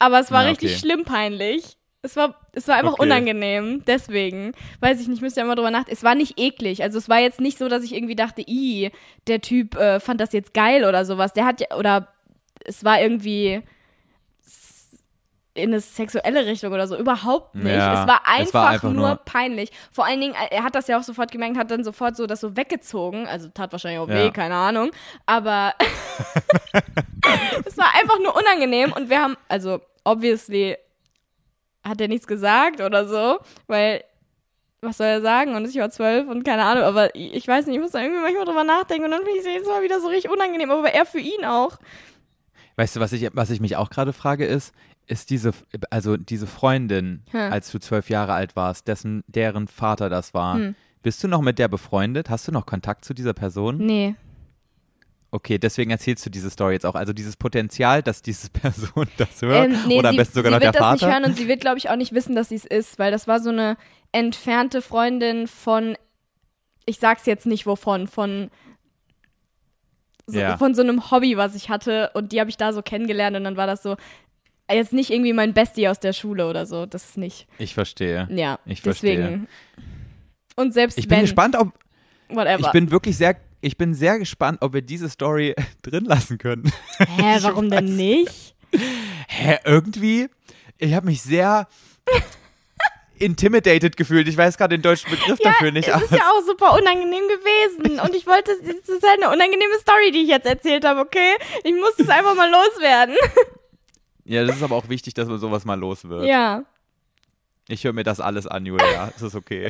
Aber 0.01 0.19
es 0.19 0.33
war 0.33 0.43
Ja, 0.43 0.49
richtig 0.49 0.73
okay. 0.73 0.81
schlimm 0.81 1.05
peinlich. 1.05 1.77
Es 2.03 2.17
war, 2.17 2.35
es 2.55 2.67
war 2.67 2.77
einfach 2.77 2.95
Okay. 2.95 3.03
unangenehm. 3.03 3.85
Deswegen. 3.87 4.53
Weiß 4.81 5.01
ich 5.01 5.07
nicht, 5.09 5.21
müsst 5.23 5.37
ihr 5.37 5.45
mal 5.45 5.55
drüber 5.55 5.71
nachdenken. 5.71 5.93
Es 5.93 6.03
war 6.03 6.15
nicht 6.15 6.41
eklig. 6.41 6.83
Also 6.83 6.97
es 6.99 7.09
war 7.11 7.19
jetzt 7.21 7.41
nicht 7.41 7.59
so, 7.59 7.69
dass 7.69 7.85
ich 7.85 7.95
irgendwie 7.95 8.17
dachte, 8.17 8.43
i, 8.47 8.91
der 9.29 9.41
Typ 9.43 9.77
äh, 9.77 10.01
fand 10.01 10.21
das 10.21 10.33
jetzt 10.33 10.55
geil 10.55 10.85
oder 10.87 11.05
sowas. 11.05 11.35
Der 11.35 11.45
hat 11.45 11.61
ja, 11.61 11.77
oder 11.77 12.09
es 12.65 12.83
war 12.85 13.01
irgendwie 13.01 13.63
in 15.53 15.71
eine 15.73 15.81
sexuelle 15.81 16.47
Richtung 16.47 16.73
oder 16.73 16.87
so. 16.87 16.97
Überhaupt 16.97 17.55
nicht. 17.57 17.67
Ja, 17.75 18.03
es 18.03 18.09
war 18.09 18.27
einfach, 18.27 18.47
es 18.47 18.55
war 18.55 18.69
einfach 18.69 18.93
nur, 18.93 19.09
nur- 19.09 19.17
peinlich. 19.17 19.71
Vor 19.93 20.07
allen 20.07 20.21
Dingen, 20.21 20.35
er 20.51 20.63
hat 20.63 20.75
das 20.75 20.87
ja 20.87 20.99
auch 20.99 21.03
sofort 21.03 21.31
gemerkt, 21.33 21.59
hat 21.59 21.71
dann 21.71 21.85
sofort 21.85 22.17
so 22.17 22.27
das 22.27 22.41
so 22.41 22.57
weggezogen. 22.57 23.27
Also 23.27 23.49
tat 23.49 23.73
wahrscheinlich 23.73 24.01
auch 24.01 24.09
weh, 24.09 24.27
Ja. 24.27 24.31
keine 24.31 24.55
Ahnung. 24.55 24.91
Aber 25.27 25.75
es 27.67 27.77
war 27.77 27.95
einfach 27.95 28.19
nur 28.23 28.35
unangenehm 28.37 28.93
und 28.93 29.11
wir 29.11 29.21
haben, 29.21 29.37
also 29.49 29.81
obviously 30.05 30.77
hat 31.83 32.01
er 32.01 32.09
nichts 32.09 32.27
gesagt 32.27 32.81
oder 32.81 33.07
so, 33.09 33.39
weil 33.67 34.05
was 34.83 34.97
soll 34.97 35.07
er 35.07 35.21
sagen? 35.21 35.55
Und 35.55 35.67
ich 35.69 35.77
war 35.77 35.91
zwölf 35.91 36.27
und 36.29 36.43
keine 36.45 36.65
Ahnung, 36.65 36.85
aber 36.85 37.15
ich 37.15 37.47
weiß 37.47 37.67
nicht, 37.67 37.77
ich 37.77 37.83
muss 37.83 37.91
da 37.93 38.01
irgendwie 38.03 38.23
manchmal 38.23 38.45
drüber 38.47 38.65
nachdenken 38.65 39.05
und 39.05 39.11
dann 39.11 39.21
finde 39.25 39.39
ich 39.39 39.47
es 39.47 39.53
jedes 39.53 39.67
Mal 39.69 39.83
wieder 39.83 40.01
so 40.01 40.09
richtig 40.09 40.31
unangenehm, 40.31 40.71
aber 40.71 40.91
er 40.93 41.05
für 41.05 41.19
ihn 41.21 41.45
auch. 41.45 41.77
Weißt 42.77 42.97
du, 42.97 43.01
was 43.01 43.13
ich, 43.13 43.29
was 43.35 43.51
ich 43.51 43.61
mich 43.61 43.77
auch 43.77 43.91
gerade 43.91 44.13
frage, 44.15 44.47
ist, 44.47 44.73
ist 45.07 45.29
diese, 45.31 45.53
also 45.91 46.17
diese 46.17 46.47
Freundin, 46.47 47.23
Hm. 47.31 47.53
als 47.53 47.71
du 47.73 47.79
zwölf 47.79 48.09
Jahre 48.09 48.33
alt 48.33 48.57
warst, 48.57 48.89
dessen, 48.89 49.23
deren 49.27 49.69
Vater 49.69 50.09
das 50.09 50.33
war, 50.33 50.55
Hm. 50.57 50.75
bist 51.03 51.23
du 51.23 51.29
noch 51.29 51.43
mit 51.43 51.59
der 51.59 51.69
befreundet? 51.69 52.31
Hast 52.31 52.49
du 52.49 52.53
noch 52.53 52.65
Kontakt 52.65 53.05
zu 53.05 53.13
dieser 53.13 53.35
Person? 53.35 53.77
Nee. 53.79 54.15
Okay, 55.33 55.59
deswegen 55.59 55.91
erzählst 55.93 56.27
du 56.27 56.31
diese 56.31 56.51
Story 56.51 56.75
jetzt 56.75 56.85
auch. 56.87 56.97
Also 56.97 57.13
dieses 57.13 57.37
Potenzial, 57.37 58.03
dass 58.03 58.21
diese 58.23 58.51
Person 58.51 59.07
das 59.17 59.41
hört 59.43 59.69
Ähm, 59.69 59.77
nee, 59.87 59.99
oder 59.99 60.09
am 60.09 60.15
sie, 60.15 60.19
besten 60.19 60.35
sogar 60.35 60.51
sie 60.53 60.57
noch 60.59 60.63
wird 60.65 60.75
der 60.75 60.81
das 60.83 60.93
nicht 60.93 61.01
Vater. 61.03 61.13
hören 61.15 61.25
und 61.25 61.37
sie 61.37 61.47
wird, 61.49 61.61
glaube 61.61 61.79
ich, 61.79 61.89
auch 61.89 61.97
nicht 61.97 62.13
wissen, 62.13 62.35
dass 62.35 62.49
sie 62.49 62.57
es 62.57 62.65
ist, 62.65 62.99
weil 62.99 63.13
das 63.13 63.29
war 63.29 63.41
so 63.41 63.51
eine 63.51 63.77
entfernte 64.13 64.83
Freundin 64.83 65.47
von, 65.47 65.97
ich 66.85 66.99
sag's 66.99 67.27
jetzt 67.27 67.47
nicht 67.47 67.65
wovon, 67.67 68.09
von 68.09 68.51
so, 70.27 70.39
Ja. 70.41 70.57
von 70.57 70.75
so 70.75 70.83
einem 70.83 71.11
Hobby, 71.11 71.37
was 71.37 71.55
ich 71.55 71.69
hatte 71.71 72.11
und 72.15 72.33
die 72.33 72.41
habe 72.41 72.51
ich 72.51 72.57
da 72.57 72.73
so 72.73 72.83
kennengelernt 72.83 73.37
und 73.37 73.45
dann 73.45 73.57
war 73.57 73.67
das 73.67 73.83
so 73.83 73.97
jetzt 74.71 74.93
nicht 74.93 75.11
irgendwie 75.11 75.33
mein 75.33 75.53
Bestie 75.53 75.89
aus 75.89 75.99
der 75.99 76.13
Schule 76.13 76.49
oder 76.49 76.65
so, 76.67 76.87
das 76.87 77.05
ist 77.11 77.19
nicht. 77.19 77.49
Ich 77.59 77.75
verstehe. 77.75 78.29
Ja, 78.31 78.59
Ich 78.67 78.83
deswegen. 78.83 79.49
Und 80.57 80.73
selbst 80.75 80.97
Ich 80.99 81.09
bin 81.09 81.17
wenn, 81.19 81.25
gespannt, 81.25 81.57
ob 81.57 81.73
whatever. 82.29 82.61
ich 82.61 82.71
bin 82.73 82.91
wirklich 82.93 83.17
sehr, 83.17 83.37
ich 83.61 83.77
bin 83.77 83.95
sehr 83.95 84.19
gespannt, 84.19 84.59
ob 84.63 84.73
wir 84.73 84.83
diese 84.83 85.09
Story 85.09 85.55
drin 85.83 86.05
lassen 86.05 86.39
können. 86.39 86.73
Hä, 86.99 87.39
warum 87.43 87.71
denn 87.71 87.97
nicht? 87.97 88.55
Hä, 89.29 89.59
irgendwie? 89.65 90.29
Ich 90.79 90.95
habe 90.95 91.07
mich 91.07 91.21
sehr 91.23 91.69
intimidated 93.19 93.97
gefühlt. 93.97 94.29
Ich 94.29 94.37
weiß 94.37 94.57
gerade 94.57 94.77
den 94.77 94.83
deutschen 94.83 95.11
Begriff 95.11 95.39
dafür 95.41 95.73
nicht. 95.73 95.93
Aber 95.93 96.03
ist 96.05 96.11
ja 96.13 96.31
auch 96.31 96.43
super 96.47 96.73
unangenehm 96.75 97.25
gewesen. 97.29 98.01
Und 98.01 98.15
ich 98.15 98.27
wollte, 98.27 98.53
es 98.53 98.89
ist 98.89 99.07
halt 99.07 99.23
eine 99.23 99.31
unangenehme 99.33 99.75
Story, 99.81 100.11
die 100.13 100.23
ich 100.23 100.29
jetzt 100.29 100.47
erzählt 100.47 100.85
habe, 100.87 101.01
okay? 101.01 101.35
Ich 101.65 101.75
muss 101.75 101.93
es 101.99 102.09
einfach 102.09 102.35
mal 102.35 102.51
loswerden. 102.51 103.15
ja, 104.25 104.45
das 104.45 104.57
ist 104.57 104.63
aber 104.63 104.77
auch 104.77 104.89
wichtig, 104.89 105.13
dass 105.15 105.29
man 105.29 105.39
sowas 105.39 105.65
mal 105.67 105.79
los 105.79 106.09
wird. 106.09 106.25
Ja, 106.25 106.65
Ich 107.69 107.85
höre 107.85 107.93
mir 107.93 108.05
das 108.05 108.21
alles 108.21 108.47
an, 108.47 108.65
Julia. 108.65 109.13
Es 109.15 109.21
ist 109.23 109.35
okay. 109.35 109.69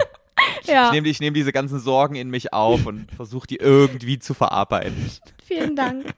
Ja. 0.65 0.87
Ich 0.87 0.93
nehme 0.93 1.09
ich 1.09 1.21
nehm 1.21 1.35
diese 1.35 1.53
ganzen 1.53 1.79
Sorgen 1.81 2.15
in 2.15 2.31
mich 2.31 2.53
auf 2.53 2.87
und 2.87 3.11
versuche 3.15 3.47
die 3.47 3.57
irgendwie 3.57 4.19
zu 4.19 4.35
verarbeiten. 4.35 5.11
Vielen 5.45 5.77
Dank. 5.77 6.07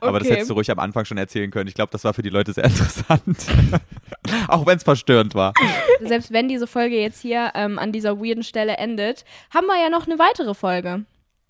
Aber 0.00 0.18
das 0.18 0.26
Okay. 0.26 0.34
hättest 0.34 0.50
du 0.50 0.54
ruhig 0.54 0.70
am 0.70 0.78
Anfang 0.80 1.04
schon 1.04 1.16
erzählen 1.16 1.50
können. 1.50 1.68
Ich 1.68 1.74
glaube, 1.74 1.92
das 1.92 2.02
war 2.04 2.12
für 2.12 2.22
die 2.22 2.30
Leute 2.30 2.52
sehr 2.52 2.64
interessant. 2.64 3.46
auch 4.48 4.66
wenn 4.66 4.76
es 4.76 4.82
verstörend 4.82 5.34
war. 5.34 5.52
Selbst 6.00 6.32
wenn 6.32 6.48
diese 6.48 6.66
Folge 6.66 7.00
jetzt 7.00 7.20
hier 7.20 7.52
ähm, 7.54 7.78
an 7.78 7.92
dieser 7.92 8.18
weirden 8.18 8.42
Stelle 8.42 8.76
endet, 8.78 9.24
haben 9.54 9.66
wir 9.66 9.80
ja 9.80 9.88
noch 9.90 10.06
eine 10.06 10.18
weitere 10.18 10.54
Folge. 10.54 11.04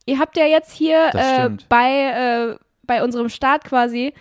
Ihr 0.04 0.18
habt 0.18 0.36
ja 0.36 0.44
jetzt 0.44 0.72
hier 0.72 1.10
Das 1.12 1.50
äh, 1.50 1.50
bei, 1.68 2.52
äh, 2.52 2.58
bei 2.84 3.02
unserem 3.02 3.28
Start 3.28 3.64
quasi 3.64 4.12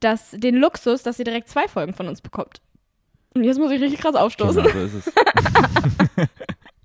das, 0.00 0.32
den 0.32 0.56
Luxus, 0.56 1.02
dass 1.02 1.18
ihr 1.18 1.24
direkt 1.24 1.48
zwei 1.48 1.66
Folgen 1.68 1.94
von 1.94 2.08
uns 2.08 2.20
bekommt. 2.20 2.60
Und 3.34 3.44
jetzt 3.44 3.58
muss 3.58 3.70
ich 3.70 3.80
richtig 3.80 4.00
krass 4.00 4.14
aufstoßen. 4.14 4.62
Genau, 4.62 4.74
so 4.74 4.98
ist 4.98 5.06
es. 5.06 5.12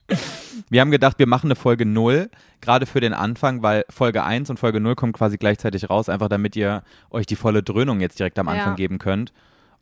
wir 0.69 0.81
haben 0.81 0.91
gedacht, 0.91 1.17
wir 1.19 1.27
machen 1.27 1.47
eine 1.47 1.55
Folge 1.55 1.85
0, 1.85 2.29
gerade 2.61 2.85
für 2.85 2.99
den 2.99 3.13
Anfang, 3.13 3.63
weil 3.63 3.85
Folge 3.89 4.23
1 4.23 4.49
und 4.49 4.59
Folge 4.59 4.79
0 4.79 4.95
kommen 4.95 5.13
quasi 5.13 5.37
gleichzeitig 5.37 5.89
raus, 5.89 6.09
einfach 6.09 6.29
damit 6.29 6.55
ihr 6.55 6.83
euch 7.09 7.25
die 7.25 7.35
volle 7.35 7.63
Dröhnung 7.63 8.01
jetzt 8.01 8.19
direkt 8.19 8.37
am 8.39 8.47
Anfang 8.49 8.71
Ja. 8.71 8.75
geben 8.75 8.99
könnt 8.99 9.33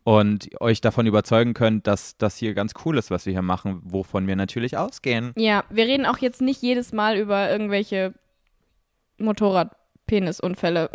und 0.04 0.48
euch 0.60 0.80
davon 0.80 1.06
überzeugen 1.06 1.54
könnt, 1.54 1.86
dass 1.86 2.16
das 2.16 2.36
hier 2.36 2.54
ganz 2.54 2.72
cool 2.84 2.98
ist, 2.98 3.10
was 3.10 3.26
wir 3.26 3.32
hier 3.32 3.42
machen, 3.42 3.80
wovon 3.84 4.26
wir 4.26 4.36
natürlich 4.36 4.76
ausgehen. 4.76 5.32
Ja, 5.36 5.64
wir 5.70 5.84
reden 5.86 6.06
auch 6.06 6.18
jetzt 6.18 6.40
nicht 6.40 6.62
jedes 6.62 6.92
Mal 6.92 7.16
über 7.18 7.50
irgendwelche 7.50 8.14
Motorrad-Penisunfälle. 9.18 10.90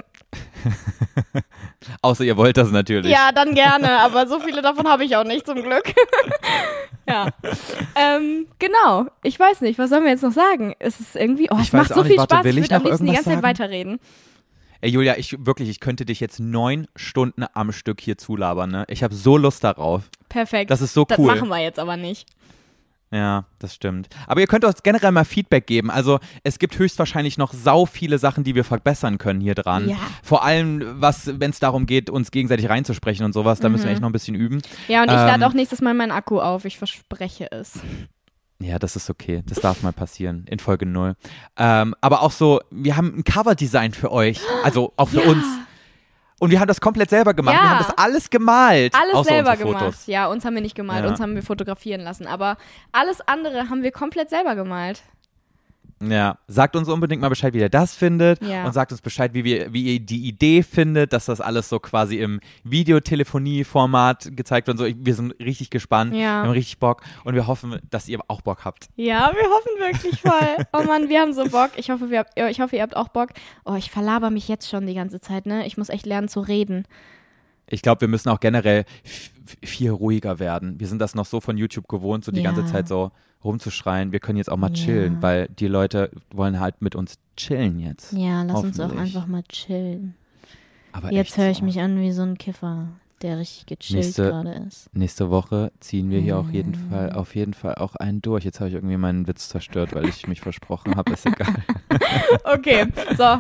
Außer 2.02 2.24
ihr 2.24 2.38
wollt 2.38 2.58
das 2.58 2.72
natürlich. 2.72 3.12
Ja, 3.12 3.32
dann 3.32 3.54
gerne, 3.56 4.00
aber 4.00 4.28
so 4.28 4.40
viele 4.40 4.62
davon 4.62 4.88
habe 4.88 5.06
ich 5.06 5.16
auch 5.16 5.24
nicht 5.24 5.46
zum 5.46 5.62
Glück. 5.64 5.94
ja. 7.08 7.28
Ähm, 7.96 8.48
genau. 8.60 9.06
Ich 9.24 9.40
weiß 9.40 9.62
nicht, 9.62 9.80
was 9.80 9.90
sollen 9.90 10.04
wir 10.04 10.12
jetzt 10.12 10.24
noch 10.24 10.32
sagen? 10.32 10.74
Es 10.80 11.00
ist 11.00 11.16
irgendwie, 11.16 11.48
oh, 11.52 11.56
es 11.56 11.68
Ich 11.68 11.74
weiß 11.74 11.90
macht 11.90 11.94
so 11.94 12.02
nicht, 12.02 12.08
viel 12.12 12.18
warte, 12.18 12.36
Spaß. 12.36 12.46
will 12.46 12.58
Ich 12.58 12.66
ich 12.66 12.70
würde 12.72 12.76
am 12.76 12.84
liebsten 12.84 13.06
die 13.06 13.12
ganze 13.12 13.24
Zeit 13.26 13.34
sagen? 13.36 13.44
weiterreden. 13.48 14.00
Ey, 14.82 14.92
Julia, 14.92 15.18
ich 15.18 15.36
wirklich, 15.44 15.70
ich 15.70 15.80
könnte 15.80 16.06
dich 16.06 16.20
jetzt 16.20 16.40
neun 16.40 16.88
Stunden 16.96 17.46
am 17.54 17.72
Stück 17.72 18.00
hier 18.00 18.18
zulabern, 18.18 18.70
ne? 18.70 18.86
Ich 18.90 19.02
habe 19.04 19.16
so 19.16 19.36
Lust 19.36 19.64
darauf. 19.64 20.04
Perfekt. 20.30 20.70
Das 20.70 20.82
ist 20.82 20.94
so 20.94 21.04
Das 21.06 21.18
cool. 21.18 21.28
machen 21.36 21.48
wir 21.50 21.58
jetzt 21.60 21.80
aber 21.80 21.98
nicht. 21.98 22.28
Ja, 23.10 23.46
das 23.60 23.74
stimmt. 23.74 24.10
Aber 24.28 24.42
ihr 24.42 24.48
könnt 24.48 24.66
uns 24.66 24.84
generell 24.84 25.12
mal 25.14 25.24
Feedback 25.24 25.66
geben. 25.66 25.90
Also 25.90 26.20
es 26.44 26.60
gibt 26.60 26.78
höchstwahrscheinlich 26.78 27.38
noch 27.38 27.54
sau 27.54 27.86
viele 27.86 28.20
Sachen, 28.20 28.44
die 28.44 28.54
wir 28.54 28.66
verbessern 28.66 29.18
können 29.18 29.40
hier 29.40 29.56
dran. 29.56 29.88
Ja. 29.88 29.96
Vor 30.24 30.44
allem, 30.44 30.84
was, 31.02 31.40
wenn 31.40 31.52
es 31.52 31.60
darum 31.60 31.86
geht, 31.86 32.10
uns 32.10 32.32
gegenseitig 32.32 32.68
reinzusprechen 32.68 33.26
und 33.26 33.32
sowas, 33.32 33.62
da 33.62 33.70
müssen 33.70 33.86
wir 33.86 33.92
echt 33.92 34.02
noch 34.02 34.10
ein 34.10 34.14
bisschen 34.14 34.36
üben. 34.36 34.62
Ja, 34.90 35.04
und 35.04 35.08
ich 35.08 35.14
Ähm, 35.18 35.26
lade 35.26 35.48
auch 35.48 35.54
nächstes 35.54 35.80
Mal 35.82 35.94
meinen 35.94 36.12
Akku 36.12 36.40
auf. 36.42 36.66
Ich 36.66 36.78
verspreche 36.78 37.50
es. 37.50 37.80
Ja, 38.60 38.78
das 38.80 38.96
ist 38.96 39.10
okay. 39.10 39.44
Das 39.48 39.60
darf 39.60 39.84
mal 39.84 39.94
passieren 39.94 40.46
in 40.50 40.60
Folge 40.60 40.86
0. 40.86 41.16
Ähm, 41.58 41.96
aber 42.02 42.24
auch 42.24 42.32
so, 42.32 42.60
wir 42.72 42.98
haben 42.98 43.20
ein 43.20 43.24
Coverdesign 43.24 43.94
für 43.94 44.12
euch. 44.12 44.42
Also 44.64 44.92
auch 44.98 45.10
für 45.10 45.24
Ja. 45.24 45.30
uns. 45.32 45.46
Und 46.40 46.52
wir 46.52 46.60
haben 46.60 46.68
das 46.68 46.80
komplett 46.80 47.10
selber 47.10 47.34
gemacht. 47.34 47.56
Ja. 47.56 47.64
Wir 47.64 47.70
haben 47.72 47.86
das 47.88 47.98
alles 47.98 48.30
gemalt. 48.30 48.94
Alles 48.94 49.26
selber 49.28 49.56
gemacht. 49.58 49.80
Fotos. 49.84 50.06
Ja, 50.06 50.28
uns 50.28 50.46
haben 50.46 50.54
wir 50.54 50.62
nicht 50.62 50.76
gemalt, 50.76 51.04
Ja. 51.04 51.10
uns 51.10 51.20
haben 51.20 51.34
wir 51.36 51.42
fotografieren 51.42 52.02
lassen. 52.02 52.28
Aber 52.28 52.58
alles 52.92 53.22
andere 53.28 53.70
haben 53.70 53.82
wir 53.82 53.92
komplett 53.92 54.30
selber 54.30 54.56
gemalt. 54.56 55.02
Ja, 56.00 56.38
sagt 56.48 56.76
uns 56.76 56.88
unbedingt 56.90 57.22
mal 57.24 57.30
Bescheid, 57.30 57.54
wie 57.56 57.60
ihr 57.60 57.70
das 57.70 57.96
findet 57.96 58.44
Ja. 58.44 58.66
und 58.66 58.74
sagt 58.74 58.92
uns 58.92 59.02
Bescheid, 59.02 59.34
wie, 59.34 59.44
wir, 59.44 59.74
wie 59.74 59.96
ihr 59.96 60.00
die 60.00 60.28
Idee 60.28 60.62
findet, 60.62 61.12
dass 61.12 61.26
das 61.26 61.42
alles 61.42 61.70
so 61.70 61.80
quasi 61.80 62.18
im 62.18 62.40
Videotelefonie-Format 62.64 64.30
gezeigt 64.36 64.68
wird 64.68 64.76
und 64.76 64.80
so. 64.80 64.86
Ich- 64.86 64.96
Wir 65.00 65.16
sind 65.16 65.32
richtig 65.40 65.70
gespannt, 65.70 66.14
Ja. 66.14 66.20
wir 66.20 66.30
haben 66.44 66.50
richtig 66.52 66.80
Bock 66.80 67.02
und 67.24 67.34
wir 67.36 67.48
hoffen, 67.48 67.80
dass 67.90 68.08
ihr 68.08 68.20
auch 68.28 68.42
Bock 68.42 68.66
habt. 68.66 68.90
Ja, 68.96 69.32
wir 69.34 69.50
hoffen 69.50 69.72
wirklich 69.80 70.22
voll. 70.22 70.66
Oh 70.74 70.84
Mann, 70.84 71.10
wir 71.10 71.22
haben 71.22 71.34
so 71.34 71.46
Bock. 71.46 71.72
Ich 71.78 71.90
hoffe, 71.90 72.10
wir 72.10 72.20
habt, 72.20 72.40
ich 72.40 72.60
hoffe, 72.62 72.76
ihr 72.76 72.82
habt 72.82 72.96
auch 72.96 73.08
Bock. 73.10 73.30
Oh, 73.66 73.76
ich 73.76 73.90
verlaber 73.92 74.30
mich 74.30 74.48
jetzt 74.48 74.70
schon 74.70 74.86
die 74.86 74.94
ganze 74.96 75.20
Zeit, 75.20 75.46
ne? 75.46 75.66
Ich 75.66 75.78
muss 75.78 75.90
echt 75.90 76.06
lernen 76.06 76.28
zu 76.28 76.40
reden. 76.42 76.86
Ich 77.70 77.82
glaube, 77.82 78.02
wir 78.02 78.08
müssen 78.08 78.30
auch 78.30 78.40
generell 78.40 78.86
viel 79.64 79.92
ruhiger 79.92 80.40
werden. 80.40 80.80
Wir 80.80 80.88
sind 80.88 81.00
das 81.00 81.16
noch 81.16 81.26
so 81.26 81.40
von 81.42 81.58
YouTube 81.58 81.88
gewohnt, 81.88 82.24
so 82.26 82.32
die 82.32 82.42
Ja. 82.42 82.52
ganze 82.52 82.66
Zeit 82.72 82.88
so 82.88 83.12
rumzuschreien. 83.44 84.12
Wir 84.12 84.20
können 84.20 84.38
jetzt 84.38 84.50
auch 84.52 84.58
mal 84.58 84.70
Ja. 84.70 84.74
chillen, 84.74 85.22
weil 85.22 85.48
die 85.48 85.68
Leute 85.68 86.12
wollen 86.32 86.60
halt 86.60 86.82
mit 86.82 86.96
uns 86.96 87.16
chillen 87.36 87.80
jetzt. 87.80 88.14
Ja, 88.14 88.44
lass 88.44 88.64
uns 88.64 88.80
auch 88.80 88.96
einfach 88.96 89.28
mal 89.28 89.44
chillen. 89.44 90.16
Aber 90.92 91.12
Jetzt 91.12 91.38
höre 91.38 91.50
ich 91.52 91.58
so. 91.60 91.66
mich 91.66 91.80
an 91.80 92.00
wie 92.02 92.12
so 92.12 92.24
ein 92.24 92.38
Kiffer, 92.40 92.88
der 93.22 93.38
richtig 93.38 93.68
gechillt 93.68 94.16
gerade 94.16 94.64
ist. 94.68 94.90
Nächste 94.96 95.30
Woche 95.30 95.72
ziehen 95.80 96.10
wir 96.10 96.20
hier 96.20 96.40
auf 96.40 96.50
jeden. 96.52 96.74
Fall, 96.74 97.12
auf 97.14 97.36
jeden 97.36 97.54
Fall 97.54 97.76
auch 97.76 97.96
einen 97.96 98.22
durch. 98.24 98.44
Jetzt 98.44 98.60
habe 98.60 98.70
ich 98.70 98.76
irgendwie 98.76 98.98
meinen 98.98 99.28
Witz 99.28 99.50
zerstört, 99.50 99.94
weil 99.94 100.08
ich 100.10 100.28
mich 100.28 100.42
versprochen 100.42 100.96
habe. 100.96 101.14
Ist 101.14 101.26
egal. 101.26 101.54
Okay, 102.44 102.88
so. 103.18 103.38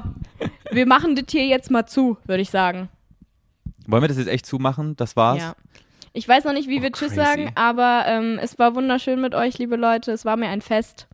Wir 0.72 0.86
machen 0.86 1.16
das 1.16 1.26
hier 1.30 1.46
jetzt 1.48 1.72
mal 1.72 1.86
zu, 1.88 2.18
würde 2.26 2.42
ich 2.42 2.50
sagen. 2.50 2.90
Wollen 3.88 4.04
wir 4.04 4.08
das 4.08 4.18
jetzt 4.18 4.28
echt 4.28 4.46
zumachen? 4.46 4.96
Das 4.98 5.16
war's? 5.16 5.40
Ja. 5.40 5.56
Ich 6.18 6.28
weiß 6.28 6.46
noch 6.46 6.54
nicht, 6.54 6.68
wie 6.68 6.80
Oh, 6.80 6.82
wir 6.82 6.92
Tschüss 6.92 7.14
crazy. 7.14 7.16
sagen, 7.24 7.52
aber 7.54 8.06
ähm, 8.08 8.40
es 8.42 8.58
war 8.58 8.74
wunderschön 8.74 9.22
mit 9.22 9.36
euch, 9.36 9.60
liebe 9.60 9.76
Leute. 9.76 10.12
Es 10.12 10.26
war 10.26 10.36
mir 10.36 10.50
ein 10.50 10.62
Fest. 10.62 11.08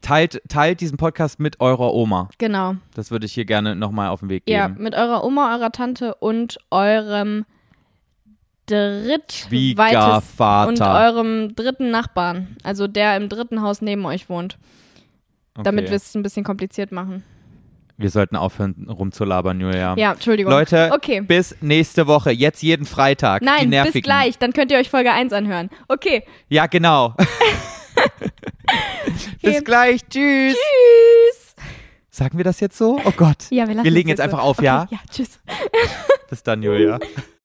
Teilt, 0.00 0.42
teilt 0.48 0.80
diesen 0.80 0.96
Podcast 0.96 1.38
mit 1.38 1.60
eurer 1.60 1.94
Oma. 1.94 2.28
Genau. 2.38 2.74
Das 2.94 3.12
würde 3.12 3.26
ich 3.26 3.32
hier 3.32 3.44
gerne 3.44 3.76
nochmal 3.76 4.08
auf 4.08 4.20
den 4.20 4.28
Weg 4.28 4.42
Ja, 4.48 4.66
geben. 4.66 4.82
mit 4.82 4.96
eurer 4.96 5.22
Oma, 5.22 5.54
eurer 5.54 5.70
Tante 5.70 6.16
und 6.16 6.58
eurem 6.70 7.44
drittweitest 8.66 10.40
und 10.40 10.80
eurem 10.80 11.54
dritten 11.54 11.90
Nachbarn. 11.92 12.56
Also 12.64 12.88
der 12.88 13.16
im 13.16 13.28
dritten 13.28 13.62
Haus 13.62 13.82
neben 13.82 14.04
euch 14.04 14.28
wohnt. 14.28 14.58
Damit 15.54 15.84
Okay. 15.84 15.90
wir 15.90 15.96
es 15.96 16.14
ein 16.16 16.22
bisschen 16.24 16.42
kompliziert 16.44 16.90
machen. 16.92 17.22
Wir 18.00 18.08
sollten 18.08 18.34
aufhören 18.34 18.86
rumzulabern, 18.88 19.60
Julia. 19.60 19.94
Ja, 19.98 20.12
Entschuldigung. 20.12 20.50
Leute, 20.50 20.90
Okay. 20.94 21.20
bis 21.20 21.54
nächste 21.60 22.06
Woche. 22.06 22.30
Jetzt 22.30 22.62
jeden 22.62 22.86
Freitag. 22.86 23.42
Nein, 23.42 23.70
bis 23.92 24.02
gleich. 24.02 24.38
Dann 24.38 24.54
könnt 24.54 24.72
ihr 24.72 24.78
euch 24.78 24.88
Folge 24.88 25.12
1 25.12 25.34
anhören. 25.34 25.68
Okay. 25.86 26.24
Ja, 26.48 26.66
genau. 26.66 27.14
bis 29.42 29.56
Okay. 29.56 29.64
gleich. 29.64 30.00
Tschüss. 30.08 30.54
Tschüss. 30.56 31.54
Sagen 32.08 32.38
wir 32.38 32.44
das 32.44 32.60
jetzt 32.60 32.78
so? 32.78 32.98
Oh 33.04 33.12
Gott. 33.16 33.50
Ja, 33.50 33.68
wir 33.68 33.74
lassen 33.74 33.84
Wir 33.84 33.90
legen 33.90 34.08
jetzt 34.08 34.18
so. 34.18 34.24
einfach 34.24 34.40
auf, 34.40 34.58
okay, 34.58 34.66
ja? 34.66 34.88
Ja, 34.90 34.98
tschüss. 35.10 35.38
Bis 36.30 36.42
dann, 36.42 36.62
Julia. 36.62 36.98